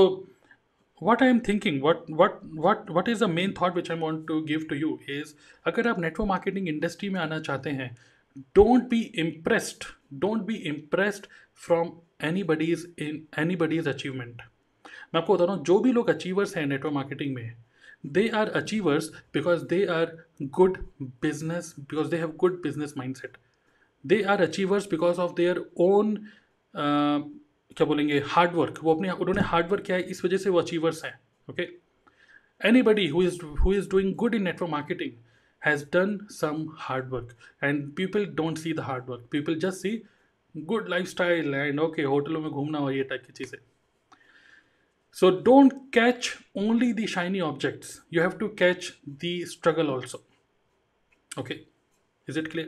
what 1.01 1.23
I 1.23 1.29
am 1.29 1.39
thinking 1.47 1.81
what 1.83 2.03
what 2.21 2.39
what 2.65 2.91
what 2.97 3.09
is 3.09 3.23
the 3.23 3.29
main 3.29 3.53
thought 3.61 3.75
which 3.75 3.91
I 3.91 3.97
want 3.97 4.27
to 4.27 4.41
give 4.51 4.65
to 4.69 4.75
you 4.75 4.97
is 5.09 5.33
अगर 5.65 5.87
आप 5.87 5.99
नेटवर्क 5.99 6.27
मार्केटिंग 6.27 6.67
इंडस्ट्री 6.69 7.09
में 7.09 7.19
आना 7.21 7.39
चाहते 7.39 7.69
हैं 7.79 7.95
don't 8.55 8.89
be 8.89 9.01
impressed 9.25 9.85
don't 10.19 10.41
be 10.45 10.55
impressed 10.73 11.25
from 11.65 11.91
anybody's 12.43 12.87
in 12.99 13.25
anybody's 13.55 13.87
achievement 13.87 14.41
मैं 15.13 15.21
आपको 15.21 15.33
बता 15.33 15.45
रहा 15.45 15.55
हूँ 15.55 15.63
जो 15.65 15.79
भी 15.79 15.91
लोग 15.91 16.09
अचीवर्स 16.09 16.55
हैं 16.57 16.65
नेटवर्क 16.65 16.93
मार्केटिंग 16.93 17.35
में 17.35 17.53
they 18.03 18.31
are 18.31 18.49
achievers 18.49 19.11
because 19.31 19.67
they 19.67 19.87
are 19.87 20.25
good 20.51 20.85
business 21.21 21.73
because 21.73 22.09
they 22.09 22.17
have 22.17 22.37
good 22.37 22.61
business 22.61 22.93
mindset. 22.93 23.35
They 24.05 24.23
are 24.23 24.41
achievers 24.41 24.87
because 24.87 25.19
of 25.19 25.35
their 25.35 25.57
own 25.77 26.29
uh, 26.73 27.21
क्या 27.77 27.85
बोलेंगे 27.87 28.19
हार्डवर्क 28.27 28.79
वो 28.83 28.93
अपने, 28.95 29.09
उन्होंने 29.11 29.41
हार्डवर्क 29.41 29.83
किया 29.85 29.97
है, 29.97 30.03
इस 30.03 30.23
वजह 30.25 30.37
से 30.37 30.49
वो 30.49 30.61
अचीवर्स 30.61 31.03
हैं 31.05 31.19
okay 31.49 31.63
anybody 32.83 33.07
who 33.07 33.23
is 33.23 33.39
who 33.59 33.73
is 33.73 33.89
doing 33.89 34.13
good 34.15 34.35
in 34.35 34.43
network 34.43 34.71
marketing 34.71 35.11
has 35.61 35.85
done 35.93 36.17
some 36.31 36.65
hard work 36.79 37.35
and 37.63 37.91
people 37.95 38.25
don't 38.35 38.57
see 38.57 38.73
the 38.73 38.79
hard work 38.89 39.27
people 39.31 39.55
just 39.59 39.81
see 39.81 40.01
good 40.55 40.89
life 40.89 41.07
style 41.07 41.53
and 41.55 41.79
okay 41.79 42.01
होटलों 42.03 42.41
में 42.41 42.49
घूमना 42.51 42.79
और 42.79 42.93
ये 42.93 43.03
type 43.03 43.23
की 43.27 43.33
चीज़ें. 43.33 43.59
So 45.17 45.29
don't 45.45 45.73
catch 45.93 46.31
only 46.57 46.93
the 46.93 47.05
shiny 47.09 47.39
objects 47.41 48.01
you 48.13 48.21
have 48.21 48.31
to 48.39 48.47
catch 48.59 48.93
the 49.23 49.33
struggle 49.49 49.87
also 49.89 50.23
okay 51.31 51.59
is 52.27 52.39
it 52.39 52.51
clear? 52.53 52.67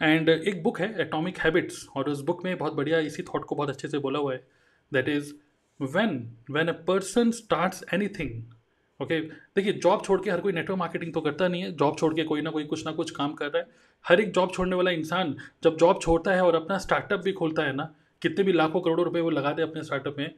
And 0.00 0.28
uh, 0.30 0.36
एक 0.48 0.62
book 0.62 0.80
है 0.80 0.94
atomic 1.00 1.38
habits 1.38 1.86
और 1.96 2.08
उस 2.10 2.20
बुक 2.24 2.44
में 2.44 2.56
बहुत 2.58 2.74
बढ़िया 2.74 2.98
इसी 2.98 3.22
थॉट 3.22 3.44
को 3.44 3.54
बहुत 3.54 3.68
अच्छे 3.68 3.88
से 3.88 3.98
बोला 3.98 4.18
हुआ 4.18 4.32
है। 4.32 4.46
That 4.92 5.08
is 5.08 5.32
when 5.80 6.16
when 6.50 6.68
a 6.68 6.72
person 6.86 7.30
starts 7.30 7.84
anything 7.94 9.02
okay 9.02 9.20
देखिए 9.20 9.72
जॉब 9.72 10.02
छोड़ 10.04 10.20
के 10.22 10.30
हर 10.30 10.40
कोई 10.40 10.52
नेटवर्क 10.52 10.78
मार्केटिंग 10.78 11.12
तो 11.14 11.20
करता 11.20 11.48
नहीं 11.48 11.62
है। 11.62 11.72
जॉब 11.72 11.96
छोड़ 11.98 12.12
के 12.14 12.24
कोई 12.24 12.40
ना 12.40 12.50
कोई 12.50 12.64
कुछ 12.64 12.84
ना 12.86 12.92
कुछ 12.92 13.10
काम 13.10 13.32
कर 13.34 13.46
रहा 13.46 13.58
है। 13.58 13.66
हर 14.04 14.20
एक 14.20 14.32
जॉब 14.32 14.52
छोड़ने 14.54 14.76
वाला 14.76 14.90
इंसान 14.90 15.34
जब 15.64 15.76
जॉब 15.76 16.00
छोड़ता 16.02 16.34
है 16.34 16.44
और 16.44 16.54
अपना 16.54 16.78
स्टार्टअप 16.78 17.20
भी 17.20 17.32
खोलता 17.32 17.62
है 17.62 17.74
ना 17.76 17.94
कितने 18.22 18.44
भी 18.44 18.52
लाखों 18.52 18.80
करोड़ों 18.80 19.04
रुपए 19.04 19.20
वो 19.20 19.30
लगा 19.30 19.52
दे 19.52 19.62
अपने 19.62 19.82
स्टार्टअप 19.82 20.16
में 20.18 20.34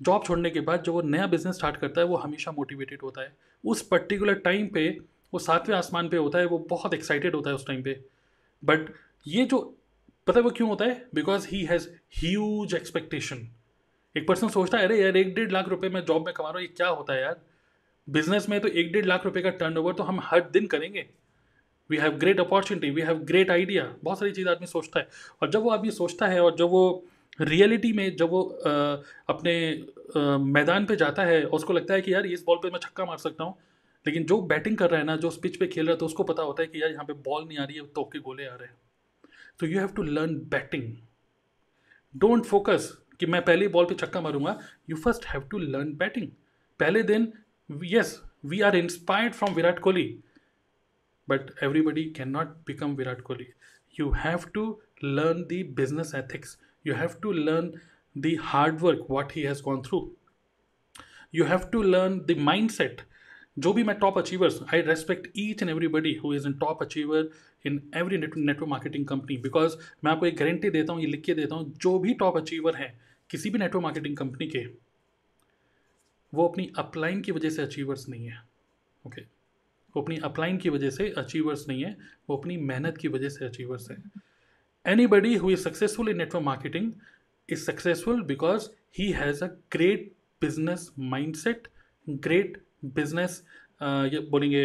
जॉब 0.00 0.24
छोड़ने 0.24 0.50
के 0.50 0.60
बाद 0.60 0.82
जो 0.82 0.92
वो 0.92 1.02
नया 1.02 1.26
बिज़नेस 1.26 1.56
स्टार्ट 1.56 1.76
करता 1.76 2.00
है 2.00 2.06
वो 2.06 2.16
हमेशा 2.16 2.50
मोटिवेटेड 2.50 3.02
होता 3.02 3.22
है। 3.22 3.32
उस 3.64 3.82
पर्टिकुलर 3.82 4.34
टाइम 4.44 4.66
पे 4.66 4.88
वो 5.34 5.38
सातवें 5.38 5.76
आसमान 5.76 6.08
पे 6.08 6.16
होता 6.16 6.38
है 6.38 6.46
वो 6.46 6.58
बहुत 6.70 6.94
एक्साइटेड 6.94 7.34
होता 7.34 7.50
है 7.50 7.56
उस 7.56 7.66
टाइम 7.66 7.82
पे। 7.82 8.00
बट 8.62 8.92
ये 9.26 9.44
जो 9.44 9.58
पता 10.26 10.40
वो 10.40 10.50
क्यों 10.50 10.68
होता 10.68 10.84
है? 10.84 11.06
Because 11.14 11.46
he 11.48 11.64
has 11.64 11.88
huge 12.18 12.74
expectation 12.74 13.46
एक 14.14 14.26
पर्सन 14.28 14.48
सोचता 14.48 14.78
है 14.78 14.84
अरे 14.84 15.00
यार 15.02 15.16
एक 15.16 15.34
डेढ़ 15.34 15.50
लाख 15.52 15.68
रुपए 15.68 15.88
मैं 15.88 16.04
जॉब 16.04 16.24
में 16.26 16.34
कमा 16.34 16.48
रहा 16.48 16.58
हूँ 16.58 16.62
ये 16.62 16.74
क्या 16.76 16.88
होता 16.88 17.14
है 17.14 17.22
यार? 17.22 17.40
बिज़नेस 18.08 18.48
में 18.48 18.60
तो 18.60 18.68
एक 18.68 18.92
डेढ़ 18.92 19.06
लाख 19.06 19.24
रुपए 19.24 19.42
का 19.42 19.50
टर्न 19.52 19.92
तो 19.92 20.02
हम 20.02 20.20
हर 20.24 20.40
दिन 20.50 20.66
करेंगे। 20.66 21.06
We 21.90 21.96
have 21.96 22.16
great 22.18 22.40
opportunity 22.40 22.90
we 22.90 23.02
have 23.02 23.18
great 23.24 23.50
idea 23.50 23.84
बहुत 24.04 24.18
सारी 24.18 24.32
चीज़ 24.32 24.48
आदमी 24.48 24.66
सोचता 24.66 25.00
है। 25.00 25.08
और 25.42 25.50
जब 25.50 25.62
वो 25.62 25.70
आदमी 25.70 25.90
सोचता 25.90 26.26
है 26.26 26.40
और 26.40 26.56
जब 26.56 26.68
वो 26.70 27.04
रियलिटी 27.40 27.92
में 27.92 28.16
जब 28.16 28.30
वो 28.30 28.42
आ, 28.42 28.70
अपने 29.28 29.54
आ, 30.16 30.36
मैदान 30.38 30.86
पे 30.86 30.96
जाता 30.96 31.24
है 31.24 31.42
उसको 31.44 31.72
लगता 31.72 31.94
है 31.94 32.00
कि 32.00 32.12
यार 32.14 32.26
इस 32.26 32.44
बॉल 32.46 32.58
पे 32.62 32.70
मैं 32.70 32.78
छक्का 32.82 33.04
मार 33.04 33.18
सकता 33.18 33.44
हूँ। 33.44 33.54
लेकिन 34.06 34.24
जो 34.26 34.40
बैटिंग 34.42 34.76
कर 34.78 34.90
रहा 34.90 35.00
है 35.00 35.06
ना, 35.06 35.16
जो 35.16 35.30
पिच 35.42 35.56
पे 35.56 35.66
खेल 35.66 35.86
रहा 35.86 35.92
है 35.92 35.98
तो 35.98 36.06
उसको 36.06 36.24
पता 36.24 36.42
होता 36.42 36.62
है 36.62 36.68
कि 36.68 36.82
यार 36.82 36.90
यहाँ 36.90 37.04
पे 37.04 37.12
बॉल 37.28 37.46
नहीं 37.48 37.58
आ 37.58 37.64
रही 37.64 37.76
है 37.76 37.86
तो 37.94 38.04
के 38.12 38.18
गोले 38.18 38.46
आ 38.46 38.54
रहे 38.54 38.68
हैं। 38.68 38.76
तो 39.58 39.66
you 39.66 39.78
have 39.78 39.88
to 39.96 40.02
learn 40.02 40.34
batting 40.50 40.94
don't 42.14 42.44
focus 42.46 42.90
कि 43.20 43.26
मैं 43.26 43.44
पहले 43.44 43.68
बॉल 43.68 43.84
पे 43.84 43.94
छक्का 43.94 44.20
मारूँगा। 44.20 44.58
You 44.90 44.96
first 44.96 45.26
have 45.26 45.48
to 45.50 45.58
learn 45.58 45.92
batting 45.96 46.28
पहले 46.80 47.02
दिन 47.02 47.32
yes 47.84 48.20
we 48.44 48.60
are 48.60 48.76
inspired 48.76 49.34
from 49.34 49.54
Virat 49.54 49.78
Kohli 49.78 50.08
but 51.28 51.50
everybody 51.62 52.04
can 52.16 52.28
not 52.28 52.56
become 52.66 52.96
Virat 52.96 53.20
Kohli 53.20 53.52
you 53.98 54.08
have 54.22 54.42
to 54.54 54.62
learn 55.02 55.38
the 55.50 55.56
business 55.78 56.10
ethics. 56.16 56.50
You 56.84 56.94
have 56.94 57.14
to 57.22 57.30
learn 57.46 57.70
the 58.16 58.34
hard 58.50 58.82
work, 58.82 59.08
what 59.14 59.32
he 59.32 59.42
has 59.42 59.62
gone 59.68 59.80
through. 59.86 60.02
You 61.38 61.46
have 61.48 61.64
to 61.72 61.80
learn 61.94 62.18
the 62.28 62.36
mindset. 62.48 63.00
जो 63.58 63.72
भी 63.72 63.82
मैं 63.82 63.96
top 63.98 64.18
achievers 64.18 64.58
I 64.74 64.80
respect 64.82 65.28
each 65.38 65.62
and 65.62 65.70
everybody 65.70 66.14
who 66.14 66.32
is 66.34 66.46
in 66.46 66.52
top 66.58 66.82
achiever 66.82 67.30
in 67.66 67.80
every 67.96 68.18
network 68.18 68.68
marketing 68.68 69.06
company 69.06 69.36
because 69.38 69.76
मैं 70.04 70.12
आपको 70.12 70.26
एक 70.26 70.36
guarantee 70.36 70.70
देता 70.70 70.92
हूँ, 70.92 71.02
ये 71.02 71.06
लिख 71.06 71.22
के 71.24 71.34
देता 71.34 71.54
हूँ, 71.54 71.72
जो 71.76 71.98
भी 71.98 72.14
टॉप 72.14 72.36
अचीवर 72.36 72.76
हैं, 72.76 72.92
किसी 73.30 73.50
भी 73.50 73.58
नेटवर्क 73.58 73.82
मार्केटिंग 73.82 74.16
कंपनी 74.16 74.46
के, 74.48 74.64
वो 76.32 76.46
अपनी 76.48 76.70
अपलाइन 76.78 77.20
की 77.20 77.32
वजह 77.32 77.50
से 77.50 77.62
अचीवर्स 77.62 78.08
नहीं 78.08 78.26
है 78.26 78.38
ओके 79.04 79.20
okay? 79.20 79.32
वो 79.94 80.02
अपनी 80.02 80.16
अपलाइन 80.24 80.56
की 80.58 80.68
वजह 80.68 80.90
से 80.90 81.08
अचीवर्स 81.18 81.68
नहीं 81.68 81.84
है, 81.84 81.96
वो 82.28 82.36
अपनी 82.36 82.56
मेहनत 82.56 82.98
की 82.98 83.08
वजह 83.08 83.28
से 83.28 83.44
अचीवर्स 83.44 83.90
है 83.90 83.96
anybody 85.06 85.34
who 85.36 85.50
is 85.50 85.60
successful 85.60 86.08
in 86.08 86.18
network 86.18 86.44
marketing 86.44 86.92
is 87.48 87.64
successful 87.64 88.22
because 88.24 88.68
he 88.98 89.10
has 89.12 89.44
a 89.44 89.46
great 89.72 90.12
business 90.42 90.90
mind 90.98 91.34
set 91.36 91.68
great 92.06 92.62
business 92.82 93.42
ये 93.82 94.20
बोलेंगे 94.30 94.62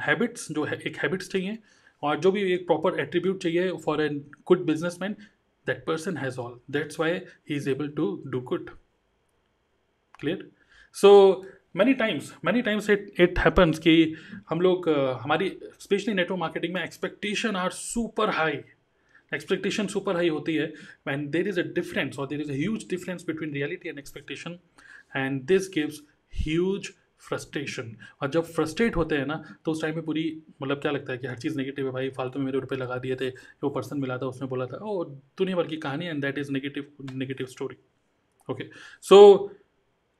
हैबिट्स 0.00 0.48
uh, 0.48 0.54
जो 0.54 0.64
है 0.64 0.78
एक 0.80 0.96
हैबिट्स 0.96 1.28
चाहिए 1.28 1.58
और 2.02 2.18
जो 2.20 2.32
भी 2.32 2.42
एक 2.52 2.66
प्रॉपर 2.66 3.00
एट्रीब्यूट 3.00 3.42
चाहिए 3.42 3.70
for 3.84 4.02
a 4.02 4.08
good 4.46 4.64
business 4.66 4.98
man 5.02 5.16
that 5.66 5.84
person 5.86 6.16
has 6.16 6.38
all 6.38 6.60
that's 6.70 7.00
why 7.00 7.12
he 7.12 7.56
is 7.56 7.68
able 7.70 7.88
to 7.96 8.10
do 8.26 8.40
good 8.42 8.70
clear 10.20 10.48
so 10.96 11.10
many 11.76 11.94
times 11.94 12.32
many 12.44 12.62
times 12.62 12.90
it 12.90 13.20
it 13.20 13.38
happens 13.38 13.78
कि 13.78 14.14
हम 14.50 14.60
लोग 14.60 14.88
uh, 14.88 15.22
हमारी 15.22 15.50
स्पेशली 15.80 16.14
नेटवर्क 16.14 16.40
मार्केटिंग 16.40 16.74
में 16.74 16.82
expectation 16.84 17.56
are 17.56 17.70
super 17.72 18.30
high 18.30 18.62
expectation 19.32 19.86
super 19.86 20.16
high 20.16 20.28
होती 20.28 20.54
है 20.54 20.72
and 21.08 21.28
there 21.30 21.48
is 21.48 21.60
a 21.60 21.62
difference 21.74 22.18
और 22.18 22.26
there 22.26 22.40
is 22.40 22.50
a 22.50 22.54
huge 22.54 22.86
difference 22.90 23.24
between 23.26 23.52
reality 23.54 23.88
and 23.88 23.98
expectation 23.98 24.58
and 25.16 25.42
this 25.46 25.70
gives 25.74 26.00
huge 26.32 26.90
frustration 27.22 27.94
और 28.22 28.30
जब 28.30 28.44
फ्रस्ट्रेट 28.54 28.96
होते 28.96 29.16
हैं 29.16 29.26
ना 29.26 29.42
तो 29.64 29.72
उस 29.72 29.82
टाइम 29.82 29.94
में 29.94 30.04
पूरी 30.04 30.24
मतलब 30.62 30.80
क्या 30.80 30.92
लगता 30.92 31.12
है 31.12 31.18
कि 31.18 31.26
हर 31.26 31.36
चीज़ 31.36 31.56
नेगेटिव 31.56 31.86
है 31.86 31.92
भाई, 31.92 32.10
फालतू 32.10 32.38
में 32.38 32.46
मेरे 32.46 32.60
रुपए 32.60 32.76
लगा 32.76 32.96
दिए 32.98 33.16
थे 33.16 33.28
वो 33.62 33.70
पर्सन 33.70 34.00
मिला 34.00 34.16
था 34.18 34.26
उसने 34.26 34.48
बोला 34.48 34.66
था। 34.66 34.76
ओ, 34.76 35.04
दुनिया 35.04 35.56
भर 35.56 35.66
की 35.66 35.76
कहानी 35.76 36.06
and 36.06 36.22
that 36.22 36.38
is 36.38 36.52
negative 36.52 36.92
negative 37.14 37.46
story 37.46 37.76
okay 38.48 38.64
so 39.02 39.20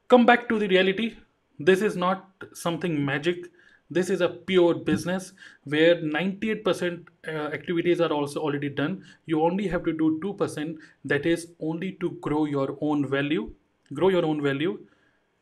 come 0.09 0.25
back 0.25 0.45
to 0.49 0.59
the 0.59 0.63
reality 0.73 1.11
this 1.59 1.83
is 1.83 1.97
not 1.99 2.55
something 2.55 2.97
magic 3.05 3.45
this 3.91 4.09
is 4.11 4.23
a 4.23 4.27
pure 4.47 4.77
business 4.85 5.33
where 5.67 6.01
ninety 6.03 6.49
eight 6.49 6.63
percent 6.65 7.09
activities 7.27 8.03
are 8.03 8.11
also 8.11 8.39
already 8.39 8.69
done 8.79 8.97
you 9.29 9.39
only 9.39 9.67
have 9.67 9.79
to 9.79 9.91
do 9.91 10.09
two 10.19 10.33
percent 10.33 10.79
that 11.07 11.27
is 11.27 11.45
only 11.61 11.89
to 12.01 12.09
grow 12.25 12.45
your 12.47 12.77
own 12.81 13.05
value 13.05 13.53
grow 13.91 14.09
your 14.11 14.23
own 14.23 14.41
value 14.41 14.79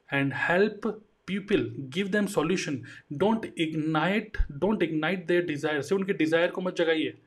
and 0.10 0.34
help 0.36 0.88
people 1.32 1.66
give 1.90 2.12
them 2.12 2.28
solution. 2.28 2.84
Don't 3.24 3.46
ignite 3.58 4.38
don't 4.60 4.82
ignite 4.82 5.28
their 5.28 5.48
desire. 5.48 5.82
से 5.82 5.96
उनके 5.96 6.14
desire 6.14 6.52
को 6.52 6.62
मत 6.62 6.76
जगाइए। 6.76 7.18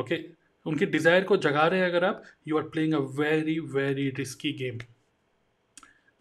Okay 0.00 0.14
okay? 0.14 0.22
उनके 0.66 0.86
desire 0.86 1.24
को 1.24 1.36
जगा 1.36 1.66
रहे 1.66 1.80
हैं 1.80 1.86
अगर 1.86 2.04
आप 2.04 2.22
you 2.48 2.56
are 2.58 2.62
playing 2.62 2.94
a 2.94 2.98
very 3.20 3.58
very 3.58 4.08
risky 4.18 4.52
game 4.52 4.78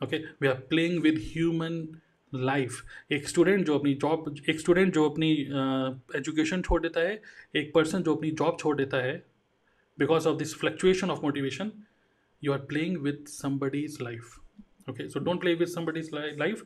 okay 0.03 0.17
we 0.41 0.47
are 0.47 0.53
playing 0.69 1.01
with 1.01 1.19
human 1.23 1.87
life 2.35 2.81
एक 3.11 3.27
स्टूडेंट 3.27 3.65
जो 3.65 3.77
अपनी 3.79 3.93
जॉब 3.93 4.35
एक 4.49 4.59
स्टूडेंट 4.59 4.93
जो 4.93 5.09
अपनी 5.09 5.31
एजुकेशन 6.15 6.57
uh, 6.57 6.65
छोड़ 6.67 6.81
देता 6.81 6.99
है 6.99 7.21
एक 7.55 7.71
पर्सन 7.73 8.03
जो 8.03 8.15
अपनी 8.15 8.31
जॉब 8.31 8.57
छोड़ 8.59 8.75
देता 8.77 8.97
है 8.97 9.23
because 9.99 10.27
of 10.27 10.37
this 10.37 10.55
fluctuation 10.55 11.09
of 11.09 11.21
motivation 11.21 11.71
you 12.43 12.53
are 12.53 12.59
playing 12.59 12.97
with 12.97 13.25
somebody's 13.27 13.97
life 14.01 14.35
okay 14.88 15.08
so 15.08 15.20
don't 15.20 15.40
play 15.40 15.54
with 15.54 15.70
somebody's 15.70 16.10
life 16.12 16.62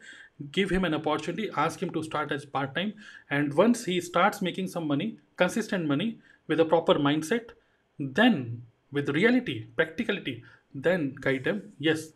give 0.52 0.70
him 0.70 0.84
an 0.84 0.94
opportunity 0.94 1.48
ask 1.56 1.82
him 1.82 1.90
to 1.90 2.02
start 2.02 2.32
as 2.32 2.44
part-time 2.44 2.92
and 3.30 3.54
once 3.54 3.84
he 3.84 4.00
starts 4.00 4.42
making 4.42 4.68
some 4.68 4.86
money 4.86 5.08
consistent 5.36 5.86
money 5.86 6.18
with 6.48 6.60
a 6.60 6.64
proper 6.64 6.94
mindset 7.08 7.54
then 7.98 8.62
with 8.92 9.08
reality 9.08 9.56
practicality 9.76 10.42
then 10.74 11.14
guide 11.20 11.44
them 11.44 11.62
yes 11.78 12.08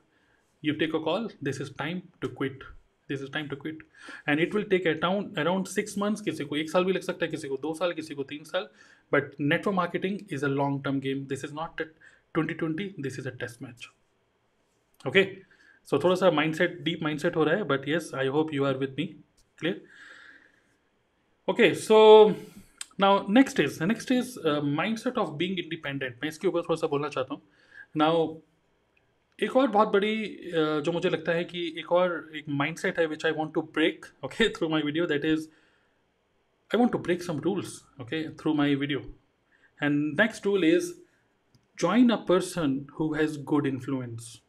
you 0.63 0.75
take 0.75 0.95
a 0.95 1.01
call 1.01 1.29
this 1.41 1.61
is 1.61 1.71
time 1.85 2.03
to 2.21 2.29
quit 2.29 2.65
this 3.09 3.23
is 3.23 3.33
time 3.33 3.49
to 3.49 3.57
quit 3.57 3.83
and 4.29 4.41
it 4.41 4.55
will 4.55 4.65
take 4.71 4.87
around 4.87 5.39
around 5.39 5.67
six 5.67 5.97
months 5.99 6.21
किसी 6.21 6.45
को 6.45 6.57
एक 6.57 6.71
साल 6.71 6.85
भी 6.85 6.93
लग 6.93 7.03
सकता 7.03 7.25
है 7.25 7.31
किसी 7.31 7.49
को 7.49 7.57
दो 7.63 7.75
साल 7.75 7.93
किसी 7.93 8.15
को 8.15 8.23
तीन 8.31 8.45
साल 8.45 8.69
but 9.13 9.35
network 9.41 9.77
marketing 9.77 10.19
is 10.33 10.45
a 10.45 10.49
long 10.49 10.83
term 10.85 11.01
game 11.01 11.25
this 11.33 11.45
is 11.45 11.53
not 11.55 11.83
twenty 11.83 12.55
twenty 12.55 12.95
this 13.01 13.19
is 13.19 13.27
a 13.27 13.31
test 13.41 13.63
match 13.63 13.89
okay 15.07 15.25
so 15.92 15.96
so, 15.98 16.04
थोड़ा 16.04 16.16
सा 16.16 16.32
mind 16.32 16.54
set 16.56 16.80
deep 16.82 17.00
mind 17.04 17.20
set 17.20 17.36
हो 17.36 17.44
रहा 17.44 17.56
है 17.56 17.64
but 17.64 17.88
yes 17.88 18.12
I 18.16 18.28
hope 18.28 18.54
you 18.54 18.64
are 18.64 18.78
with 18.78 18.96
me 18.98 19.06
clear 19.58 19.82
okay 21.48 21.74
so 21.76 21.98
now 23.00 23.26
next 23.32 23.60
is 23.60 23.84
next 23.84 24.12
is 24.12 24.38
mind 24.64 24.98
set 24.98 25.18
of 25.18 25.30
being 25.30 25.60
independent 25.60 26.16
मैं 26.16 26.30
इसके 26.30 26.48
ऊपर 26.48 26.62
थोड़ा 26.62 26.76
सा 26.76 26.88
बोलना 26.88 27.08
चाहता 27.08 27.34
हूँ। 27.34 27.42
नाउ 27.98 28.28
एक 29.40 29.56
और 29.58 29.68
बहुत 29.68 29.88
बड़ी 29.88 30.16
जो 30.86 30.92
मुझे 30.92 31.10
लगता 31.10 31.32
है 31.32 31.44
कि 31.44 31.66
एक 31.78 31.92
और 31.92 32.30
एक 32.36 32.50
माइंडसेट 32.50 33.00
है 33.00 33.06
which 33.06 33.26
I 33.26 33.32
want 33.32 33.54
to 33.54 33.62
break 33.62 34.06
okay 34.26 34.50
through 34.50 34.70
my 34.70 34.82
video 34.82 35.06
that 35.06 35.26
is 35.26 35.48
I 36.72 36.78
want 36.78 36.92
to 36.92 36.98
break 37.00 37.24
some 37.24 37.40
rules 37.40 37.82
okay 38.02 38.22
through 38.34 38.54
my 38.54 38.76
video 38.76 39.00
and 39.80 40.20
next 40.22 40.46
rule 40.46 40.64
is 40.64 40.92
join 41.78 42.10
a 42.10 42.16
person 42.30 42.80
who 43.00 43.14
has 43.14 43.42
good 43.44 43.68
influence 43.68 44.42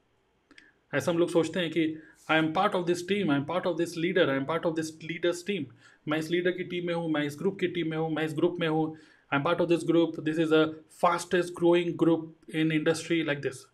ऐसा 0.92 1.10
हम 1.10 1.18
लोग 1.18 1.30
सोचते 1.30 1.60
हैं 1.60 1.70
कि 1.70 1.84
I 2.30 2.38
am 2.38 2.52
part 2.52 2.74
of 2.74 2.86
this 2.86 3.06
team 3.08 3.30
I 3.30 3.36
am 3.38 3.44
part 3.44 3.66
of 3.66 3.76
this 3.76 3.96
leader 3.96 4.30
I 4.30 4.36
am 4.36 4.44
part 4.44 4.66
of 4.66 4.74
this 4.74 4.92
leaders 5.02 5.44
team 5.46 5.66
मैं 6.08 6.18
इस 6.18 6.30
leader 6.30 6.50
की 6.50 6.64
team 6.64 6.86
में 6.86 6.94
हूँ, 6.94 7.10
मैं 7.12 7.22
इस 7.24 7.36
ग्रुप 7.38 7.58
की 7.60 7.66
टीम 7.68 7.90
में 7.90 7.96
हूँ, 7.96 8.10
मैं 8.14 8.24
इस 8.24 8.34
ग्रुप 8.34 8.56
में 8.60 8.68
हूँ. 8.68 8.86
I 9.32 9.36
am 9.36 9.44
part 9.44 9.60
of 9.60 9.68
this 9.68 9.84
group 9.86 10.18
this 10.20 10.38
is 10.38 10.54
a 10.54 10.64
fastest 11.00 11.54
growing 11.58 11.92
group 11.98 12.54
in 12.54 12.72
industry 12.72 13.22
like 13.24 13.40
this 13.40 13.64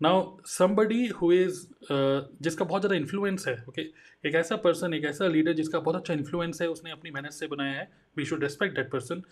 now 0.00 0.22
somebody 0.48 1.06
who 1.16 1.30
is 1.32 1.60
जिसका 2.42 2.64
बहुत 2.64 2.82
ज़्यादा 2.82 2.96
इन्फ्लुएंस 2.96 3.46
है 3.48 3.54
ओके 3.68 3.82
okay? 3.82 4.26
एक 4.26 4.34
ऐसा 4.34 4.56
पर्सन 4.56 4.94
एक 4.94 5.04
ऐसा 5.04 5.26
लीडर 5.28 5.52
जिसका 5.52 5.80
बहुत 5.80 5.96
अच्छा 5.96 6.14
इन्फ्लुएंस 6.14 6.62
है, 6.62 6.68
उसने 6.68 6.90
अपनी 6.90 7.10
मेहनत 7.10 7.32
से 7.32 7.46
बनाया 7.46 7.72
है. 7.72 7.88
We 8.16 8.24
should 8.24 8.42
respect 8.42 8.76
that 8.76 8.90
person 8.92 9.22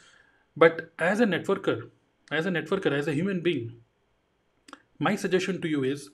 but 0.56 0.80
as 1.02 1.22
a 1.22 1.26
networker 1.26 2.36
as 2.36 2.46
a 2.46 2.50
networker 2.50 2.94
as 2.94 3.08
a 3.08 3.12
human 3.12 3.40
being 3.40 3.70
my 5.02 5.16
suggestion 5.16 5.58
to 5.58 5.68
you 5.68 5.84
is 5.84 6.08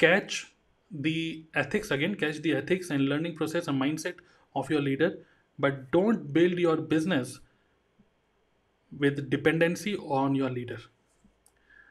catch 0.00 0.44
the 0.90 1.44
ethics 1.54 1.90
again 1.90 2.14
catch 2.16 2.38
the 2.42 2.52
ethics 2.52 2.90
and 2.90 3.08
learning 3.08 3.34
process 3.36 3.68
and 3.68 3.80
mindset 3.80 4.14
of 4.54 4.70
your 4.70 4.80
leader 4.80 5.10
but 5.58 5.90
don't 5.92 6.32
build 6.32 6.58
your 6.58 6.76
business 6.76 7.34
with 8.92 9.30
dependency 9.30 9.96
on 9.96 10.34
your 10.34 10.50
leader 10.50 10.78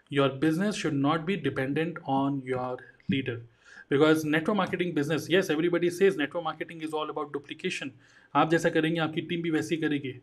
your 0.09 0.27
business 0.27 0.75
should 0.75 0.93
not 0.93 1.25
be 1.25 1.37
dependent 1.37 1.97
on 2.05 2.41
your 2.45 2.77
leader 3.09 3.41
because 3.89 4.25
network 4.25 4.57
marketing 4.57 4.93
business 4.93 5.29
yes 5.29 5.49
everybody 5.49 5.89
says 5.89 6.17
network 6.17 6.43
marketing 6.43 6.81
is 6.81 6.93
all 6.93 7.09
about 7.09 7.31
duplication 7.33 7.91
आप 8.35 8.49
जैसा 8.49 8.69
करेंगे 8.69 8.99
आपकी 9.01 9.21
team 9.29 9.41
भी 9.41 9.51
वैसी 9.51 9.77
करेगी 9.77 10.13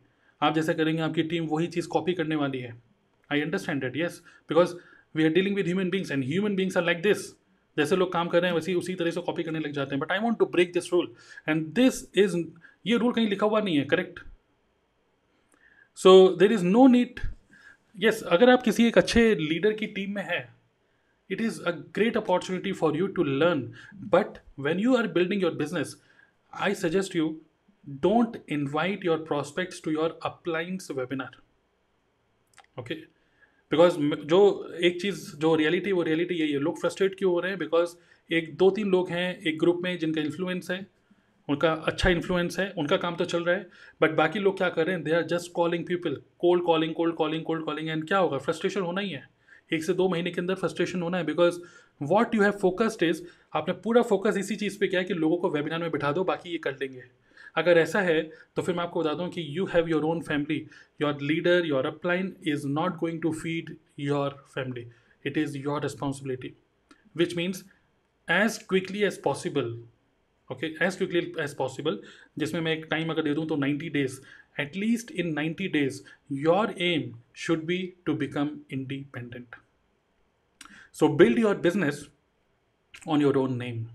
आप 0.43 0.55
जैसा 0.55 0.73
करेंगे 0.73 1.03
आपकी 1.03 1.23
टीम 1.31 1.47
वही 1.51 1.67
चीज़ 1.77 1.89
कॉपी 1.93 2.13
करने 2.15 2.37
वाली 2.43 2.59
है 2.61 2.77
I 3.33 3.41
understand 3.41 3.81
that 3.83 3.97
yes 3.97 4.23
because 4.49 4.75
we 5.17 5.25
are 5.25 5.31
dealing 5.33 5.57
with 5.57 5.67
human 5.67 5.91
beings 5.91 6.11
and 6.11 6.25
human 6.25 6.57
beings 6.57 6.77
are 6.77 6.85
like 6.85 7.03
this 7.03 7.25
जैसे 7.78 7.96
लोग 7.96 8.12
काम 8.14 8.28
कर 8.28 8.42
रहे 8.42 8.50
हैं, 8.50 8.56
वैसे 8.56 8.74
उसी 8.74 8.96
तरह 8.96 9.12
से 9.12 9.22
कॉपी 9.22 9.44
करने 9.44 9.60
लग 9.60 9.72
जाते 9.72 9.96
हैं। 9.96 10.00
But 10.00 10.12
I 10.12 10.20
want 10.20 10.40
to 10.40 10.46
break 10.48 10.74
this 10.74 10.92
rule 10.94 11.14
and 11.50 11.66
this 11.74 12.04
is 12.16 12.38
ये 12.88 12.98
रूल 12.98 13.14
कहीं 13.14 13.28
लिखा 13.28 13.46
हुआ 13.46 13.62
नहीं 13.62 13.78
है 13.78 13.86
correct 13.86 14.20
so 15.98 16.12
there 16.36 16.52
is 16.52 16.64
no 16.66 16.88
need 16.88 17.20
yes 17.96 18.22
अगर 18.24 18.50
आप 18.50 18.64
किसी 18.64 18.88
एक 18.88 18.98
अच्छे 18.98 19.24
लीडर 19.36 19.74
की 19.74 19.88
टीम 19.96 20.16
में 20.16 20.24
है 20.24 20.42
it 21.30 21.42
is 21.42 21.62
a 21.62 21.72
great 21.96 22.18
opportunity 22.18 22.72
for 22.74 22.98
you 22.98 23.08
to 23.08 23.24
learn 23.24 23.62
but 24.14 24.38
when 24.60 24.80
you 24.80 24.96
are 24.96 25.08
building 25.08 25.44
your 25.44 25.54
business 25.56 25.96
I 26.54 26.76
suggest 26.76 27.16
you 27.16 27.30
don't 27.88 28.38
invite 28.50 29.06
your 29.06 29.24
prospects 29.24 29.82
to 29.84 29.92
your 29.92 30.20
upline's 30.26 30.92
webinar 30.92 31.38
okay 32.80 32.96
because 33.72 33.98
जो 34.26 34.40
एक 34.84 35.02
चीज़, 35.02 35.20
जो 35.38 35.56
reality 35.56 35.92
वो 35.92 36.02
reality 36.04 36.36
यही 36.36 36.52
है। 36.52 36.60
लोग 36.60 36.80
frustrate 36.82 37.16
क्यों 37.18 37.32
हो 37.32 37.40
रहे 37.40 37.52
हैं? 37.52 37.60
बिकॉज़ 37.60 37.96
एक 38.30 38.56
दो 38.58 38.70
तीन 38.72 38.88
लोग 38.88 39.10
हैं 39.10 39.40
एक 39.40 39.60
ग्रुप 39.60 39.80
में 39.84 39.98
जिनका 40.00 40.22
इन्फ्लुएंस 40.22 40.72
है, 40.72 40.86
उनका 41.48 41.72
अच्छा 41.88 42.10
इन्फ्लुएंस 42.10 42.60
है, 42.60 42.74
उनका 42.78 42.98
काम 42.98 43.16
तो 43.16 43.26
चल 43.26 43.44
रहा 43.44 43.56
है 43.56 43.68
बट 44.02 44.16
बाकी 44.16 44.40
लोग 44.40 44.58
क्या 44.58 44.70
कर 44.70 44.86
रहे 44.86 44.96
हैं? 44.96 45.04
They 45.04 45.12
are 45.12 45.24
just 45.28 45.52
calling 45.54 45.86
people 45.86 46.22
cold 46.40 46.64
calling 46.64 46.94
cold 46.94 47.16
calling 47.16 47.44
cold 47.44 47.66
calling 47.66 47.90
and 47.90 48.08
क्या 48.08 48.18
होगा? 48.18 48.38
फ्रस्ट्रेशन 48.38 48.82
होना 48.82 49.02
ही 49.02 49.10
है। 49.10 49.28
एक 49.74 49.84
से 49.84 49.94
दो 49.94 50.08
महीने 50.10 50.32
के 50.32 50.42
अंदर 50.42 50.56
फ्रस्ट्रेशन 50.56 51.02
होना 51.02 51.18
है। 51.18 51.26
Because 51.26 51.60
what 52.02 52.36
you 52.36 52.42
have 52.42 52.52
focused 52.62 53.04
is 53.04 53.22
आपने 53.56 53.74
पूरा 53.84 54.02
फोकस 54.04 54.38
इसी 54.38 54.56
चीज़ 54.56 54.80
पे 54.80 54.88
किया 54.88 55.02
है 55.02 55.08
कि 55.08 55.14
लोगों 55.14 55.38
को 55.38 55.50
वेबिनार 55.50 55.80
में 55.80 55.92
बिठा 55.92 56.12
दो, 56.12 56.24
बाकी 56.24 56.50
ये 56.50 56.58
कर 56.58 56.72
लेंगे। 56.72 57.04
अगर 57.56 57.78
ऐसा 57.78 58.02
है 58.02 58.22
तो 58.56 58.62
फिर 58.62 58.76
मैं 58.76 58.84
आपको 58.84 59.02
बता 59.02 59.14
दूँ 59.14 59.30
कि 59.30 59.46
you 59.50 59.66
have 59.66 59.90
your 59.90 60.04
own 60.04 60.22
family 60.22 60.66
your 61.02 61.22
leader 61.22 61.66
your 61.66 61.86
upline 61.86 62.36
is 62.48 62.68
not 62.70 62.98
going 62.98 63.22
to 63.22 63.32
feed 63.34 63.76
your 64.00 64.44
family 64.56 64.86
it 65.26 65.38
is 65.38 65.58
your 65.58 65.82
responsibility 65.84 66.54
which 67.18 67.36
means 67.38 67.64
as 68.28 68.58
quickly 68.70 69.04
as 69.04 69.22
possible 69.22 69.78
okay 70.50 70.68
as 70.86 70.96
quickly 70.98 71.20
as 71.44 71.56
possible 71.56 72.02
जिसमें 72.40 72.62
मैं 72.62 72.78
एक 72.78 72.86
time 72.92 73.10
अगर 73.10 73.24
दे 73.24 73.34
दूँ 73.34 73.48
तो 73.48 73.56
ninety 73.58 73.90
days 73.90 74.20
at least 74.60 75.12
in 75.12 75.34
ninety 75.34 75.68
days 75.70 76.02
your 76.40 76.76
aim 76.82 77.12
should 77.38 77.66
be 77.66 77.82
to 78.06 78.14
become 78.16 78.50
independent 78.72 79.56
so 80.96 81.08
build 81.16 81.40
your 81.40 81.58
business 81.60 82.08
on 83.08 83.22
your 83.22 83.38
own 83.38 83.58
name 83.58 83.86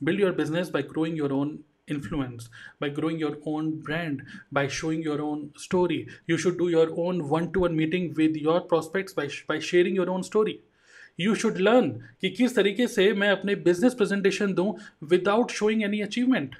build 0.00 0.18
your 0.18 0.32
business 0.32 0.70
by 0.70 0.82
growing 0.82 1.16
your 1.16 1.32
own 1.32 1.50
influence 1.88 2.48
by 2.80 2.88
growing 2.88 3.18
your 3.18 3.36
own 3.46 3.70
brand 3.80 4.22
by 4.52 4.66
showing 4.68 5.02
your 5.02 5.20
own 5.22 5.50
story. 5.56 6.06
You 6.30 6.36
should 6.36 6.58
do 6.58 6.68
your 6.68 6.88
own 6.96 7.28
one-to-one 7.28 7.76
meeting 7.76 8.14
with 8.14 8.36
your 8.36 8.60
prospects 8.60 9.12
by, 9.12 9.28
by 9.48 9.58
sharing 9.58 9.96
your 9.96 10.10
own 10.10 10.22
story. 10.22 10.58
You 11.20 11.34
should 11.34 11.58
learn 11.58 11.90
कि 12.20 12.30
किस 12.30 12.54
तरीके 12.56 12.86
से 12.86 13.12
मैं 13.12 13.28
अपने 13.28 13.54
business 13.54 13.94
presentation 13.94 14.54
दूँ 14.54 14.74
without 15.04 15.50
showing 15.50 15.82
any 15.82 16.00
achievement 16.00 16.56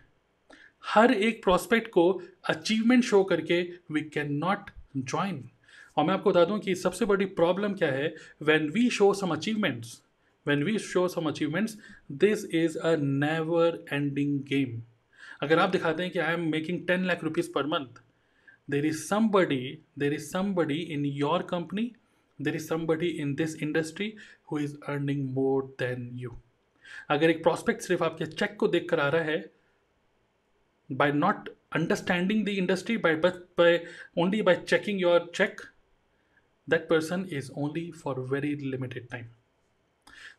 हर 0.87 1.13
एक 1.13 1.43
prospect 1.43 1.91
को 1.91 2.23
achievement 2.49 3.05
show 3.05 3.25
करके 3.25 3.63
वी 3.91 4.01
कैन 4.01 4.33
नॉट 4.33 4.71
ज्वाइन 4.97 5.49
और 5.97 6.05
मैं 6.05 6.15
आपको 6.15 6.31
बता 6.31 6.45
दूँ 6.45 6.59
कि 6.59 6.75
सबसे 6.75 7.05
बड़ी 7.05 7.25
प्रॉब्लम 7.25 7.75
क्या 7.75 7.91
है? 7.93 8.15
When 8.43 8.69
we 8.69 8.91
show 8.91 9.15
some 9.15 9.31
achievements 9.31 10.03
when 10.47 10.63
we 10.63 10.79
show 10.79 11.09
some 11.09 11.29
achievements 11.29 11.79
this 12.13 12.45
is 12.55 12.79
a 12.79 12.97
never 12.97 13.85
ending 13.93 14.41
game 14.41 14.83
अगर 15.43 15.59
आप 15.59 15.71
दिखाते 15.71 16.03
हैं 16.03 16.13
कि 16.13 16.19
I 16.19 16.35
am 16.35 16.41
making 16.51 16.87
ten 16.87 17.05
lakh 17.07 17.23
rupees 17.25 17.51
per 17.55 17.67
month 17.67 18.03
there 18.71 18.87
is 18.87 18.99
somebody 18.99 19.63
there 19.99 20.13
is 20.15 20.27
somebody 20.27 20.79
in 20.95 21.05
your 21.07 21.43
company 21.51 21.91
there 22.39 22.57
is 22.57 22.67
somebody 22.67 23.09
in 23.23 23.35
this 23.35 23.57
industry 23.63 24.13
who 24.53 24.59
is 24.59 24.77
earning 24.89 25.25
more 25.31 25.65
than 25.79 26.09
you 26.15 26.37
अगर 27.11 27.31
एक 27.31 27.43
prospect 27.43 27.83
सिर्फ़ 27.83 28.05
आपके 28.05 28.27
check 28.27 28.57
को 28.57 28.69
देख 28.69 28.89
कर 28.91 29.01
आ 29.01 29.09
रहा 29.09 29.23
है 29.23 29.45
by 30.91 31.13
not 31.15 31.49
understanding 31.77 32.45
the 32.47 32.49
industry 32.57 32.97
by 32.99 33.15
by 33.25 33.81
only 34.19 34.43
by 34.43 34.63
checking 34.67 35.01
your 35.01 35.31
check 35.35 35.61
that 36.69 36.89
person 36.89 37.27
is 37.33 37.51
only 37.59 37.91
for 37.95 38.21
very 38.31 38.55
limited 38.65 39.09
time 39.11 39.27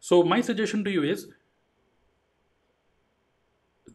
so 0.01 0.23
my 0.25 0.41
suggestion 0.43 0.83
to 0.83 0.91
you 0.91 1.03
is 1.05 1.25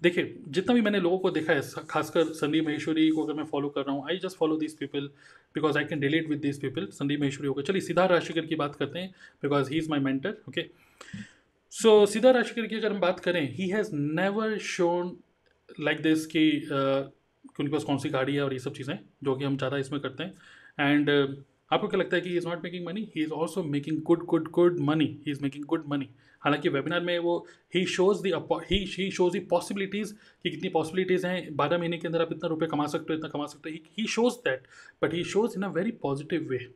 देखिए 0.03 0.39
जितना 0.49 0.75
भी 0.75 0.81
मैंने 0.81 1.01
लोगों 1.01 1.19
को 1.19 1.31
देखा 1.31 1.53
है 1.53 1.61
खासकर 1.91 2.25
संदीप 2.33 2.67
महेश्वरी 2.67 3.09
को 3.11 3.25
अगर 3.25 3.35
मैं 3.35 3.45
फॉलो 3.45 3.69
कर 3.69 3.81
रहा 3.81 3.95
हूँ 3.95 4.05
I 4.09 4.19
just 4.19 4.37
follow 4.37 4.57
this 4.57 4.75
people 4.75 5.07
because 5.55 5.79
I 5.79 5.85
can 5.85 6.03
relate 6.03 6.29
with 6.29 6.39
this 6.39 6.59
people 6.59 6.87
Sandeep 6.87 7.21
Maheshwari 7.21 7.49
होकर 7.49 7.63
चलिए 7.63 7.81
सीधा 7.81 8.05
राशिकर 8.05 8.47
की 8.47 8.55
बात 8.55 8.77
करते 8.77 8.99
हैं 8.99 9.11
because 9.43 9.71
he 9.71 9.79
is 9.79 9.91
my 9.91 10.01
mentor 10.01 10.37
okay 10.49 10.65
so 11.73 12.07
सीधा 12.07 12.31
राशिकर 12.31 12.67
की 12.67 12.77
अगर 12.77 12.93
हम 12.93 13.01
बात 13.01 13.21
करें 13.21 13.53
he 13.53 13.69
has 13.69 13.91
never 13.95 14.59
shown 14.59 15.17
like 15.81 16.03
this 16.03 16.27
कि 16.27 16.51
उनके 17.61 17.69
पास 17.69 17.85
कौन 17.85 17.99
सी 17.99 18.09
गाड़ी 18.09 18.35
है 18.35 18.43
और 18.43 18.53
ये 18.53 18.59
सब 18.59 18.73
चीज़ें 18.73 18.99
जो 19.25 19.35
कि 19.37 19.45
हम 19.45 19.57
ज़्यादा 19.57 19.77
इसमें 19.77 20.01
करते 20.01 20.23
हैं। 20.23 20.35
एंड 20.81 21.11
uh, 21.11 21.45
आपको 21.73 21.89
क्या 21.89 22.01
लगता 22.01 22.17
है 22.17 22.23
कि 22.23 22.31
he 22.31 22.37
is 22.37 22.47
not 22.49 22.65
making 22.65 22.87
money 22.87 23.01
he 23.17 23.23
is 23.23 23.31
also 23.31 23.63
making 23.63 24.01
good 24.03 24.25
good 24.25 24.49
good 24.51 24.79
money 24.81 25.05
he 25.27 25.31
is 25.31 25.43
making 25.43 25.65
good 25.65 25.85
money 25.89 26.09
हालाँकि 26.43 26.69
वेबिनार 26.69 27.01
में 27.01 27.19
वो 27.19 27.37
he 27.75 27.85
shows 27.87 28.23
the 28.23 28.33
he 28.71 28.79
he 28.89 29.11
shows 29.11 29.33
the 29.33 29.41
possibilities 29.51 30.13
कि 30.43 30.51
कितनी 30.51 30.69
पॉसिबिलिटीज़ 30.69 31.27
हैं, 31.27 31.57
बारह 31.57 31.79
महीने 31.79 31.99
के 31.99 32.09
अंदर 32.09 32.23
आप 32.23 32.33
इतना 32.33 32.49
रुपये 32.49 32.69
कमा 32.69 32.87
सकते 32.87 33.13
हो, 33.13 33.19
इतना 33.19 33.29
कमा 33.29 33.47
सकते 33.47 33.71
हो। 33.71 33.77
He 33.99 34.07
shows 34.07 34.35
that 34.45 34.67
but 35.03 35.15
he 35.15 35.25
shows 35.27 35.57
in 35.57 35.63
a 35.63 35.69
very 35.71 35.91
positive 36.03 36.47
way 36.51 36.67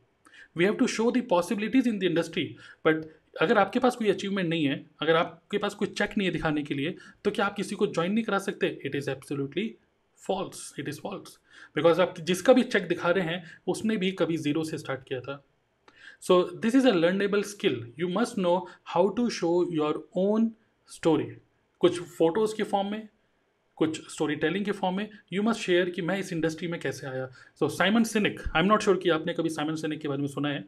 we 0.57 0.65
have 0.65 0.73
to 0.75 0.87
show 0.89 1.09
the 1.11 1.21
possibilities 1.29 1.89
in 1.89 1.99
the 1.99 2.03
industry 2.03 2.43
but 2.85 3.05
अगर 3.41 3.57
आपके 3.57 3.79
पास 3.79 3.95
कोई 3.95 4.09
अचीवमेंट 4.09 4.49
नहीं 4.49 4.65
है, 4.65 4.85
अगर 5.01 5.15
आपके 5.15 5.57
पास 5.57 5.73
कोई 5.75 5.87
चेक 5.89 6.17
नहीं 6.17 6.27
है 6.27 6.33
दिखाने 6.33 6.63
के 6.63 6.73
लिए 6.73 6.95
तो 7.25 7.31
क्या 7.31 7.45
आप 7.45 7.55
किसी 7.55 7.75
को 7.75 7.87
ज्वाइन 7.87 8.11
नहीं 8.13 8.23
करा 8.25 8.39
सकते? 8.39 8.67
It 8.85 8.95
is 8.95 9.09
absolutely 9.09 9.75
false 10.21 10.73
it 10.79 10.89
is 10.89 10.99
false 11.01 11.37
because 11.75 12.01
आप 12.01 12.19
जिसका 12.19 12.53
भी 12.53 12.63
चेक 12.63 12.87
दिखा 12.87 13.09
रहे 13.09 13.23
हैं, 13.25 13.43
उसने 13.67 13.97
भी 13.97 14.11
कभी 14.13 14.37
ज़ीरो 14.37 14.63
से 14.63 14.77
स्टार्ट 14.77 15.03
किया 15.07 15.19
था। 15.21 15.43
So 16.23 16.43
this 16.55 16.75
is 16.75 16.87
a 16.87 16.91
learnable 16.93 17.41
skill 17.43 17.93
you 17.99 18.07
must 18.09 18.37
know 18.37 18.55
how 18.87 19.07
to 19.15 19.29
show 19.31 19.49
your 19.73 20.07
own 20.17 20.51
story 20.91 21.25
कुछ 21.81 21.99
फ़ोटोज़ 22.01 22.55
के 22.55 22.63
फॉर्म 22.63 22.91
में, 22.91 23.07
कुछ 23.77 23.99
स्टोरी 24.11 24.35
टेलिंग 24.35 24.65
के 24.65 24.71
फॉर्म 24.71 24.95
में 24.97 25.09
यू 25.33 25.43
मस्ट 25.43 25.61
शेयर 25.61 25.89
कि 25.89 26.01
मैं 26.01 26.17
इस 26.19 26.31
इंडस्ट्री 26.33 26.67
में 26.67 26.79
कैसे 26.79 27.07
आया। 27.07 27.25
So 27.59 27.69
Simon 27.69 28.03
Sinek 28.03 28.41
I 28.55 28.61
am 28.61 28.67
not 28.67 28.83
sure 28.83 28.97
कि 28.97 29.09
आपने 29.09 29.33
कभी 29.33 29.49
साइमन 29.49 29.75
सिनिक 29.75 30.01
के 30.01 30.07
बारे 30.07 30.21
में 30.21 30.27
सुना 30.27 30.49
है 30.49 30.63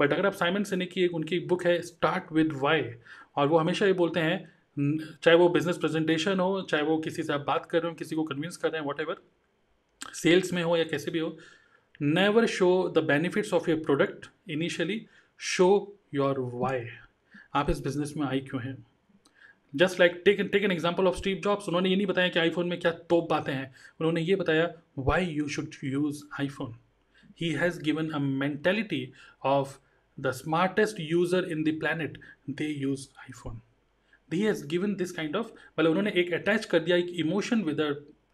बट 0.00 0.12
अगर 0.12 0.26
आप 0.26 0.34
साइमन 0.34 0.64
सिनिक 0.64 0.90
की 0.90 1.04
एक 1.04 1.14
उनकी 1.14 1.38
बुक 1.48 1.64
है 1.66 1.80
स्टार्ट 1.82 2.32
विद 2.32 2.52
वाई 2.62 2.82
और 3.36 3.48
वो 3.48 3.58
हमेशा 3.58 3.86
ये 3.86 3.92
बोलते 3.92 4.20
हैं 4.20 4.38
चाहे 5.22 5.36
वो 5.36 5.48
बिज़नेस 5.48 5.76
प्रेजेंटेशन 5.76 6.40
हो, 6.40 6.60
चाहे 6.62 6.82
वो 6.84 6.98
किसी 6.98 7.22
से 7.22 7.32
आप 7.32 7.44
बात 7.46 7.66
कर 7.66 7.82
रहे 7.82 7.90
हो, 7.90 7.94
किसी 7.94 8.16
को 8.16 8.22
कन्विंस 8.24 8.56
कर 8.56 8.70
रहे 8.70 8.80
हैं 8.80 8.86
वॉट 8.86 9.00
एवर 9.00 9.22
सेल्स 10.14 10.52
में 10.52 10.62
हो 10.62 10.76
या 10.76 10.84
कैसे 10.84 11.10
भी 11.10 11.18
हो 11.18 11.36
never 12.00 12.46
show 12.46 12.88
the 12.88 13.02
benefits 13.02 13.52
of 13.52 13.66
your 13.66 13.78
product 13.78 14.28
initially. 14.46 15.08
Show 15.40 15.92
your 16.12 16.34
why. 16.34 16.84
आप 17.54 17.70
इस 17.70 17.80
बिज़नेस 17.80 18.12
में 18.16 18.26
आई 18.26 18.40
क्यों 18.40 18.62
हैं? 18.62 18.76
Just 19.74 20.00
like 20.00 20.20
take 20.24 20.40
take 20.52 20.64
an 20.64 20.72
example 20.72 21.06
of 21.06 21.16
Steve 21.16 21.40
Jobs 21.44 21.68
उन्होंने 21.68 21.88
ये 21.88 21.96
नहीं 21.96 22.06
बताया 22.06 22.28
कि 22.28 22.38
आईफोन 22.38 22.68
में 22.68 22.78
क्या 22.80 22.92
तोप 23.10 23.28
बातें 23.30 23.52
हैं. 23.52 23.72
उन्होंने 24.00 24.20
ये 24.20 24.36
बताया 24.36 24.70
why 24.98 25.24
you 25.24 25.48
should 25.48 25.74
use 25.84 26.22
iPhone 26.40 26.74
he 27.40 27.50
has 27.52 27.80
given 27.82 28.10
a 28.10 28.18
mentality 28.18 29.02
of 29.46 29.76
the 30.18 30.30
smartest 30.32 31.00
user 31.00 31.50
in 31.52 31.62
the 31.64 31.78
planet 31.80 32.18
they 32.50 32.66
use 32.66 33.08
iPhone 33.20 33.60
the 34.30 34.40
has 34.42 34.66
given 34.66 34.94
this 34.94 35.12
kind 35.12 35.36
of 35.36 35.46
मतलब 35.78 35.90
उन्होंने 35.90 36.12
एक 36.20 36.32
अटैच 36.34 36.64
कर 36.64 36.80
दिया, 36.80 36.96
एक 36.96 37.10
emotion 37.20 37.62
with 37.64 37.80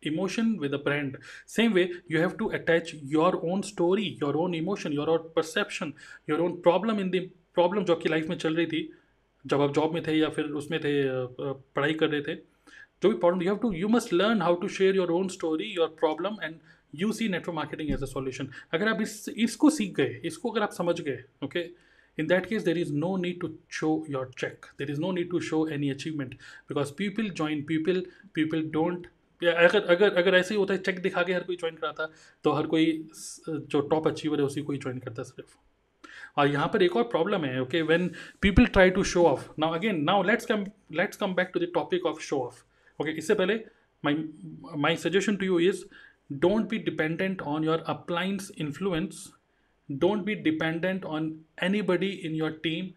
emotion 0.07 0.51
with 0.65 0.75
a 0.75 0.83
brand 0.89 1.17
same 1.55 1.75
way 1.79 1.87
you 2.15 2.21
have 2.21 2.37
to 2.43 2.51
attach 2.59 2.93
your 3.15 3.33
own 3.53 3.63
story 3.71 4.07
your 4.21 4.37
own 4.45 4.55
emotion 4.61 4.97
your 4.99 5.09
own 5.15 5.31
perception 5.39 5.95
your 6.33 6.41
own 6.47 6.61
problem 6.69 7.03
in 7.07 7.11
the 7.17 7.23
problem 7.57 7.85
जो 7.85 7.95
आपकी 7.95 8.09
life 8.09 8.29
में 8.29 8.37
चल 8.37 8.57
रही 8.57 8.67
थी 8.67 8.89
जब 9.45 9.61
आप 9.61 9.73
जॉब 9.75 9.93
में 9.95 10.03
थे 10.07 10.13
या 10.19 10.29
फिर 10.37 10.45
उसमें 10.61 10.79
थे 10.81 10.93
पढ़ाई 11.41 11.95
कर 12.01 12.09
रहे 12.09 12.21
थे 12.21 12.35
जो 12.35 13.09
भी 13.11 13.17
problem 13.17 13.43
you 13.43 13.49
have 13.49 13.59
to 13.63 13.73
you 13.73 13.89
must 13.89 14.13
learn 14.13 14.43
how 14.43 14.55
to 14.61 14.69
share 14.79 14.97
your 14.97 15.11
own 15.13 15.29
story 15.29 15.65
your 15.75 15.89
problem 16.01 16.37
and 16.43 16.59
you 17.03 17.13
see 17.13 17.29
network 17.29 17.57
marketing 17.57 17.91
as 17.91 18.03
a 18.03 18.07
solution 18.07 18.49
अगर 18.75 18.89
आप 18.89 19.01
इस 19.03 19.25
इसको 19.47 19.71
सीख 19.71 19.95
गए 19.97 20.21
इसको 20.25 20.51
अगर 20.51 20.63
आप 20.63 20.73
समझ 20.73 21.01
गए 21.01 21.25
okay 21.45 21.69
in 22.19 22.29
that 22.29 22.49
case 22.49 22.65
there 22.65 22.81
is 22.81 22.91
no 22.93 23.17
need 23.17 23.41
to 23.41 23.49
show 23.77 23.93
your 24.09 24.27
check 24.41 24.67
there 24.81 24.91
is 24.91 25.01
no 25.05 25.09
need 25.15 25.31
to 25.31 25.41
show 25.41 25.65
any 25.77 25.91
achievement 25.91 26.35
because 26.69 26.93
people 27.01 27.31
join 27.41 27.63
people 27.71 28.03
people 28.39 28.63
don't 28.77 29.09
अगर 29.43 29.85
अगर 29.87 30.15
अगर 30.17 30.35
ऐसे 30.35 30.55
ही 30.55 30.59
होता 30.59 30.75
है 30.75 30.81
चेक 30.81 30.99
दिखा 31.03 31.23
के 31.23 31.33
हर 31.33 31.43
कोई 31.43 31.57
ज्वाइन 31.57 31.77
कराता 31.77 32.09
तो 32.45 32.53
हर 32.53 32.67
कोई 32.67 32.87
जो 33.49 33.81
टॉप 33.81 34.09
अचीवर 34.09 34.39
है, 34.39 34.45
उसी 34.45 34.63
को 34.63 34.73
ही 34.73 34.79
ज्वाइन 34.79 34.99
करता 34.99 35.23
सिर्फ़। 35.23 35.57
और 36.39 36.49
यहाँ 36.49 36.67
पर 36.69 36.83
एक 36.83 36.97
और 36.97 37.03
प्रॉब्लम 37.05 37.45
है 37.45 37.61
okay 37.63 37.83
when 37.83 38.11
people 38.43 38.67
try 38.67 38.91
to 38.91 39.03
show 39.05 39.25
off 39.25 39.49
now 39.59 39.75
again 39.75 40.03
now 40.05 40.23
let's 40.23 40.47
come 40.47 40.65
let's 40.93 41.17
come 41.17 41.35
back 41.35 41.51
to 41.55 41.61
the 41.61 41.71
topic 41.75 42.07
of 42.07 42.21
show 42.21 42.41
off 42.41 42.63
okay 42.99 43.17
इससे 43.19 43.35
पहले 43.35 43.61
my 44.05 44.25
my 44.77 44.97
suggestion 44.97 45.37
to 45.37 45.47
you 45.47 45.59
is 45.61 45.85
don't 46.33 46.69
be 46.69 46.79
dependent 46.81 47.43
on 47.43 47.65
your 47.65 47.85
upline's 47.89 48.51
influence 48.59 49.29
don't 49.89 50.25
be 50.25 50.35
dependent 50.35 51.05
on 51.05 51.35
anybody 51.83 52.09
in 52.09 52.35
your 52.35 52.61
team 52.63 52.91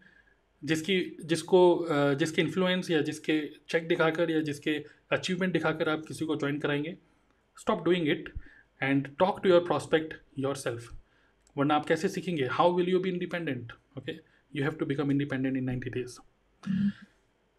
जिसकी 0.62 1.00
जिसको 1.24 1.86
जिसके 1.90 2.42
influence 2.42 2.90
या 2.90 3.00
जिसके 3.00 3.40
check 3.68 3.88
दिखाकर 3.88 4.30
या 4.30 4.40
जिसके 4.40 4.78
अचीवमेंट 5.12 5.52
दिखाकर 5.52 5.88
आप 5.88 6.04
किसी 6.08 6.24
को 6.24 6.36
ज्वाइन 6.36 6.58
कराएँगे। 6.60 6.96
Stop 7.60 7.84
doing 7.84 8.08
it 8.08 8.32
and 8.82 9.08
talk 9.18 9.42
to 9.42 9.48
your 9.48 9.64
prospect 9.66 10.14
yourself 10.56 10.92
वरना 11.56 11.74
आप 11.74 11.86
कैसे 11.86 12.08
सीखेंगे? 12.08 12.46
How 12.46 12.74
will 12.76 12.88
you 12.88 13.00
be 13.00 13.10
independent 13.10 13.72
okay 13.98 14.12
you 14.56 14.62
have 14.62 14.72
to 14.72 14.86
become 14.86 15.10
independent 15.10 15.56
in 15.56 15.64
ninety 15.64 15.90
days 15.90 16.18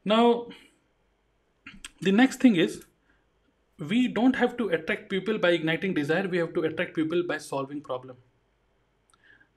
now 0.06 0.34
the 2.04 2.08
next 2.08 2.44
thing 2.44 2.60
is 2.60 2.80
we 3.80 3.98
don't 4.16 4.38
have 4.38 4.56
to 4.58 4.66
attract 4.76 5.06
people 5.12 5.38
by 5.44 5.50
igniting 5.58 5.94
desire, 5.98 6.28
we 6.32 6.40
have 6.40 6.50
to 6.56 6.64
attract 6.70 6.94
people 6.96 7.22
by 7.28 7.36
solving 7.44 7.82
problem. 7.84 8.18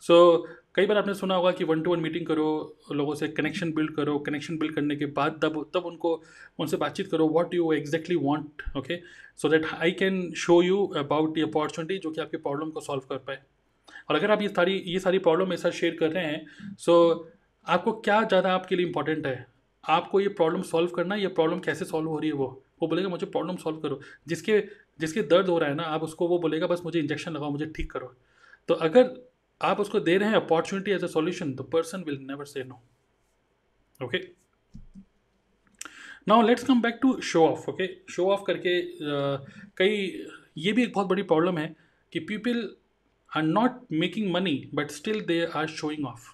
So 0.03 0.47
कई 0.75 0.87
बार 0.87 0.99
आपने 0.99 1.15
सुना 1.15 1.35
होगा 1.35 1.51
कि 1.53 1.65
one 1.65 1.83
two 1.83 1.91
one 1.91 2.01
meeting 2.01 2.27
करो 2.27 2.45
लोगों 2.93 3.15
से 3.15 3.29
connection 3.31 3.73
build 3.73 3.95
करो 3.95 4.19
कनेक्शन 4.27 4.57
बिल्ड 4.59 4.75
करने 4.75 4.97
के 4.97 5.07
बाद 5.19 5.39
तब 5.43 5.61
तब 5.75 5.87
उनको 5.87 6.13
उनसे 6.61 6.77
बातचीत 6.77 7.11
करो 7.11 7.29
what 7.29 7.55
you 7.55 7.73
exactly 7.73 8.17
want 8.23 8.63
okay 8.77 8.97
so 9.43 9.49
that 9.49 9.67
I 9.75 9.93
can 9.93 10.31
show 10.37 10.61
you 10.63 10.85
about 10.99 11.35
the 11.35 11.43
opportunity 11.43 11.99
जो 11.99 12.11
कि 12.11 12.21
आपके 12.21 12.37
प्रॉब्लम 12.39 12.71
को 12.71 12.81
सॉल्व 12.81 13.03
कर 13.09 13.19
पाए। 13.19 13.39
और 14.11 14.17
अगर 14.17 14.31
आप 14.31 14.43
ये 14.43 14.49
सारी 14.49 14.77
ये 14.87 14.99
सारी 14.99 15.19
प्रॉब्लम 15.21 15.49
मेरे 15.49 15.63
साथ 15.63 15.71
शेयर 15.73 15.97
कर 15.97 16.11
रहे 16.11 16.25
हैं 16.25 16.75
सो 16.79 16.93
so, 17.13 17.27
आपको 17.67 17.93
क्या 18.01 18.23
ज़्यादा 18.23 18.53
आपके 18.55 18.77
लिए 18.77 18.87
इंपॉर्टेंट 18.87 19.27
है? 19.27 19.47
आपको 19.85 20.21
ये 20.21 20.29
प्रॉब्लम 20.31 20.63
सॉल्व 20.65 20.91
करना 20.91 21.15
ये 21.15 21.29
प्रॉब्लम 21.31 21.59
कैसे 21.61 21.85
सॉल्व 21.85 22.09
हो 22.09 22.19
रही 22.19 22.31
है 22.31 22.37
वो? 22.37 22.47
वो 22.83 22.89
बोलेगा 22.89 23.09
मुझे 23.09 23.27
प्रॉब्लम 23.27 23.57
सॉल्व 23.57 23.79
करो। 23.79 24.01
जिसके 24.29 24.59
जिसके 25.01 25.23
दर्द 25.25 25.49
हो 25.49 25.59
रहा 25.59 25.69
है 25.69 25.75
ना 25.75 25.83
आप 25.85 26.03
उसको 26.03 26.29
वो 26.29 26.39
बोलेगा 26.39 26.67
बस 26.67 26.83
मुझे 26.85 26.99
इंजेक्शन 27.01 27.33
लगाओ 27.33 27.51
मुझे 27.51 27.67
ठीक 27.77 27.91
करो। 27.93 28.15
तो 28.69 28.75
अगर 28.87 29.15
आप 29.63 29.81
उसको 29.81 30.01
दे 30.01 30.17
रहे 30.19 30.29
हैं 30.29 30.37
opportunity 30.37 30.91
as 30.91 31.05
a 31.05 31.07
solution 31.07 31.53
the 31.55 31.61
person 31.61 32.03
will 32.03 32.19
never 32.21 32.45
say 32.45 32.65
no 32.65 32.83
okay 34.05 34.19
now 36.29 36.43
let's 36.43 36.65
come 36.65 36.83
back 36.83 36.99
to 37.03 37.21
show 37.21 37.47
off 37.47 37.71
okay 37.71 37.87
show 38.11 38.31
off 38.31 38.43
करके 38.47 38.83
कई, 39.77 40.25
ये 40.59 40.73
भी 40.73 40.83
एक 40.83 40.93
बहुत 40.95 41.07
बड़ी 41.07 41.23
प्रॉब्लम 41.23 41.59
है 41.59 41.77
कि 42.13 42.21
people 42.21 42.77
are 43.37 43.43
not 43.43 43.81
making 43.93 44.33
money 44.33 44.71
but 44.75 44.91
still 44.91 45.21
they 45.21 45.45
are 45.47 45.67
showing 45.67 46.07
off 46.07 46.31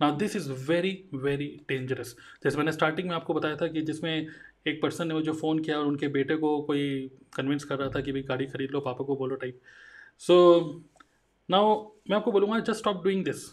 now 0.00 0.16
this 0.16 0.36
is 0.36 0.50
very 0.52 1.04
very 1.14 1.60
dangerous 1.68 2.16
जैसे 2.44 2.58
मैंने 2.58 2.72
स्टार्टिंग 2.72 3.08
में 3.08 3.14
आपको 3.14 3.34
बताया 3.34 3.56
था 3.56 3.66
कि 3.66 3.82
जिसमें 3.82 4.28
एक 4.66 4.82
पर्सन 4.82 5.08
ने 5.08 5.20
जो 5.22 5.32
फ़ोन 5.32 5.58
किया 5.58 5.78
और 5.78 5.86
उनके 5.86 6.08
बेटे 6.08 6.36
को 6.36 6.60
कोई 6.62 7.10
कन्विंस 7.36 7.64
कर 7.64 7.78
रहा 7.78 7.88
था 7.88 8.00
कि 8.00 8.12
भाई 8.12 8.22
गाड़ी 8.22 8.46
खरीद 8.46 8.70
लो, 8.70 8.80
पापा 8.80 9.04
को 9.04 9.16
बोलो 9.16 9.36
टाइप 9.36 9.60
सो 10.18 10.84
नाउ 11.50 11.70
मैं 12.10 12.16
आपको 12.16 12.32
बोलूँगा 12.32 12.58
just 12.58 12.78
stop 12.78 13.02
doing 13.04 13.24
this 13.24 13.44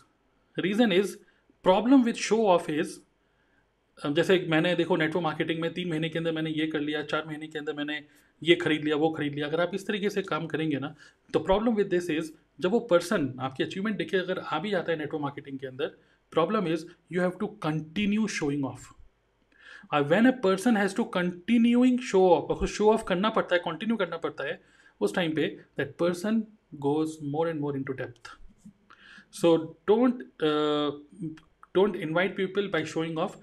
reason 0.57 0.91
is 0.91 1.15
problem 1.65 2.03
with 2.03 2.13
show 2.23 2.37
off 2.47 2.69
is 2.71 2.89
जैसे 3.99 4.45
मैंने, 4.49 4.73
देखो 4.75 4.95
नेटवर्क 4.95 5.23
मार्केटिंग 5.23 5.61
में 5.61 5.73
तीन 5.73 5.89
महीने 5.89 6.09
के 6.09 6.17
अंदर 6.19 6.31
मैंने 6.31 6.49
ये 6.49 6.67
कर 6.67 6.79
लिया, 6.79 7.01
चार 7.03 7.23
महीने 7.27 7.47
के 7.47 7.59
अंदर 7.59 7.73
मैंने 7.73 8.03
ये 8.41 8.55
खरीद 8.55 8.83
लिया, 8.83 8.95
वो 8.95 9.09
खरीद 9.09 9.33
लिया। 9.35 9.47
अगर 9.47 9.61
आप 9.61 9.71
इस 9.73 9.87
तरीके 9.87 10.09
से 10.09 10.21
काम 10.23 10.45
करेंगे 10.47 10.79
ना 10.79 10.93
तो 11.33 11.39
प्रॉब्लम 11.39 11.75
विद 11.75 11.87
दिस 11.89 12.09
इज़ 12.09 12.31
जब 12.59 12.71
वो 12.71 12.79
पर्सन 12.91 13.33
आपकी 13.39 13.63
अचीवमेंट 13.63 13.97
देखे 13.97 14.17
अगर 14.17 14.39
आ 14.39 14.59
भी 14.59 14.71
जाता 14.71 14.91
है 14.91 14.97
नेटवर्क 14.97 15.21
मार्केटिंग 15.21 15.59
के 15.59 15.67
अंदर 15.67 15.87
problem 16.33 16.67
is 16.67 16.85
you 17.11 17.21
have 17.21 17.31
to 17.39 17.47
continue 17.63 18.27
showing 18.35 18.65
off 18.65 18.87
when 20.03 20.27
a 20.27 20.35
person 20.43 20.77
has 20.77 20.95
to 20.95 21.03
continuing 21.17 21.99
show 22.11 22.27
off 22.29 22.51
उसको 22.53 22.65
शो 22.75 22.91
ऑफ़ 22.93 23.03
करना 23.07 23.29
पड़ता 23.29 23.55
है 23.55 23.61
कंटिन्यू 23.65 23.97
करना 23.97 24.17
पड़ता 24.17 24.47
है, 24.47 24.59
उस 25.01 25.15
टाइम 25.15 25.35
पे 25.35 25.47
that 25.77 25.95
person 25.99 26.43
goes 26.71 27.17
more 27.31 27.49
and 27.49 27.59
more 27.61 27.77
into 27.83 27.93
depth 27.93 28.31
so 29.41 29.55
don't 29.87 30.23
don't 31.75 31.95
invite 31.95 32.35
people 32.37 32.67
by 32.73 32.85
showing 32.95 33.17
off 33.19 33.37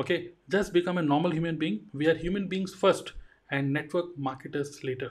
okay, 0.00 0.16
just 0.54 0.72
become 0.74 0.98
a 1.00 1.02
normal 1.04 1.32
human 1.36 1.56
being. 1.60 1.76
We 1.92 2.06
are 2.10 2.12
human 2.18 2.44
beings 2.50 2.74
first 2.82 3.08
and 3.50 3.72
network 3.76 4.12
marketers 4.26 4.68
later. 4.88 5.08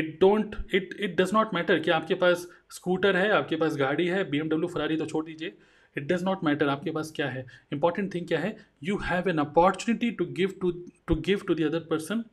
It 0.00 0.18
don't 0.20 0.54
it 0.74 0.94
it 1.00 1.16
does 1.20 1.32
not 1.34 1.54
matter 1.54 1.78
कि 1.80 1.90
आपके 1.90 2.14
पास 2.14 2.46
scooter 2.72 3.16
है, 3.16 3.30
आपके 3.30 3.56
पास 3.56 3.76
गाड़ी 3.76 4.06
है 4.06 4.22
B 4.30 4.38
MW 4.38 4.68
Ferrari 4.74 4.96
तो 4.96 5.06
छोड़ 5.06 5.24
दीजिए। 5.24 5.52
It 5.96 6.06
does 6.12 6.22
not 6.24 6.44
matter 6.44 6.68
आपके 6.68 6.90
पास 6.90 7.10
क्या 7.16 7.28
है। 7.28 7.44
इंपॉर्टेंट 7.72 8.12
थिंग 8.14 8.26
क्या 8.28 8.38
है? 8.40 8.56
You 8.82 8.98
have 9.04 9.28
an 9.30 9.38
opportunity 9.38 10.10
to 10.20 10.24
give 10.36 10.54
to 10.60 10.70
to 11.08 11.14
give 11.26 11.42
to 11.48 11.54
the 11.54 11.66
other 11.66 11.86
person 11.90 12.24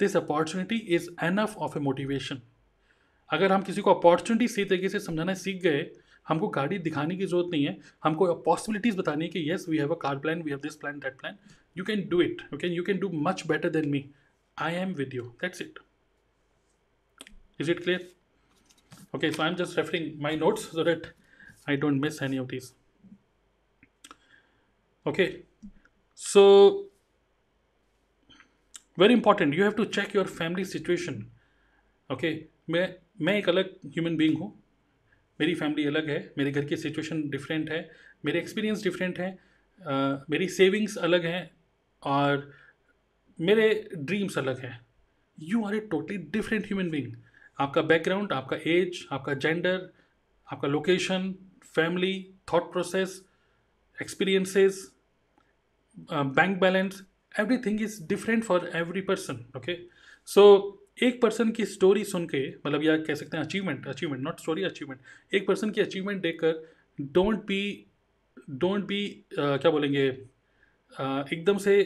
this 0.00 0.16
opportunity 0.16 0.76
is 0.96 1.08
enough 1.24 1.56
of 1.56 1.78
a 1.78 1.80
motivation 1.82 2.42
अगर 3.30 3.52
हम 3.52 3.62
किसी 3.62 3.80
को 3.80 3.94
अपॉर्चुनिटी 3.94 4.48
सही 4.48 4.64
तरीके 4.64 4.88
से 4.88 5.00
समझाना 5.00 5.34
सीख 5.34 5.62
गए, 5.62 5.86
हमको 6.28 6.48
गाड़ी 6.56 6.78
दिखाने 6.78 7.16
की 7.16 7.26
ज़रूरत 7.26 7.50
नहीं 7.52 7.64
है। 7.66 7.76
हमको 8.04 8.34
पॉसिबिलिटीज़ 8.48 8.96
बतानी 8.96 9.24
है 9.24 9.30
कि 9.30 9.40
yes 9.50 9.66
we 9.68 9.78
have 9.78 9.94
a 9.94 9.98
car 10.02 10.18
plan 10.18 10.42
we 10.42 10.50
have 10.50 10.60
this 10.60 10.76
plan 10.76 10.98
that 11.00 11.18
plan 11.20 11.38
you 11.78 11.84
can 11.84 12.08
do 12.08 12.20
it 12.22 12.42
okay 12.54 12.68
you 12.74 12.82
can 12.84 12.98
do 12.98 13.08
much 13.28 13.46
better 13.46 13.70
than 13.70 13.88
me 13.90 14.04
I 14.56 14.74
am 14.74 14.94
with 15.00 15.14
you 15.14 15.22
that's 15.42 15.62
it 15.62 15.78
is 17.60 17.70
it 17.70 17.82
clear 17.82 18.12
okay, 19.14 19.28
so 19.34 19.42
i'm 19.42 19.54
just 19.58 19.76
referring 19.78 20.06
my 20.24 20.30
notes 20.40 20.64
so 20.72 20.84
that 20.86 21.06
i 21.72 21.74
don't 21.82 22.00
miss 22.00 22.20
any 22.24 22.38
of 22.40 22.48
these. 22.48 22.66
Okay, 25.06 25.26
so 26.14 26.42
very 29.02 29.16
important. 29.18 29.54
You 29.54 29.64
have 29.64 29.76
to 29.76 29.86
check 29.86 30.12
your 30.18 30.24
family 30.24 30.64
situation, 30.64 31.30
okay? 32.10 32.32
मैं 33.18 33.36
एक 33.38 33.48
अलग 33.48 33.74
human 33.86 34.16
being 34.16 34.36
हूँ। 34.38 34.52
मेरी 35.40 35.54
family 35.54 35.86
अलग 35.86 36.08
है, 36.10 36.32
मेरे 36.38 36.50
घर 36.50 36.64
की 36.64 36.76
सिचुएशन 36.76 37.28
डिफरेंट 37.30 37.70
है, 37.70 37.88
मेरे 38.24 38.38
एक्सपीरियंस 38.38 38.82
डिफरेंट 38.84 39.18
है 39.18 39.38
मेरी 40.30 40.48
सेविंग्स 40.48 40.96
अलग 40.98 41.24
हैं 41.26 41.50
और 42.02 42.50
मेरे 43.38 43.68
ड्रीम्स 43.96 44.38
अलग 44.38 44.60
हैं। 44.60 44.78
You 45.38 45.64
are 45.66 45.74
a 45.74 45.80
totally 45.90 46.16
different 46.32 46.66
human 46.66 46.90
being 46.90 47.12
आपका 47.58 47.82
बैकग्राउंड 47.82 48.32
आपका 48.32 48.56
एज 48.66 49.06
आपका 49.12 49.34
जेंडर 49.34 49.88
आपका 50.48 50.68
location 50.68 51.32
family 51.74 52.14
thought 52.52 52.72
process 52.72 53.20
experiences 53.98 54.80
bank 56.10 56.58
balance 56.60 57.02
everything 57.66 57.82
is 57.82 58.02
different 58.08 58.44
for 58.44 58.70
every 58.74 59.00
person 59.10 59.44
okay 59.56 59.78
so 60.28 60.44
एक 60.98 61.20
पर्सन 61.22 61.50
की 61.50 61.64
स्टोरी 61.64 62.04
सुन 62.04 62.26
के 62.26 62.48
मतलब 62.48 62.82
या 62.82 62.96
कह 62.98 63.14
सकते 63.14 63.36
हैं 63.36 63.44
achievement 63.44 63.86
achievement 63.88 64.22
not 64.22 64.40
story 64.40 64.62
achievement 64.64 65.34
एक 65.34 65.46
पर्सन 65.48 65.70
की 65.70 65.80
अचीवमेंट 65.80 66.22
देखकर 66.22 66.62
डोंट 67.12 67.44
बी 67.46 67.62
डोंट 68.50 68.84
बी 68.84 69.04
क्या 69.32 69.70
बोलेंगे 69.70 70.10
uh, 70.10 71.32
एकदम 71.32 71.58
से 71.58 71.76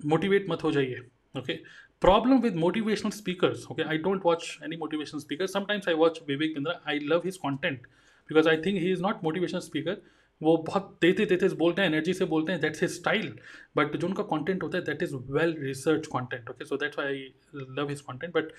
मोटिवेट 0.00 0.46
मत 0.50 0.62
हो 0.64 0.72
जाइए 0.72 1.00
okay 1.34 1.58
problem 2.02 2.40
with 2.40 2.54
motivational 2.56 3.10
speakers 3.10 3.66
okay 3.70 3.82
I 3.82 3.98
don't 3.98 4.24
watch 4.24 4.58
any 4.64 4.76
motivational 4.76 5.20
speaker 5.20 5.46
sometimes 5.46 5.88
I 5.88 5.94
watch 5.94 6.20
Vivek 6.28 6.54
Bindra 6.54 6.80
I 6.88 6.98
love 7.04 7.22
his 7.24 7.36
content 7.36 7.86
because 8.30 8.48
I 8.48 8.56
think 8.56 8.78
he 8.78 8.90
is 8.92 9.02
not 9.02 9.22
motivational 9.24 9.60
speaker 9.60 9.96
वो 10.42 10.56
बहुत 10.66 10.96
देते 11.02 11.26
देते 11.26 11.48
बोलते 11.56 11.82
हैं 11.82 11.88
एनर्जी 11.88 12.14
से 12.14 12.24
बोलते 12.34 12.52
हैं 12.52 12.60
दैट्स 12.60 12.82
हिज 12.82 12.90
स्टाइल 12.90 13.34
बट 13.76 13.96
जो 13.96 14.06
उनका 14.06 14.22
कॉन्टेंट 14.34 14.62
होता 14.62 14.78
है 14.78 14.84
that 14.84 15.02
is 15.02 15.14
well 15.32 15.56
research 15.58 16.06
content 16.06 16.50
okay 16.50 16.64
so 16.64 16.76
that's 16.76 16.98
I 16.98 17.26
love 17.54 17.88
his 17.88 18.00
content 18.00 18.34
but 18.36 18.52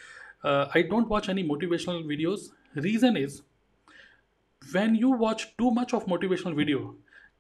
I 0.76 0.84
don't 0.84 1.08
watch 1.08 1.30
any 1.30 1.44
motivational 1.44 2.04
videos 2.04 2.50
reason 2.80 3.18
is 3.18 3.42
when 4.62 4.94
you 4.96 5.10
watch 5.22 5.42
too 5.58 5.70
much 5.72 5.94
of 5.94 6.06
motivational 6.06 6.54
video, 6.56 6.96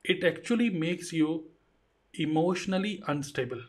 it 0.05 0.23
actually 0.23 0.65
makes 0.79 1.11
you 1.13 1.35
emotionally 2.13 2.91
unstable. 3.13 3.61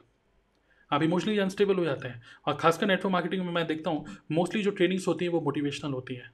आप 0.93 1.03
emotionally 1.03 1.39
unstable 1.39 1.75
हो 1.75 1.85
जाते 1.85 2.09
हैं। 2.09 2.23
और 2.47 2.57
खासकर 2.57 2.87
network 2.87 3.13
marketing 3.13 3.45
में 3.45 3.53
मैं 3.53 3.67
देखता 3.67 3.91
हूँ 3.91 4.17
मोस्टली 4.33 4.63
जो 4.63 4.71
ट्रेनिंग्स 4.71 5.07
होती 5.09 5.25
हैं, 5.25 5.33
वो 5.33 5.41
मोटिवेशनल 5.41 5.93
होती 5.93 6.15
हैं। 6.15 6.31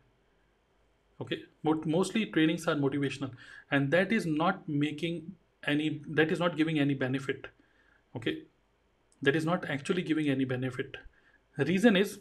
Okay? 1.20 1.38
But 1.62 1.86
mostly 1.86 2.26
trainings 2.26 2.66
are 2.66 2.76
motivational. 2.76 3.30
And 3.70 3.90
that 3.92 4.12
is 4.12 4.26
not 4.26 4.66
making 4.68 5.22
any, 5.64 6.00
that 6.08 6.32
is 6.32 6.40
not 6.40 6.56
giving 6.56 6.78
any 6.78 6.94
benefit. 6.94 7.46
Okay? 8.16 8.42
That 9.22 9.36
is 9.36 9.44
not 9.44 9.70
actually 9.70 10.02
giving 10.02 10.28
any 10.28 10.44
benefit. 10.44 10.96
Reason 11.58 11.96
is, 11.96 12.18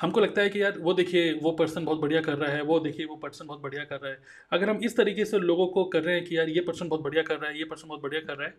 हमको 0.00 0.20
लगता 0.20 0.42
है 0.42 0.48
कि 0.50 0.62
यार, 0.62 0.78
वो 0.78 0.92
देखिए, 0.94 1.32
वो 1.32 1.50
पर्सन 1.52 1.84
बहुत 1.84 2.00
बढ़िया 2.00 2.20
कर 2.20 2.34
रहा 2.38 2.50
है, 2.52 2.62
वो 2.62 2.78
देखिए, 2.80 3.06
वो 3.06 3.16
पर्सन 3.16 3.46
बहुत 3.46 3.60
बढ़िया 3.60 3.84
कर 3.84 4.00
रहा 4.00 4.12
है। 4.12 4.18
अगर 4.52 4.70
हम 4.70 4.80
इस 4.84 4.96
तरीके 4.96 5.24
से 5.24 5.38
लोगों 5.38 5.66
को 5.66 5.84
कर 5.84 6.02
रहे 6.02 6.14
हैं 6.14 6.24
कि 6.24 6.38
यार, 6.38 6.48
ये 6.48 6.60
पर्सन 6.60 6.88
बहुत 6.88 7.02
बढ़िया 7.02 7.22
कर 7.22 7.38
रहा 7.38 7.50
है, 7.50 7.58
ये 7.58 7.64
पर्सन 7.64 7.88
बहुत 7.88 8.02
बढ़िया 8.02 8.20
कर 8.20 8.36
रहा 8.36 8.48
है, 8.48 8.54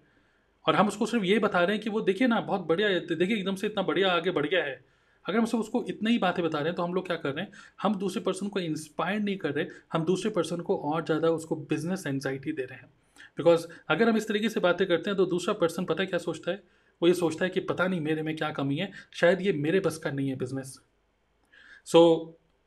और 0.68 0.76
हम 0.76 0.88
उसको 0.88 1.06
सिर्फ़ 1.06 1.26
ये 1.26 1.40
बता 1.40 1.64
रहे 1.64 1.76
हैं 1.76 1.84
कि 1.84 1.90
वो 1.90 2.02
देखिए 2.02 2.28
ना, 2.28 2.42
बहुत 2.42 2.62
बढ़िया 2.62 2.88
है 2.88 3.16
देखिए 3.16 3.38
एकदम 3.38 3.56
से 3.56 3.68
इतना 3.68 3.84
बढ़िया, 3.84 4.12
आगे 4.12 4.32
बढ़ 4.32 4.46
गया 4.46 4.64
है 4.64 4.95
अगर 5.26 5.38
हम 5.38 5.46
सब 5.46 5.58
उसको 5.58 5.84
इतना 5.90 6.10
ही 6.10 6.18
बातें 6.18 6.44
बता 6.46 6.58
रहे 6.58 6.68
हैं 6.68 6.76
तो 6.76 6.84
हम 6.84 6.94
लोग 6.94 7.06
क्या 7.08 7.16
कर 7.18 7.30
रहे 7.30 7.44
हैं? 7.46 7.52
हम 7.82 7.96
दूसरे 7.96 8.22
पर्सन 8.24 8.48
को 8.48 8.60
इंस्पायर 8.60 9.20
नहीं 9.20 9.38
कर 9.38 9.52
रहे, 9.52 9.66
हम 9.94 10.06
दूसरे 10.06 10.32
पर्सन 10.32 10.62
को 10.62 10.78
और 10.78 11.04
ज़्यादा 11.06 11.30
उसको 11.32 11.56
बिज़नेस 11.56 12.04
एनजाइटी 12.08 12.52
दे 12.52 12.64
रहे 12.64 12.78
हैं। 12.78 12.90
बिकॉज़ 13.38 13.66
अगर 13.90 14.10
हम 14.10 14.18
इस 14.18 14.28
तरीके 14.28 14.50
से 14.50 14.60
बातें 14.60 14.88
करते 14.88 15.10
हैं 15.10 15.18
तो 15.18 15.26
दूसरा 15.28 15.54
पर्सन 15.56 15.86
पता 15.86 16.04
है 16.04 16.08
क्या 16.08 16.20
सोचता 16.20 16.52
है? 16.52 16.62
वो 17.02 17.08
ये 17.08 17.14
सोचता 17.14 17.46
है 17.46 17.52
कि 17.52 17.60
पता 17.62 17.88
नहीं 17.88 18.02
मेरे 18.02 18.22
में 18.22 18.36
क्या 18.36 18.50
कमी 18.52 18.76
है, 18.78 18.92
शायद 19.14 19.42
ये 19.42 19.54
मेरे 19.54 19.80
बस 19.80 19.98
का 19.98 20.12
नहीं 20.12 20.30
है 20.30 20.36
business 20.36 20.80
so 21.88 22.02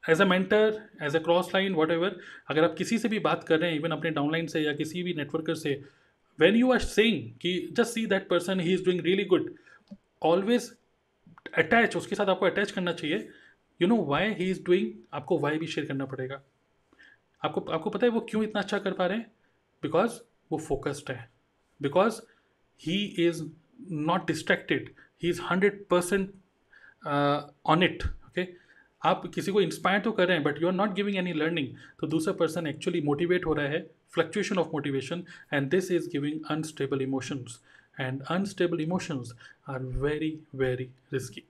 as 0.05 0.21
a 0.21 0.25
mentor 0.25 0.81
as 1.03 1.17
a 1.17 1.19
cross 1.19 1.51
line 1.55 1.75
whatever 1.91 2.19
अगर 2.51 2.65
आप 2.65 2.75
किसी 2.79 2.99
से 2.99 3.09
भी 3.09 3.19
बात 3.19 3.45
कर 3.45 3.59
रहे 3.59 3.71
हैं 3.71 3.79
इवन 3.79 3.91
अपने 3.91 4.11
डाउनलाइन 4.11 4.47
से 4.47 4.61
या 4.61 4.73
किसी 4.73 5.03
भी 5.03 5.15
नेटवर्कर 5.15 5.55
से 5.55 5.73
वैन 6.39 6.57
यू 6.57 6.73
आर 6.73 6.79
सेइंग 6.81 7.31
कि 7.43 7.57
just 7.73 7.95
see 7.95 8.07
that 8.07 8.29
person 8.29 8.61
he 8.61 8.75
is 8.75 8.85
doing 8.85 9.01
really 9.01 9.25
good 9.25 9.51
always 10.23 10.71
attach 11.55 11.97
उसके 11.97 12.17
साथ 12.17 12.27
आपको 12.27 12.47
अटैच 12.47 12.71
करना 12.71 12.93
चाहिए। 12.93 13.29
You 13.81 13.89
know 13.89 13.97
why 14.05 14.33
he 14.35 14.51
is 14.51 14.63
doing 14.65 14.93
आपको 15.15 15.39
वाई 15.39 15.59
भी 15.59 15.67
शेयर 15.67 15.87
करना 15.87 16.05
पड़ेगा। 16.07 16.41
आपको 17.43 17.61
आपको 17.61 17.91
पता 17.91 18.07
है 18.07 18.13
वो 18.13 18.21
क्यों 18.31 18.43
इतना 18.45 18.61
अच्छा 18.61 18.79
कर 18.79 18.93
पा 18.93 19.07
रहे 19.07 19.19
हैं? 19.19 19.31
बिकॉज़ 19.83 20.21
वो 20.53 20.59
फोकस्ड 20.59 21.11
है। 21.11 21.29
Because 21.81 22.21
he 22.81 23.05
is 23.27 23.43
not 23.91 24.27
distracted 24.27 24.91
he 25.23 25.29
is 25.29 25.41
hundred 25.43 25.85
percent 25.91 26.33
on 27.67 27.83
it 27.83 28.03
okay 28.27 28.47
आप 29.03 29.31
किसी 29.35 29.53
को 29.53 29.61
इंस्पायर 29.61 30.01
तो 30.01 30.13
कर 30.13 30.27
रहे 30.27 30.37
हैं 30.37 30.45
but 30.45 30.61
you 30.63 30.69
are 30.69 30.75
not 30.75 30.95
giving 30.95 31.17
any 31.17 31.33
learning 31.33 31.69
तो 32.01 32.07
दूसरा 32.07 32.33
पर्सन 32.35 32.67
एक्चुअली 32.67 33.01
मोटिवेट 33.01 33.47
हो 33.47 33.53
रहा 33.55 33.67
है 33.67 33.81
fluctuation 34.15 34.59
of 34.59 34.69
motivation 34.73 35.25
and 35.53 35.69
this 35.71 35.91
is 35.91 36.09
giving 36.11 36.41
unstable 36.51 37.03
emotions 37.03 37.59
and 37.99 38.23
unstable 38.31 38.81
emotions 38.81 39.33
are 39.67 39.81
very 40.03 40.33
very 40.57 40.91
risky. 41.13 41.43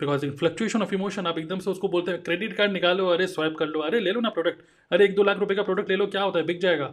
Because 0.00 0.24
in 0.26 0.30
fluctuation 0.36 0.82
of 0.82 0.94
emotion 0.94 1.26
आप 1.26 1.38
एकदम 1.38 1.58
से 1.58 1.70
उसको 1.70 1.88
बोलते 1.88 2.10
हैं 2.12 2.22
क्रेडिट 2.22 2.56
कार्ड 2.56 2.72
निकालो, 2.72 3.06
अरे 3.08 3.26
स्वाइप 3.26 3.56
कर 3.58 3.66
लो, 3.66 3.80
अरे 3.80 4.00
ले 4.00 4.12
लो 4.12 4.20
ना 4.20 4.28
प्रोडक्ट 4.30 4.62
अरे 4.90 5.04
एक 5.04 5.14
दो 5.14 5.22
लाख 5.22 5.38
रुपए 5.38 5.54
का 5.54 5.62
प्रोडक्ट 5.62 5.88
ले 5.90 5.96
लो, 5.96 6.06
क्या 6.06 6.22
होता 6.22 6.38
है, 6.38 6.44
बिक 6.46 6.60
जाएगा. 6.60 6.86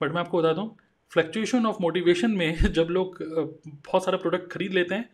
बट 0.00 0.12
मैं 0.12 0.20
आपको 0.20 0.38
बता 0.38 0.52
दूँ 0.52 0.68
फ्लक्चुएशन 1.12 1.66
ऑफ़ 1.66 1.76
मोटिवेशन 1.80 2.30
में 2.30 2.56
जब 2.78 2.88
लोग 2.90 3.18
बहुत 3.22 4.04
सारा 4.04 4.18
प्रोडक्ट 4.18 4.50
खरीद 4.52 4.72
लेते 4.72 4.94
हैं, 4.94 5.08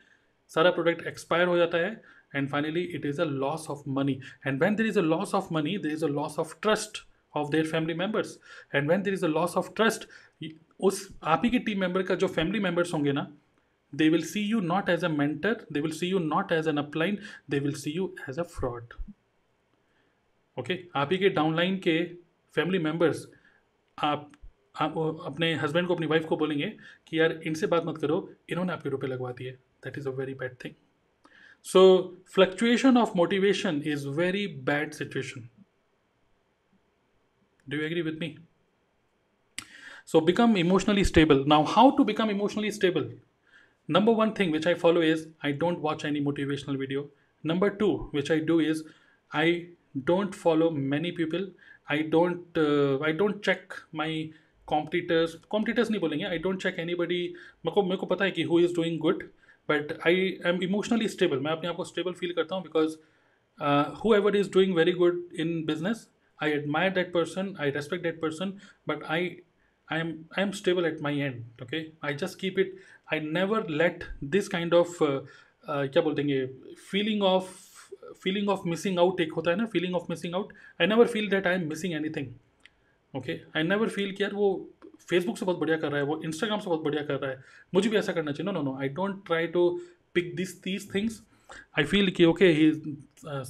सारा 0.50 0.70
प्रोडक्ट 0.70 1.06
एक्सपायर 1.06 1.48
हो 1.48 1.56
जाता 1.56 1.78
है 1.78 1.90
and 2.34 2.48
finally 2.50 2.82
it 2.94 3.06
is 3.06 3.20
a 3.22 3.24
loss 3.24 3.66
of 3.70 3.82
money 3.90 4.20
and 4.46 4.58
when 4.58 4.74
there 4.76 4.86
is 4.86 4.98
a 4.98 5.02
loss 5.02 5.34
of 5.34 5.52
money 5.54 5.76
there 5.78 5.92
is 5.92 6.04
a 6.04 6.08
loss 6.08 6.38
of 6.38 6.54
trust 6.62 6.98
of 7.34 7.50
their 7.50 7.66
family 7.66 7.94
members 7.94 8.38
and 8.74 8.86
when 8.86 9.02
there 9.02 9.14
is 9.14 9.24
a 9.24 9.28
loss 9.28 9.56
of 9.56 9.70
trust 9.76 10.08
उस, 10.80 11.18
आप 11.22 11.42
ही 11.44 11.50
के 11.50 11.58
team 11.58 11.80
member 11.80 12.02
का 12.02 12.14
जो 12.14 12.26
family 12.26 12.60
members 12.60 12.92
होंगे 12.94 13.12
ना 13.12 13.36
they 13.94 14.08
will 14.08 14.22
see 14.22 14.40
you 14.40 14.60
not 14.60 14.88
as 14.88 15.04
a 15.04 15.10
mentor 15.10 15.66
they 15.72 15.80
will 15.80 15.92
see 15.92 16.06
you 16.06 16.18
not 16.18 16.52
as 16.52 16.68
an 16.68 16.76
upline 16.76 17.18
they 17.50 17.58
will 17.58 17.74
see 17.74 17.90
you 17.90 18.14
as 18.30 18.38
a 18.38 18.42
fraud 18.42 18.94
okay 20.56 20.78
आप 20.96 21.12
ही 21.12 21.18
के 21.18 21.28
डाउनलाइन 21.28 21.78
के 21.78 21.98
फैमिली 22.54 22.78
मेंबर्स 22.78 23.26
आप 23.98 24.32
आप 24.80 24.98
अपने 25.26 25.54
हस्बैंड 25.54 25.88
को, 25.88 25.94
अपनी 25.94 26.06
वाइफ 26.06 26.24
को 26.24 26.36
बोलेंगे 26.36 26.66
कि 27.06 27.20
यार 27.20 27.32
इनसे 27.32 27.66
बात 27.66 27.86
मत 27.86 27.98
करो, 27.98 28.34
इन्होंने 28.50 28.72
आपके 28.72 28.88
रुपए 28.88 29.06
लगवा 29.06 29.32
दिए। 29.32 29.50
That 29.84 29.98
is 29.98 30.08
a 30.08 30.12
very 30.12 30.34
bad 30.34 30.54
thing 30.64 30.74
so 31.64 31.80
fluctuation 32.34 32.96
of 32.96 33.12
motivation 33.16 33.82
is 33.86 34.08
very 34.08 34.46
bad 34.46 34.92
situation 34.92 35.48
do 37.68 37.76
you 37.76 37.82
agree 37.82 38.02
with 38.02 38.20
me 38.20 38.36
so 40.10 40.20
become 40.28 40.56
emotionally 40.56 41.04
stable 41.04 41.40
now 41.52 41.62
how 41.76 41.90
to 41.96 42.04
become 42.10 42.30
emotionally 42.34 42.70
stable 42.70 43.08
number 43.96 44.12
one 44.20 44.32
thing 44.38 44.50
which 44.56 44.66
i 44.66 44.74
follow 44.82 45.00
is 45.08 45.26
i 45.48 45.50
don't 45.62 45.80
watch 45.86 46.04
any 46.10 46.20
motivational 46.28 46.78
video 46.82 47.02
number 47.50 47.68
two 47.82 47.90
which 48.18 48.30
i 48.30 48.38
do 48.50 48.58
is 48.60 48.84
i 49.32 49.46
don't 50.10 50.34
follow 50.34 50.70
many 50.70 51.12
people 51.12 51.44
i 51.88 51.98
don't 52.14 52.60
uh, 52.66 52.98
i 53.08 53.12
don't 53.12 53.42
check 53.42 53.74
my 54.02 54.10
competitors 54.72 55.36
competitors 55.56 55.90
नहीं 55.90 56.00
बोलेंगे 56.00 56.26
i 56.36 56.38
don't 56.46 56.64
check 56.64 56.80
anybody 56.86 57.20
मेरे 57.66 57.74
को 57.74 57.82
मेरे 57.82 57.96
को 57.96 58.06
पता 58.06 58.24
है 58.24 58.30
कि 58.38 58.46
who 58.52 58.60
is 58.66 58.74
doing 58.78 58.98
good 59.06 59.24
but 59.72 59.94
i 60.10 60.14
am 60.50 60.62
emotionally 60.68 61.08
stable 61.16 61.42
मैं 61.46 61.52
अपने 61.52 61.68
आप 61.68 61.76
को 61.76 61.84
stable 61.92 62.18
feel 62.22 62.34
करता 62.38 62.54
हूँ 62.54 62.64
because 62.68 62.96
uh, 63.58 63.84
whoever 64.02 64.34
is 64.42 64.50
doing 64.56 64.74
very 64.80 64.96
good 65.02 65.20
in 65.44 65.54
business 65.72 66.06
i 66.46 66.50
admire 66.56 66.90
that 66.98 67.12
person 67.14 67.54
i 67.66 67.70
respect 67.76 68.04
that 68.08 68.20
person 68.24 68.52
but 68.92 69.06
i 69.18 69.20
I 69.88 69.98
am 69.98 70.10
I 70.36 70.42
am 70.42 70.52
stable 70.52 70.86
at 70.86 71.00
my 71.00 71.12
end. 71.26 71.44
Okay, 71.62 71.92
I 72.02 72.12
just 72.14 72.38
keep 72.38 72.58
it. 72.58 72.74
I 73.10 73.18
never 73.18 73.62
let 73.82 74.04
this 74.34 74.48
kind 74.48 74.74
of 74.74 75.00
uh, 75.02 75.20
uh, 75.64 75.84
क्या 75.94 76.02
बोलते 76.02 76.22
हैं 76.22 76.42
feeling 76.90 77.22
of 77.30 77.54
feeling 78.24 78.50
of 78.54 78.66
missing 78.72 78.98
out 79.04 79.20
एक 79.20 79.32
होता 79.36 79.50
है 79.50 79.56
ना 79.56 79.68
feeling 79.76 79.96
of 80.00 80.10
missing 80.12 80.36
out. 80.40 80.52
I 80.80 80.86
never 80.86 81.06
feel 81.14 81.30
that 81.30 81.46
I 81.46 81.56
am 81.60 81.68
missing 81.72 81.96
anything. 82.00 82.28
Okay 83.16 83.40
I 83.56 83.62
never 83.62 83.88
feel 83.88 84.12
कि 84.14 84.22
यार 84.22 84.34
वो 84.34 84.48
फेसबुक 85.10 85.38
से 85.38 85.44
बहुत 85.46 85.58
बढ़िया 85.58 85.76
कर 85.76 85.88
रहा 85.88 86.00
है 86.00 86.06
वो 86.06 86.20
इंस्टाग्राम 86.24 86.60
से 86.60 86.68
बहुत 86.68 86.82
बढ़िया 86.84 87.02
कर 87.02 87.14
रहा 87.20 87.30
है 87.30 87.42
मुझे 87.74 87.88
भी 87.90 87.96
ऐसा 87.96 88.12
करना 88.12 88.32
चाहिए 88.32 88.52
no 88.52 88.52
no 88.52 88.62
no 88.70 88.76
I 88.80 88.88
don't 88.98 89.24
try 89.26 89.46
to 89.54 89.68
pick 90.14 90.34
this 90.36 90.54
these 90.62 90.88
things 90.94 91.20
I 91.78 91.84
feel 91.84 92.10
कि 92.18 92.24
okay 92.24 92.48
he 92.58 92.70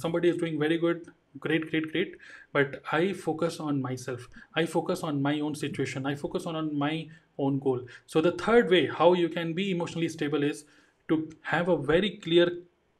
somebody 0.03 0.29
is 0.33 0.37
doing 0.43 0.57
very 0.59 0.77
good 0.83 1.09
great 1.40 1.70
great 1.70 1.90
great 1.92 2.16
but 2.52 2.80
i 2.92 3.12
focus 3.12 3.58
on 3.60 3.80
myself 3.82 4.28
i 4.54 4.64
focus 4.64 5.02
on 5.02 5.20
my 5.22 5.40
own 5.40 5.54
situation 5.54 6.06
i 6.06 6.14
focus 6.14 6.46
on, 6.46 6.56
on 6.56 6.78
my 6.78 7.08
own 7.38 7.58
goal 7.58 7.80
so 8.06 8.20
the 8.20 8.32
third 8.32 8.70
way 8.70 8.86
how 8.86 9.12
you 9.14 9.28
can 9.28 9.52
be 9.52 9.70
emotionally 9.70 10.08
stable 10.08 10.42
is 10.42 10.64
to 11.08 11.28
have 11.42 11.68
a 11.68 11.76
very 11.76 12.10
clear 12.10 12.50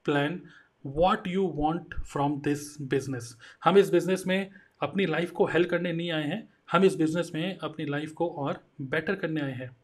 plan 0.05 0.43
what 0.83 1.27
you 1.27 1.45
want 1.45 1.95
from 2.05 2.41
this 2.43 2.77
business 2.77 3.35
हम 3.65 3.79
इस 3.79 3.91
business 3.91 4.27
में 4.27 4.51
अपनी 4.83 5.07
life 5.07 5.31
को 5.31 5.47
help 5.47 5.71
करने 5.71 5.93
नहीं 5.93 6.11
आए 6.13 6.23
हैं 6.23 6.49
हम 6.73 6.85
इस 6.85 6.97
बिजनेस 6.97 7.31
में 7.35 7.59
अपनी 7.59 7.85
लाइफ 7.85 8.13
को 8.13 8.29
और 8.29 8.65
बेटर 8.81 9.15
करने 9.15 9.41
आए 9.41 9.53
हैं 9.53 9.77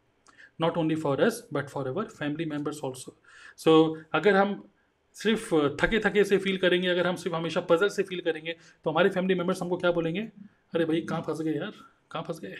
not 0.61 0.77
only 0.77 0.95
for 0.95 1.21
us 1.21 1.47
but 1.53 1.69
for 1.69 1.87
our 1.87 2.03
family 2.03 2.45
members 2.45 2.79
also 2.83 3.15
so 3.57 4.03
अगर 4.13 4.35
हम 4.35 4.69
सिर्फ़ 5.16 5.54
थके 5.80 5.98
थके 6.00 6.24
से 6.24 6.38
फील 6.38 6.56
करेंगे, 6.58 6.88
अगर 6.88 7.06
हम 7.06 7.16
सिर्फ़ 7.16 7.36
हमेशा 7.36 7.60
पजल 7.70 7.88
से 7.88 8.02
फील 8.02 8.20
करेंगे 8.20 8.52
तो 8.84 8.90
हमारे 8.90 9.08
फैमिली 9.10 9.34
मेंबर्स 9.34 9.62
हमको 9.62 9.76
क्या 9.76 9.90
बोलेंगे? 9.92 10.20
अरे 10.20 10.84
भाई, 10.84 11.00
कहाँ 11.02 11.20
फंस 11.26 11.40
गए 11.40 11.54
यार? 11.54 11.72
कहाँ 12.10 12.24
फंस 12.24 12.40
गए? 12.40 12.56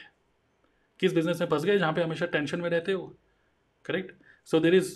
किस 1.01 1.15
बिज़नेस 1.15 1.41
में 1.41 1.49
फंस 1.49 1.65
गए 1.65 1.79
जहाँ 1.79 1.93
पे 1.93 2.03
हमेशा 2.03 2.27
टेंशन 2.27 2.61
में 2.61 2.69
रहते 2.71 2.93
हो? 2.93 3.15
Correct 3.85 4.15
so 4.49 4.61
there 4.61 4.75
is 4.75 4.95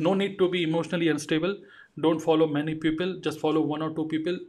no 0.00 0.14
need 0.14 0.38
to 0.38 0.48
be 0.48 0.62
emotionally 0.62 1.08
unstable 1.08 1.56
don't 1.98 2.20
follow 2.20 2.46
many 2.48 2.74
people 2.82 3.20
just 3.24 3.40
follow 3.40 3.62
one 3.64 3.82
और 3.82 3.94
टू 3.94 4.04
पीपल 4.04 4.40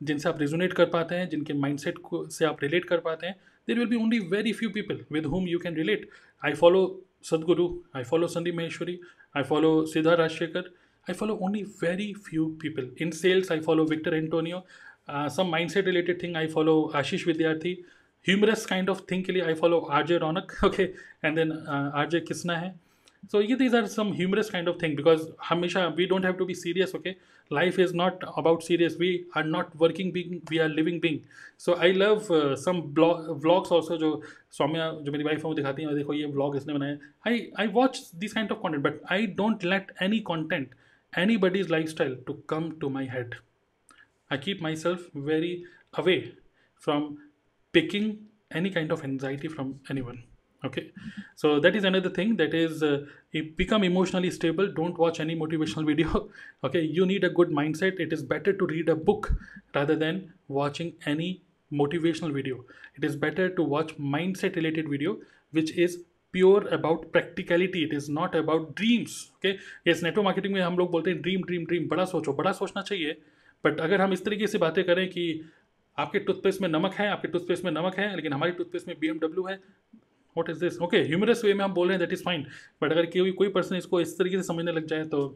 जिनसे 0.00 0.28
आप 0.28 0.40
रिजोनेट 0.40 0.72
कर 0.72 0.84
पाते 0.86 1.14
हैं, 1.14 1.28
जिनके 1.28 1.52
माइंडसेट 1.52 1.98
को, 1.98 2.26
से 2.28 2.44
आप 2.44 2.62
रिलेट 2.62 2.84
कर 2.84 2.98
पाते 2.98 3.26
हैं. 3.26 3.34
There 3.68 3.78
will 3.78 3.88
be 3.88 3.96
only 3.96 4.18
very 4.28 4.52
few 4.52 4.70
people 4.70 5.04
with 5.12 5.26
whom 5.26 5.48
you 5.48 5.58
can 5.58 5.74
relate 5.76 6.08
I 6.42 6.52
follow 6.54 6.82
Sadhguru 7.24 7.68
I 7.96 8.04
follow 8.04 8.26
Sandeep 8.28 8.54
Maheshwari 8.54 8.98
I 9.36 9.42
follow 9.42 9.84
Siddharth 9.86 10.18
Rajshekhar 10.20 10.70
I 11.07 11.13
follow 11.13 11.39
only 11.41 11.63
very 11.63 12.13
few 12.13 12.55
people. 12.59 12.85
In 12.97 13.11
sales, 13.11 13.51
I 13.51 13.59
follow 13.59 13.85
Victor 13.85 14.15
Antonio. 14.15 14.63
Uh, 15.07 15.29
some 15.29 15.51
mindset 15.51 15.85
related 15.85 16.19
thing, 16.19 16.35
I 16.35 16.47
follow 16.47 16.91
Ashish 16.91 17.25
Vidyarthi. 17.25 17.83
Humorous 18.21 18.65
kind 18.65 18.89
of 18.89 19.01
thing 19.01 19.23
के 19.23 19.33
लिए 19.33 19.47
I 19.47 19.53
follow 19.53 19.81
RJ 19.87 20.19
Ronak. 20.21 20.63
Okay, 20.63 20.93
and 21.21 21.37
then 21.37 21.51
uh, 21.51 21.91
RJ 22.05 22.27
Kisna 22.27 22.59
है. 22.61 22.73
So 23.27 23.39
yeah, 23.39 23.55
these 23.55 23.73
are 23.73 23.87
some 23.87 24.13
humorous 24.13 24.49
kind 24.49 24.67
of 24.67 24.79
thing 24.79 24.95
because 24.95 25.27
हमेशा 25.49 25.95
we 25.95 26.07
don't 26.07 26.23
have 26.23 26.37
to 26.39 26.45
be 26.45 26.53
serious. 26.53 26.95
Okay, 26.95 27.17
life 27.49 27.77
is 27.79 27.93
not 27.93 28.23
about 28.37 28.63
serious. 28.63 28.95
We 28.97 29.25
are 29.35 29.43
not 29.43 29.75
working 29.75 30.11
being, 30.11 30.41
we 30.49 30.59
are 30.59 30.69
living 30.69 30.99
being. 30.99 31.23
So 31.57 31.75
I 31.75 31.91
love 31.91 32.29
uh, 32.31 32.55
some 32.55 32.81
blog 32.93 33.41
vlogs 33.41 33.71
also 33.71 33.97
जो 33.97 34.21
सौम्या 34.57 34.89
जो 35.03 35.11
मेरी 35.11 35.23
wife 35.23 35.37
है 35.37 35.43
वो 35.43 35.53
दिखाती 35.53 35.83
हैं 35.83 35.95
देखो 35.95 36.13
ये 36.13 36.31
vlog 36.33 36.55
इसने 36.57 36.73
बनाया 36.73 36.97
I 37.25 37.65
I 37.65 37.67
watch 37.67 38.01
this 38.23 38.33
kind 38.33 38.51
of 38.51 38.61
content 38.61 38.83
but 38.83 39.01
I 39.09 39.25
don't 39.25 39.63
let 39.63 39.91
any 40.07 40.21
content 40.21 40.69
anybody's 41.16 41.70
lifestyle 41.70 42.16
to 42.26 42.34
come 42.46 42.78
to 42.80 42.90
my 42.90 43.04
head. 43.04 43.34
I 44.30 44.36
keep 44.36 44.60
myself 44.60 45.00
very 45.14 45.64
away 45.94 46.34
from 46.76 47.18
picking 47.72 48.26
any 48.50 48.70
kind 48.70 48.90
of 48.90 49.04
anxiety 49.04 49.48
from 49.48 49.80
anyone. 49.88 50.24
Okay, 50.62 50.90
so 51.36 51.58
that 51.58 51.74
is 51.74 51.84
another 51.84 52.10
thing 52.10 52.36
that 52.36 52.52
is 52.52 52.82
uh, 52.82 52.98
become 53.56 53.82
emotionally 53.82 54.30
stable. 54.30 54.70
Don't 54.70 54.98
watch 54.98 55.18
any 55.18 55.34
motivational 55.34 55.86
video. 55.92 56.28
okay, 56.62 56.82
you 56.82 57.06
need 57.06 57.24
a 57.24 57.30
good 57.30 57.48
mindset. 57.48 57.98
It 57.98 58.12
is 58.12 58.22
better 58.22 58.52
to 58.52 58.66
read 58.66 58.88
a 58.90 58.94
book 58.94 59.32
rather 59.74 59.96
than 59.96 60.34
watching 60.48 60.92
any 61.06 61.42
motivational 61.72 62.34
video. 62.34 62.64
It 62.96 63.04
is 63.04 63.16
better 63.16 63.48
to 63.48 63.62
watch 63.62 63.96
mindset 63.96 64.56
related 64.56 64.88
video, 64.88 65.18
which 65.52 65.70
is 65.72 66.00
pure 66.32 66.66
about 66.72 67.10
practicality 67.12 67.82
it 67.84 67.94
is 67.94 68.10
not 68.12 68.36
about 68.36 68.74
dreams 68.76 69.16
okay 69.36 69.50
yes 69.90 70.02
network 70.02 70.24
marketing 70.24 70.54
में 70.54 70.60
हम 70.60 70.78
लोग 70.78 70.90
बोलते 70.90 71.10
हैं 71.10 71.20
dream 71.22 71.42
dream 71.42 71.64
dream 71.66 71.88
बड़ा 71.88 72.04
सोचो, 72.04 72.32
बड़ा 72.32 72.52
सोचना 72.52 72.82
चाहिए। 72.82 73.16
बट 73.64 73.80
अगर 73.80 74.00
हम 74.00 74.12
इस 74.12 74.24
तरीके 74.24 74.46
से 74.46 74.58
बातें 74.58 74.82
करें 74.84 75.08
कि 75.08 75.24
आपके 75.98 76.18
टूथपेस्ट 76.18 76.60
में 76.62 76.68
नमक 76.68 76.94
है, 76.94 77.08
आपके 77.08 77.28
टूथपेस्ट 77.28 77.64
में 77.64 77.70
नमक 77.72 77.98
है, 77.98 78.14
लेकिन 78.16 78.32
हमारी 78.32 78.52
टूथपेस्ट 78.52 78.88
में 78.88 78.96
बीएमडब्ल्यू 79.00 79.46
है 79.46 79.58
what 80.36 80.50
is 80.50 80.60
this 80.60 80.80
okay 80.82 80.98
humorous 80.98 81.44
way 81.44 81.54
में 81.54 81.64
हम 81.64 81.72
बोल 81.74 81.88
रहे 81.88 81.96
हैं 81.96 82.00
दैट 82.00 82.12
इज़ 82.12 82.22
फाइन 82.24 82.46
बट 82.82 82.92
अगर 82.92 83.06
कोई 83.06 83.32
कोई 83.32 83.48
पर्सन 83.50 83.76
इसको 83.76 84.00
इस 84.00 84.16
तरीके 84.18 84.36
से 84.36 84.42
समझने 84.42 84.72
लग 84.72 84.86
जाए 84.86 85.04
तो 85.04 85.28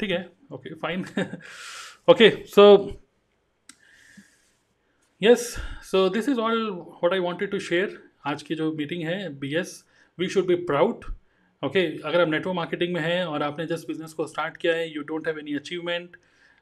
ठीक 0.00 0.10
है 0.10 0.28
okay 0.52 0.74
fine 0.74 1.04
okay 2.08 2.30
so 2.46 2.64
yes 5.22 5.44
so 5.90 6.08
this 6.08 6.28
is 6.28 6.38
all 6.40 6.68
what 6.70 7.12
I 7.12 7.18
wanted 7.20 7.50
to 7.50 7.58
share 7.60 7.98
आज 8.24 8.42
की 8.42 8.54
जो 8.54 8.72
मीटिंग 8.72 9.02
है 9.02 9.28
be 9.38 9.54
as 9.56 9.84
we 10.18 10.28
should 10.28 10.46
be 10.46 10.54
proud 10.64 11.04
okay 11.62 11.86
अगर 12.00 12.20
आप 12.20 12.28
नेटवर्क 12.28 12.56
मार्केटिंग 12.56 12.92
में 12.94 13.00
हैं 13.00 13.24
और 13.24 13.42
आपने 13.42 13.66
जस्ट 13.66 13.86
बिज़नेस 13.88 14.12
को 14.12 14.26
स्टार्ट 14.26 14.56
किया 14.56 14.74
है 14.74 14.88
you 14.94 15.02
don't 15.02 15.26
have 15.28 15.38
any 15.38 15.54
achievement 15.54 16.16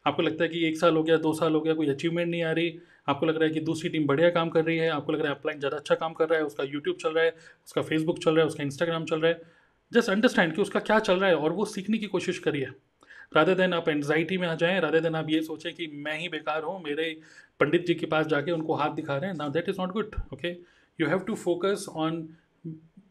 आपको 0.07 0.23
लगता 0.23 0.45
है 0.45 0.49
कि 0.49 0.65
एक 0.67 0.79
साल 0.79 0.97
हो 0.97 1.03
गया, 1.03 1.17
दो 1.17 1.33
साल 1.35 1.55
हो 1.55 1.61
गया, 1.61 1.75
कोई 1.75 1.89
अचीवमेंट 1.89 2.29
नहीं 2.31 2.43
आ 2.43 2.51
रही, 2.53 2.79
आपको 3.09 3.27
लग 3.27 3.37
रहा 3.37 3.45
है 3.45 3.51
कि 3.51 3.61
दूसरी 3.61 3.89
टीम 3.91 4.07
बढ़िया 4.07 4.31
काम 4.31 4.49
कर 4.49 4.65
रही 4.65 4.77
है, 4.79 4.89
आपको 4.91 5.13
लग 5.13 5.21
रहा 5.21 5.33
है 5.33 5.39
अपलाइन 5.39 5.59
ज़्यादा 5.59 5.77
अच्छा 5.77 5.95
काम 5.95 6.13
कर 6.13 6.29
रहा 6.29 6.39
है, 6.39 6.45
उसका 6.45 6.65
यूट्यूब 6.65 6.97
चल 6.97 7.13
रहा 7.13 7.25
है, 7.25 7.35
उसका 7.67 7.83
फेसबुक 7.83 8.19
चल 8.19 8.31
रहा 8.31 8.41
है, 8.41 8.47
उसका 8.47 8.65
इंस्टाग्राम 8.65 9.05
चल 9.05 9.21
रहा 9.21 9.31
है 9.31 9.41
जस्ट 9.93 10.11
अंडरस्टैंड 10.11 10.55
कि 10.55 10.63
उसका 10.63 10.81
क्या 10.81 10.99
चल 11.01 11.19
रहा 11.19 11.29
है 11.31 11.37
और 11.37 11.53
वो 11.53 11.65
सीखने 11.65 11.99
की 11.99 12.07
कोशिश 12.07 12.39
करिए। 12.39 12.69
राधे 13.37 13.55
दिन 13.55 13.73
आप 13.75 13.89
एनजाइटी 13.89 14.39
में 14.39 14.47
आ 14.49 14.55
जाएँ 14.55 14.81
राधे 14.81 15.01
दिन 15.01 15.15
आप 15.15 15.31
ये 15.31 15.43
सोचें 15.43 15.73
कि 15.75 15.87
मैं 16.07 16.19
ही 16.19 16.29
बेकार 16.29 16.63
हूँ, 16.63 16.83
मेरे 16.85 17.17
पंडित 17.61 17.87
जी 17.87 17.95
के 17.95 18.07
पास 18.07 18.27
जाके 18.27 18.53
उनको 18.53 18.75
हाथ 18.75 18.95
दिखा 18.95 19.17
रहे 19.17 19.31
हैं 19.31 19.37
ना 19.37 19.49
that 19.49 19.69
is 19.69 19.81
not 19.81 19.93
good 19.93 20.15
okay 20.33 20.53
you 20.99 21.09
have 21.09 21.27
to 21.27 21.41
focus 21.47 21.89
on 21.97 22.23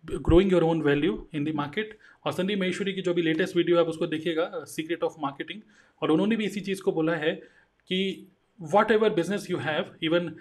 growing 0.05 0.51
your 0.51 0.63
own 0.63 0.81
value 0.81 1.27
in 1.35 1.43
the 1.43 1.53
market 1.55 1.97
और 2.25 2.31
संदीप 2.33 2.59
महेश्वरी 2.59 2.93
की 2.93 3.01
जो 3.01 3.13
भी 3.13 3.21
लेटेस्ट 3.21 3.55
वीडियो 3.55 3.75
है 3.77 3.81
आप 3.81 3.89
उसको 3.89 4.07
देखिएगा 4.07 4.63
सीक्रेट 4.67 5.03
ऑफ़ 5.03 5.15
मार्केटिंग 5.21 5.61
और 6.01 6.11
उन्होंने 6.11 6.35
भी 6.35 6.45
इसी 6.45 6.59
चीज़ 6.59 6.81
को 6.81 6.91
बोला 6.91 7.15
है 7.15 7.33
कि 7.89 8.27
whatever 8.91 9.09
business 9.13 9.49
you 9.51 9.57
have 9.57 9.93
even 10.03 10.31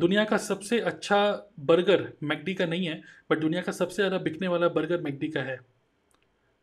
दुनिया 0.00 0.24
का 0.24 0.36
सबसे 0.36 0.80
अच्छा 0.80 1.18
बर्गर 1.60 2.06
मैकडी 2.22 2.54
का 2.54 2.66
नहीं 2.66 2.86
है 2.86 3.00
बट 3.30 3.38
दुनिया 3.38 3.62
का 3.62 3.72
सबसे 3.72 3.96
ज़्यादा 3.96 4.18
बिकने 4.18 4.48
वाला 4.48 4.68
बर्गर 4.68 5.00
मैकडी 5.02 5.28
का 5.28 5.42
है। 5.42 5.58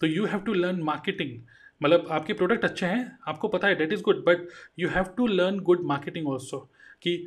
तो 0.01 0.07
you 0.07 0.25
have 0.25 0.39
to 0.39 0.53
learn 0.53 0.81
marketing 0.83 1.39
मतलब 1.81 2.07
आपके 2.11 2.33
प्रोडक्ट 2.33 2.65
अच्छे 2.65 2.85
हैं, 2.85 3.17
आपको 3.27 3.47
पता 3.47 3.67
है 3.67 3.75
that 3.75 3.93
is 3.93 4.01
good 4.01 4.23
but 4.25 4.47
you 4.79 4.89
have 4.89 5.13
to 5.17 5.27
learn 5.27 5.59
good 5.59 5.83
marketing 5.85 6.27
also 6.27 6.59
कि 7.01 7.17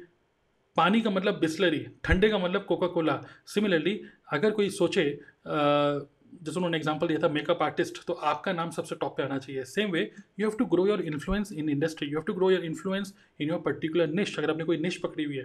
पानी 0.79 1.01
का 1.01 1.11
मतलब 1.11 1.39
बिस्लरी, 1.41 1.85
ठंडे 2.05 2.29
का 2.31 2.39
मतलब 2.39 2.65
कोका 2.65 2.87
कोला 2.89 3.21
सिमिलरली 3.47 4.01
अगर 4.33 4.51
कोई 4.53 4.71
सोचे 4.73 5.05
जैसे 5.47 6.57
उन्होंने 6.57 6.77
एग्ज़ाम्पल 6.77 7.07
दिया 7.07 7.19
था 7.19 7.29
मेकअप 7.31 7.63
आर्टिस्ट 7.63 7.99
तो 8.07 8.13
आपका 8.31 8.53
नाम 8.53 8.71
सबसे 8.71 8.95
टॉप 8.97 9.17
पे 9.17 9.23
आना 9.23 9.39
चाहिए। 9.39 9.63
Same 9.67 9.91
way 9.91 10.01
you 10.41 10.49
have 10.49 10.57
to 10.59 10.65
grow 10.75 10.87
your 10.87 11.01
influence 11.03 11.53
in 11.53 11.69
industry 11.69 12.09
you 12.09 12.19
have 12.19 12.25
to 12.27 12.35
grow 12.35 12.51
your 12.51 12.65
influence 12.65 13.15
in 13.41 13.49
your 13.49 13.61
particular 13.61 14.09
niche 14.11 14.39
अगर 14.39 14.51
आपने 14.51 14.65
कोई 14.65 14.77
निश 14.79 14.97
पकड़ी 15.05 15.25
हुई 15.25 15.37
है। 15.37 15.45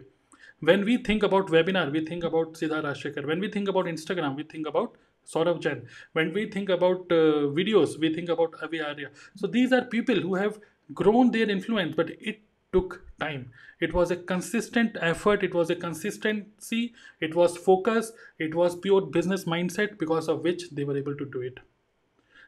When 0.62 0.84
we 0.84 0.98
think 1.08 1.24
about 1.26 1.52
webinar 1.52 1.90
we 1.92 2.02
think 2.06 2.26
about 2.26 2.56
Siddharth 2.58 2.80
Rajshekhar 2.80 3.26
when 3.26 3.40
we 3.42 3.48
think 3.56 3.70
about 3.70 3.88
Instagram 3.88 4.36
we 4.36 4.44
think 4.54 4.68
about 4.68 4.98
Saurabh 5.28 5.60
Jain 5.64 5.82
when 6.18 6.32
we 6.32 6.46
think 6.56 6.72
about 6.72 7.14
videos 7.56 7.98
we 8.00 8.14
think 8.16 8.30
about 8.32 8.56
Avi 8.64 8.80
Arya 8.88 9.10
so 9.36 9.48
these 9.50 9.74
are 9.74 9.88
people 9.92 10.22
who 10.24 10.36
have 10.36 10.62
grown 11.02 11.30
their 11.30 11.52
influence 11.52 11.96
but 11.98 12.12
it 12.22 12.42
took 12.73 13.03
time. 13.21 13.51
It 13.81 13.95
was 13.95 14.11
a 14.11 14.17
consistent 14.17 14.97
effort, 15.01 15.43
it 15.43 15.55
was 15.55 15.71
a 15.71 15.77
consistency, 15.77 16.95
it 17.21 17.35
was 17.35 17.57
focus, 17.57 18.13
it 18.39 18.55
was 18.55 18.77
pure 18.77 19.03
business 19.03 19.45
mindset 19.45 19.99
because 19.99 20.29
of 20.29 20.43
which 20.43 20.71
they 20.71 20.85
were 20.85 20.97
able 20.97 21.17
to 21.17 21.25
do 21.25 21.41
it. 21.41 21.59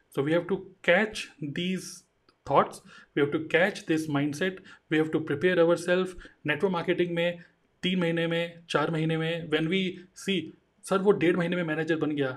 So 0.09 0.21
we 0.21 0.33
have 0.33 0.47
to 0.47 0.65
catch 0.83 1.29
these 1.41 2.03
thoughts, 2.45 2.81
we 3.15 3.21
have 3.21 3.31
to 3.31 3.45
catch 3.47 3.85
this 3.85 4.07
mindset, 4.07 4.59
we 4.89 4.97
have 4.97 5.11
to 5.11 5.19
prepare 5.19 5.57
ourselves. 5.59 6.15
Network 6.43 6.71
marketing 6.71 7.15
में 7.15 7.39
तीन 7.83 7.99
महीने 7.99 8.27
में 8.27 8.59
चार 8.69 8.91
महीने 8.91 9.17
में 9.17 9.49
when 9.51 9.69
we 9.69 9.81
see 10.25 10.41
sir 10.89 10.97
वो 11.01 11.11
डेढ़ 11.11 11.35
महीने 11.37 11.55
में 11.55 11.63
मैनेजर 11.63 11.95
बन 11.97 12.11
गया 12.11 12.31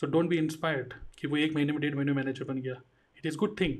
सो 0.00 0.06
डोंट 0.06 0.28
बी 0.28 0.36
इंस्पायर्ड 0.38 0.92
कि 1.18 1.28
वो 1.28 1.36
एक 1.36 1.54
महीने 1.54 1.72
में 1.72 1.80
डेढ़ 1.80 1.94
महीने 1.94 2.12
में 2.12 2.22
मैनेजर 2.22 2.44
बन 2.44 2.60
गया 2.60 2.74
it 3.18 3.26
is 3.26 3.36
good 3.36 3.60
thing 3.60 3.74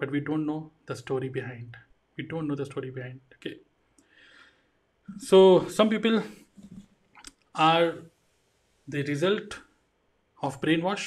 but 0.00 0.10
we 0.10 0.20
don't 0.20 0.46
know 0.46 0.58
the 0.90 0.94
story 0.94 1.28
behind 1.28 1.76
we 2.18 2.24
don't 2.24 2.46
know 2.48 2.54
the 2.54 2.66
story 2.66 2.90
behind 2.90 3.20
okay 3.36 3.56
so 5.28 5.68
some 5.68 5.88
people 5.88 6.22
are 7.54 7.94
the 8.88 9.02
result 9.04 9.60
of 10.40 10.60
brainwash 10.60 11.06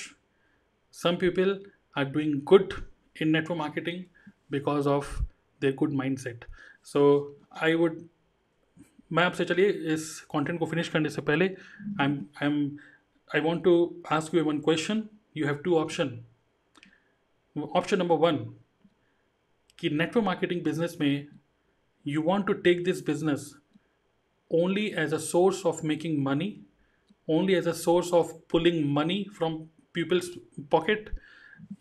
some 0.94 1.18
people 1.18 1.60
are 1.96 2.06
doing 2.06 2.42
good 2.46 2.74
in 3.16 3.32
network 3.32 3.58
marketing 3.58 4.06
because 4.50 4.88
of 4.88 5.12
their 5.62 5.72
good 5.74 5.92
mindset 6.04 6.50
so 6.84 7.04
i 7.70 7.76
would 7.76 8.02
मैं 9.14 9.24
आपसे 9.24 9.46
चलिए 9.46 9.70
इस 9.94 10.04
content 10.34 10.60
को 10.60 10.66
finish 10.66 10.89
करने 10.89 11.10
से 11.10 11.22
पहले 11.22 11.46
I 11.46 12.06
am 12.06 12.14
I 12.42 12.48
am 12.48 12.60
I 13.36 13.42
want 13.42 13.64
to 13.64 13.74
ask 14.12 14.36
you 14.36 14.44
one 14.44 14.60
question 14.68 15.04
you 15.38 15.46
have 15.46 15.56
two 15.66 15.76
option 15.78 16.18
option 17.56 18.00
number 18.00 18.16
one 18.18 18.38
कि 19.79 19.91
network 19.91 20.24
marketing 20.24 20.62
business 20.64 20.97
में 21.01 21.27
you 22.07 22.22
want 22.22 22.47
to 22.47 22.53
take 22.66 22.85
this 22.85 23.05
business 23.07 23.53
only 24.51 24.87
as 24.99 25.14
a 25.14 25.18
source 25.20 25.64
of 25.66 25.85
making 25.87 26.22
money 26.24 26.49
only 27.29 27.55
as 27.55 27.68
a 27.68 27.72
source 27.74 28.12
of 28.14 28.33
pulling 28.51 28.85
money 28.95 29.24
from 29.39 29.59
people's 29.95 30.31
pocket 30.70 31.11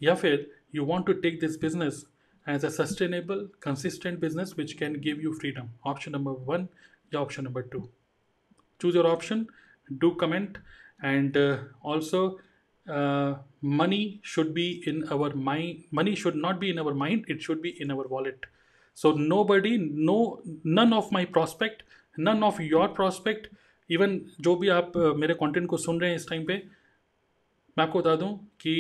या 0.03 0.15
फिर 0.15 0.49
you 0.75 0.85
want 0.85 1.05
to 1.07 1.13
take 1.21 1.39
this 1.39 1.59
business 1.61 2.05
as 2.45 2.65
a 2.65 2.69
sustainable 2.71 3.47
consistent 3.61 4.19
business 4.19 4.53
which 4.57 4.73
can 4.73 4.99
give 5.01 5.21
you 5.21 5.33
freedom 5.33 5.69
option 5.89 6.11
number 6.11 6.43
one 6.45 6.67
या 7.13 7.19
option 7.19 7.43
number 7.43 7.61
two 7.67 7.87
choose 8.81 8.97
your 8.97 9.05
option 9.07 9.45
do 9.89 10.09
comment 10.21 10.57
and 11.03 11.37
also 11.85 12.27
uh, 12.88 13.36
money 13.61 14.19
should 14.23 14.53
be 14.53 14.83
in 14.86 15.03
our 15.11 15.33
mind 15.33 15.83
money 15.91 16.15
should 16.15 16.36
not 16.36 16.59
be 16.59 16.69
in 16.69 16.79
our 16.79 16.93
mind 16.93 17.25
it 17.27 17.41
should 17.41 17.61
be 17.61 17.75
in 17.81 17.91
our 17.91 18.07
wallet 18.07 18.45
so 18.93 19.11
nobody 19.11 19.77
no 19.77 20.41
none 20.63 20.93
of 20.93 21.11
my 21.11 21.25
prospect 21.25 21.83
none 22.17 22.43
of 22.43 22.59
your 22.61 22.88
prospect 22.89 23.53
even 23.89 24.19
जो 24.41 24.55
भी 24.55 24.69
आप 24.69 24.91
uh, 24.97 25.15
मेरे 25.15 25.33
content 25.33 25.67
को 25.69 25.77
सुन 25.77 25.99
रहे 26.01 26.09
हैं 26.09 26.17
इस 26.17 26.27
time 26.29 26.45
पे 26.45 26.53
मैं 27.77 27.83
आपको 27.83 27.99
बता 27.99 28.15
दूँ 28.15 28.29
कि 28.61 28.73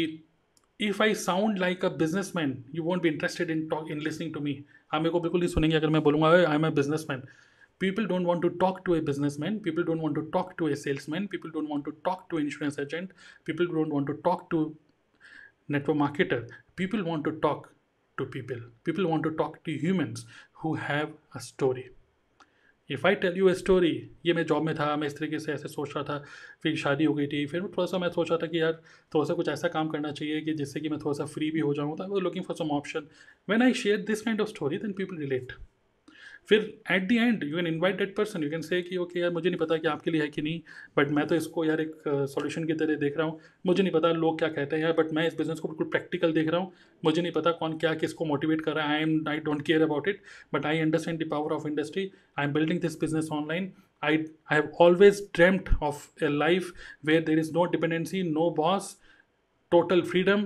if 0.79 1.01
I 1.03 1.13
sound 1.15 1.59
like 1.59 1.85
a 1.85 1.89
businessman 2.35 2.55
you 2.75 2.83
won't 2.83 3.03
be 3.03 3.09
interested 3.09 3.49
in 3.49 3.67
talk 3.69 3.91
in 3.91 3.99
listening 4.01 4.33
to 4.33 4.39
me 4.39 4.53
आप 4.93 5.01
मेरे 5.01 5.11
को 5.11 5.19
बिल्कुल 5.19 5.41
नहीं 5.41 5.49
सुनेंगे 5.49 5.75
अगर 5.75 5.89
मैं 5.89 6.01
बोलूँगा 6.03 6.29
I 6.29 6.55
am 6.55 6.65
a 6.65 6.69
businessman 7.09 7.21
people 7.79 8.07
don't 8.07 8.25
want 8.25 8.41
to 8.41 8.49
talk 8.63 8.83
to 8.85 8.95
a 8.95 9.01
businessman 9.01 9.59
people 9.59 9.83
don't 9.83 10.01
want 10.01 10.15
to 10.15 10.23
talk 10.35 10.57
to 10.57 10.67
a 10.67 10.75
salesman 10.75 11.27
people 11.27 11.51
don't 11.51 11.69
want 11.69 11.85
to 11.85 11.93
talk 12.05 12.29
to 12.29 12.37
insurance 12.37 12.79
agent 12.79 13.11
people 13.43 13.67
don't 13.67 13.93
want 13.93 14.07
to 14.07 14.15
talk 14.27 14.49
to 14.49 14.61
network 15.69 15.97
marketer 15.97 16.41
people 16.75 17.03
want 17.03 17.23
to 17.23 17.33
talk 17.47 17.69
to 18.17 18.25
people 18.37 18.63
people 18.83 19.07
want 19.07 19.23
to 19.23 19.31
talk 19.43 19.61
to 19.63 19.77
humans 19.85 20.25
who 20.61 20.73
have 20.87 21.13
a 21.33 21.45
story 21.49 21.85
if 22.89 23.05
I 23.07 23.15
tell 23.15 23.37
you 23.37 23.47
a 23.49 23.53
story 23.53 23.91
ये 24.25 24.33
मैं 24.33 24.45
job 24.45 24.63
में 24.63 24.73
था 24.75 24.95
मैं 24.95 25.07
इस 25.07 25.17
तरीके 25.17 25.37
से 25.39 25.51
ऐसे 25.51 25.67
सोच 25.67 25.93
रहा 25.95 26.03
था 26.03 26.17
फिर 26.63 26.75
शादी 26.77 27.05
हो 27.05 27.13
गई 27.13 27.27
थी 27.27 27.45
फिर 27.53 27.61
थोड़ा 27.61 27.85
सा 27.85 27.97
मैं 27.97 28.09
सोच 28.09 28.29
रहा 28.29 28.37
था 28.43 28.47
कि 28.47 28.59
यार 28.59 28.73
थोड़ा 29.15 29.25
सा 29.25 29.33
कुछ 29.33 29.47
ऐसा 29.49 29.67
काम 29.75 29.89
करना 29.89 30.11
चाहिए 30.19 30.41
कि 30.41 30.53
जिससे 30.59 30.79
कि 30.79 30.89
मैं 30.89 30.99
थोड़ा 31.05 31.17
सा 31.17 31.25
फ्री 31.33 31.49
भी 31.51 31.59
हो 31.59 31.73
जाऊँ 31.73 31.95
तो 31.97 32.19
looking 32.19 32.45
for 32.45 32.57
some 32.57 32.71
option 32.77 33.07
when 33.49 33.61
I 33.61 33.73
share 33.83 34.03
this 34.11 34.21
kind 34.21 34.41
of 34.41 34.49
story 34.49 34.77
then 34.77 34.93
people 34.93 35.17
relate 35.17 35.53
फिर 36.49 36.61
at 36.91 37.07
the 37.07 37.17
end 37.17 37.43
you 37.43 37.55
can 37.55 37.67
invite 37.67 37.97
that 37.97 38.15
person 38.15 38.43
you 38.43 38.49
can 38.49 38.61
say 38.61 38.81
कि 38.81 38.97
ओके 38.97 39.19
यार 39.19 39.31
मुझे 39.31 39.49
नहीं 39.49 39.59
पता 39.59 39.77
कि 39.77 39.87
आपके 39.87 40.11
लिए 40.11 40.21
है 40.21 40.27
कि 40.27 40.41
नहीं 40.41 40.59
बट 40.97 41.11
मैं 41.11 41.25
तो 41.27 41.35
इसको 41.35 41.65
यार 41.65 41.81
एक 41.81 41.93
सॉल्यूशन 42.07 42.61
uh, 42.61 42.67
की 42.67 42.73
तरह 42.73 42.95
देख 42.95 43.17
रहा 43.17 43.27
हूँ। 43.27 43.39
मुझे 43.65 43.83
नहीं 43.83 43.93
पता 43.93 44.11
लोग 44.11 44.37
क्या 44.39 44.49
कहते 44.49 44.75
हैं 44.75 44.83
यार 44.83 44.93
बट 44.97 45.13
मैं 45.13 45.27
इस 45.27 45.37
बिज़नेस 45.37 45.59
को 45.59 45.67
बिल्कुल 45.67 45.87
प्रैक्टिकल 45.87 46.33
देख 46.33 46.49
रहा 46.49 46.61
हूँ। 46.61 46.71
मुझे 47.03 47.21
नहीं 47.21 47.31
पता 47.31 47.51
कौन 47.61 47.77
क्या 47.77 47.93
किसको 47.93 48.25
मोटिवेट 48.25 48.61
कर 48.61 48.73
रहा 48.73 48.87
है। 48.87 48.95
I 48.95 49.01
am 49.01 49.27
I 49.27 49.39
don't 49.45 49.61
care 49.61 49.81
about 49.81 50.07
it 50.07 50.21
but 50.53 50.65
I 50.65 50.79
understand 50.79 51.23
the 51.23 51.29
power 51.31 51.53
of 51.53 51.67
industry 51.67 52.09
I 52.39 52.45
am 52.45 52.53
building 52.53 52.79
this 52.81 52.99
business 52.99 53.29
online 53.31 53.71
I 54.03 54.17
I 54.17 54.55
have 54.55 54.69
always 54.81 55.27
dreamt 55.39 55.73
of 55.83 56.23
a 56.23 56.27
life 56.27 56.71
where 57.05 57.23
there 57.23 57.39
is 57.39 57.51
no 57.53 57.65
dependency 57.71 58.23
no 58.23 58.49
boss 58.57 58.95
total 59.71 60.01
freedom, 60.01 60.41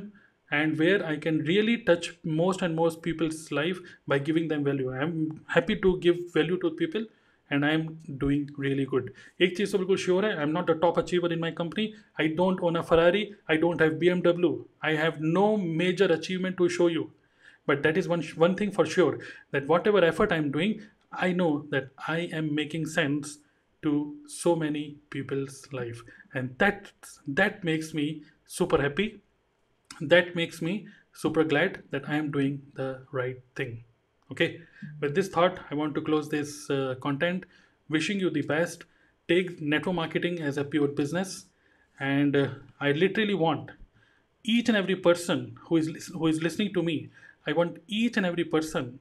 and 0.51 0.79
where 0.79 1.05
I 1.07 1.17
can 1.17 1.39
really 1.51 1.77
touch 1.91 2.09
most 2.25 2.63
and 2.63 2.77
most 2.77 3.03
people's 3.03 3.51
life 3.53 3.79
by 4.07 4.19
giving 4.19 4.49
them 4.49 4.65
value. 4.65 4.93
I'm 4.93 5.41
happy 5.47 5.77
to 5.77 5.99
give 6.01 6.19
value 6.33 6.59
to 6.59 6.71
people 6.71 7.07
and 7.51 7.67
I'm 7.67 7.99
doing 8.25 8.47
really 8.59 8.87
good. 8.93 9.11
एक 9.41 9.57
चीज़ 9.57 9.73
तो 9.73 9.79
बिल्कुल 9.79 9.97
sure 10.05 10.25
है 10.25 10.37
I 10.37 10.43
am 10.43 10.51
not 10.51 10.71
a 10.71 10.75
top 10.85 10.99
achiever 10.99 11.33
in 11.33 11.39
my 11.41 11.51
company 11.59 11.93
I 12.21 12.29
don't 12.41 12.61
own 12.69 12.77
a 12.77 12.81
Ferrari 12.93 13.29
I 13.51 13.57
don't 13.65 13.83
have 13.83 13.95
B 13.99 14.09
M 14.09 14.21
W 14.23 14.53
I 14.85 14.97
have 14.97 15.23
no 15.23 15.57
major 15.83 16.13
achievement 16.13 16.57
to 16.57 16.69
show 16.79 16.89
you 16.89 17.11
but 17.67 17.83
that 17.83 17.97
is 17.97 18.09
one 18.09 18.23
one 18.37 18.55
thing 18.55 18.71
for 18.71 18.85
sure 18.95 19.19
that 19.55 19.67
whatever 19.67 20.01
effort 20.05 20.33
i'm 20.37 20.51
doing 20.57 20.73
i 21.27 21.33
know 21.33 21.51
that 21.75 21.87
i 22.15 22.19
am 22.41 22.51
making 22.59 22.87
sense 22.95 23.39
to 23.87 23.93
so 24.35 24.55
many 24.65 24.83
people's 25.15 25.57
life 25.79 26.03
and 26.35 26.59
that 26.59 26.91
that 27.41 27.65
makes 27.71 27.93
me 28.01 28.07
super 28.59 28.81
happy 28.83 29.09
that 30.02 30.36
makes 30.36 30.62
me 30.62 30.88
super 31.14 31.44
glad 31.44 31.84
that 31.92 32.08
I 32.08 32.16
am 32.16 32.32
doing 32.32 32.62
the 32.76 33.02
right 33.12 33.38
thing. 33.56 33.84
Okay, 34.32 34.62
with 35.02 35.16
this 35.16 35.30
thought, 35.30 35.60
I 35.72 35.76
want 35.76 35.96
to 35.96 36.02
close 36.02 36.30
this 36.30 36.70
uh, 36.70 36.96
content. 37.02 37.46
Wishing 37.90 38.20
you 38.20 38.30
the 38.30 38.44
best. 38.44 38.86
Take 39.28 39.62
network 39.62 39.96
marketing 39.96 40.42
as 40.42 40.58
a 40.58 40.64
pure 40.64 40.88
business, 40.88 41.46
and 42.00 42.36
uh, 42.36 42.50
I 42.80 42.92
literally 42.92 43.34
want 43.34 43.72
each 44.44 44.70
and 44.70 44.78
every 44.78 44.96
person 44.96 45.58
who 45.64 45.78
is 45.78 46.08
who 46.08 46.28
is 46.28 46.42
listening 46.42 46.74
to 46.74 46.84
me. 46.84 47.10
I 47.46 47.54
want 47.54 47.78
each 47.88 48.18
and 48.18 48.26
every 48.26 48.44
person 48.44 49.00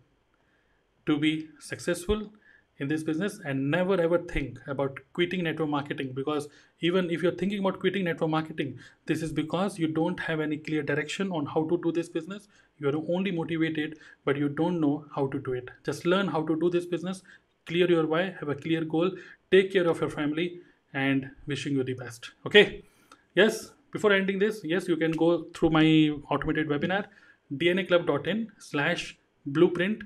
to 1.07 1.19
be 1.19 1.49
successful 1.59 2.31
in 2.79 2.89
this 2.89 3.03
business 3.03 3.41
and 3.45 3.71
never 3.71 4.01
ever 4.01 4.19
think 4.19 4.59
about 4.67 4.99
quitting 5.13 5.43
network 5.45 5.69
marketing 5.69 6.13
because 6.15 6.49
even 6.81 7.11
if 7.11 7.23
you're 7.23 7.39
thinking 7.41 7.59
about 7.59 7.81
quitting 7.81 8.05
network 8.05 8.31
marketing 8.31 8.79
this 9.07 9.23
is 9.23 9.33
because 9.33 9.79
you 9.79 9.89
don't 9.89 10.21
have 10.21 10.41
any 10.41 10.57
clear 10.57 10.83
direction 10.83 11.33
on 11.33 11.47
how 11.47 11.65
to 11.69 11.81
do 11.83 11.93
this 11.93 12.09
business. 12.09 12.49
You 12.79 12.89
are 12.89 12.97
only 13.09 13.31
motivated 13.31 13.99
but 14.25 14.37
you 14.37 14.49
don't 14.49 14.81
know 14.81 15.07
how 15.15 15.27
to 15.29 15.39
do 15.39 15.53
it. 15.53 15.71
Just 15.85 16.07
learn 16.07 16.29
how 16.29 16.43
to 16.43 16.59
do 16.59 16.71
this 16.71 16.87
business 16.87 17.23
clear 17.67 17.91
your 17.91 18.07
why 18.07 18.35
have 18.41 18.49
a 18.49 18.55
clear 18.55 18.85
goal 18.85 19.11
take 19.51 19.73
care 19.73 19.89
of 19.89 20.01
your 20.01 20.11
family 20.11 20.61
and 20.95 21.31
wishing 21.47 21.75
you 21.75 21.85
the 21.85 21.95
best. 21.95 22.31
Okay? 22.47 22.85
Yes 23.35 23.73
before 23.93 24.13
ending 24.13 24.39
this 24.39 24.61
yes 24.65 24.89
you 24.89 24.97
can 24.97 25.13
go 25.13 25.45
through 25.55 25.71
my 25.71 26.11
automated 26.31 26.69
webinar 26.69 27.05
dnaclub.in 27.63 28.51
slash 28.59 29.17
blueprint 29.47 30.03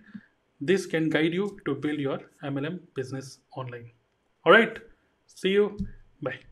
this 0.70 0.86
can 0.86 1.10
guide 1.10 1.34
you 1.34 1.58
to 1.66 1.74
build 1.74 1.98
your 1.98 2.20
MLM 2.44 2.80
business 2.94 3.38
online. 3.56 3.90
All 4.44 4.52
right. 4.52 4.78
See 5.26 5.50
you. 5.50 5.76
Bye. 6.22 6.51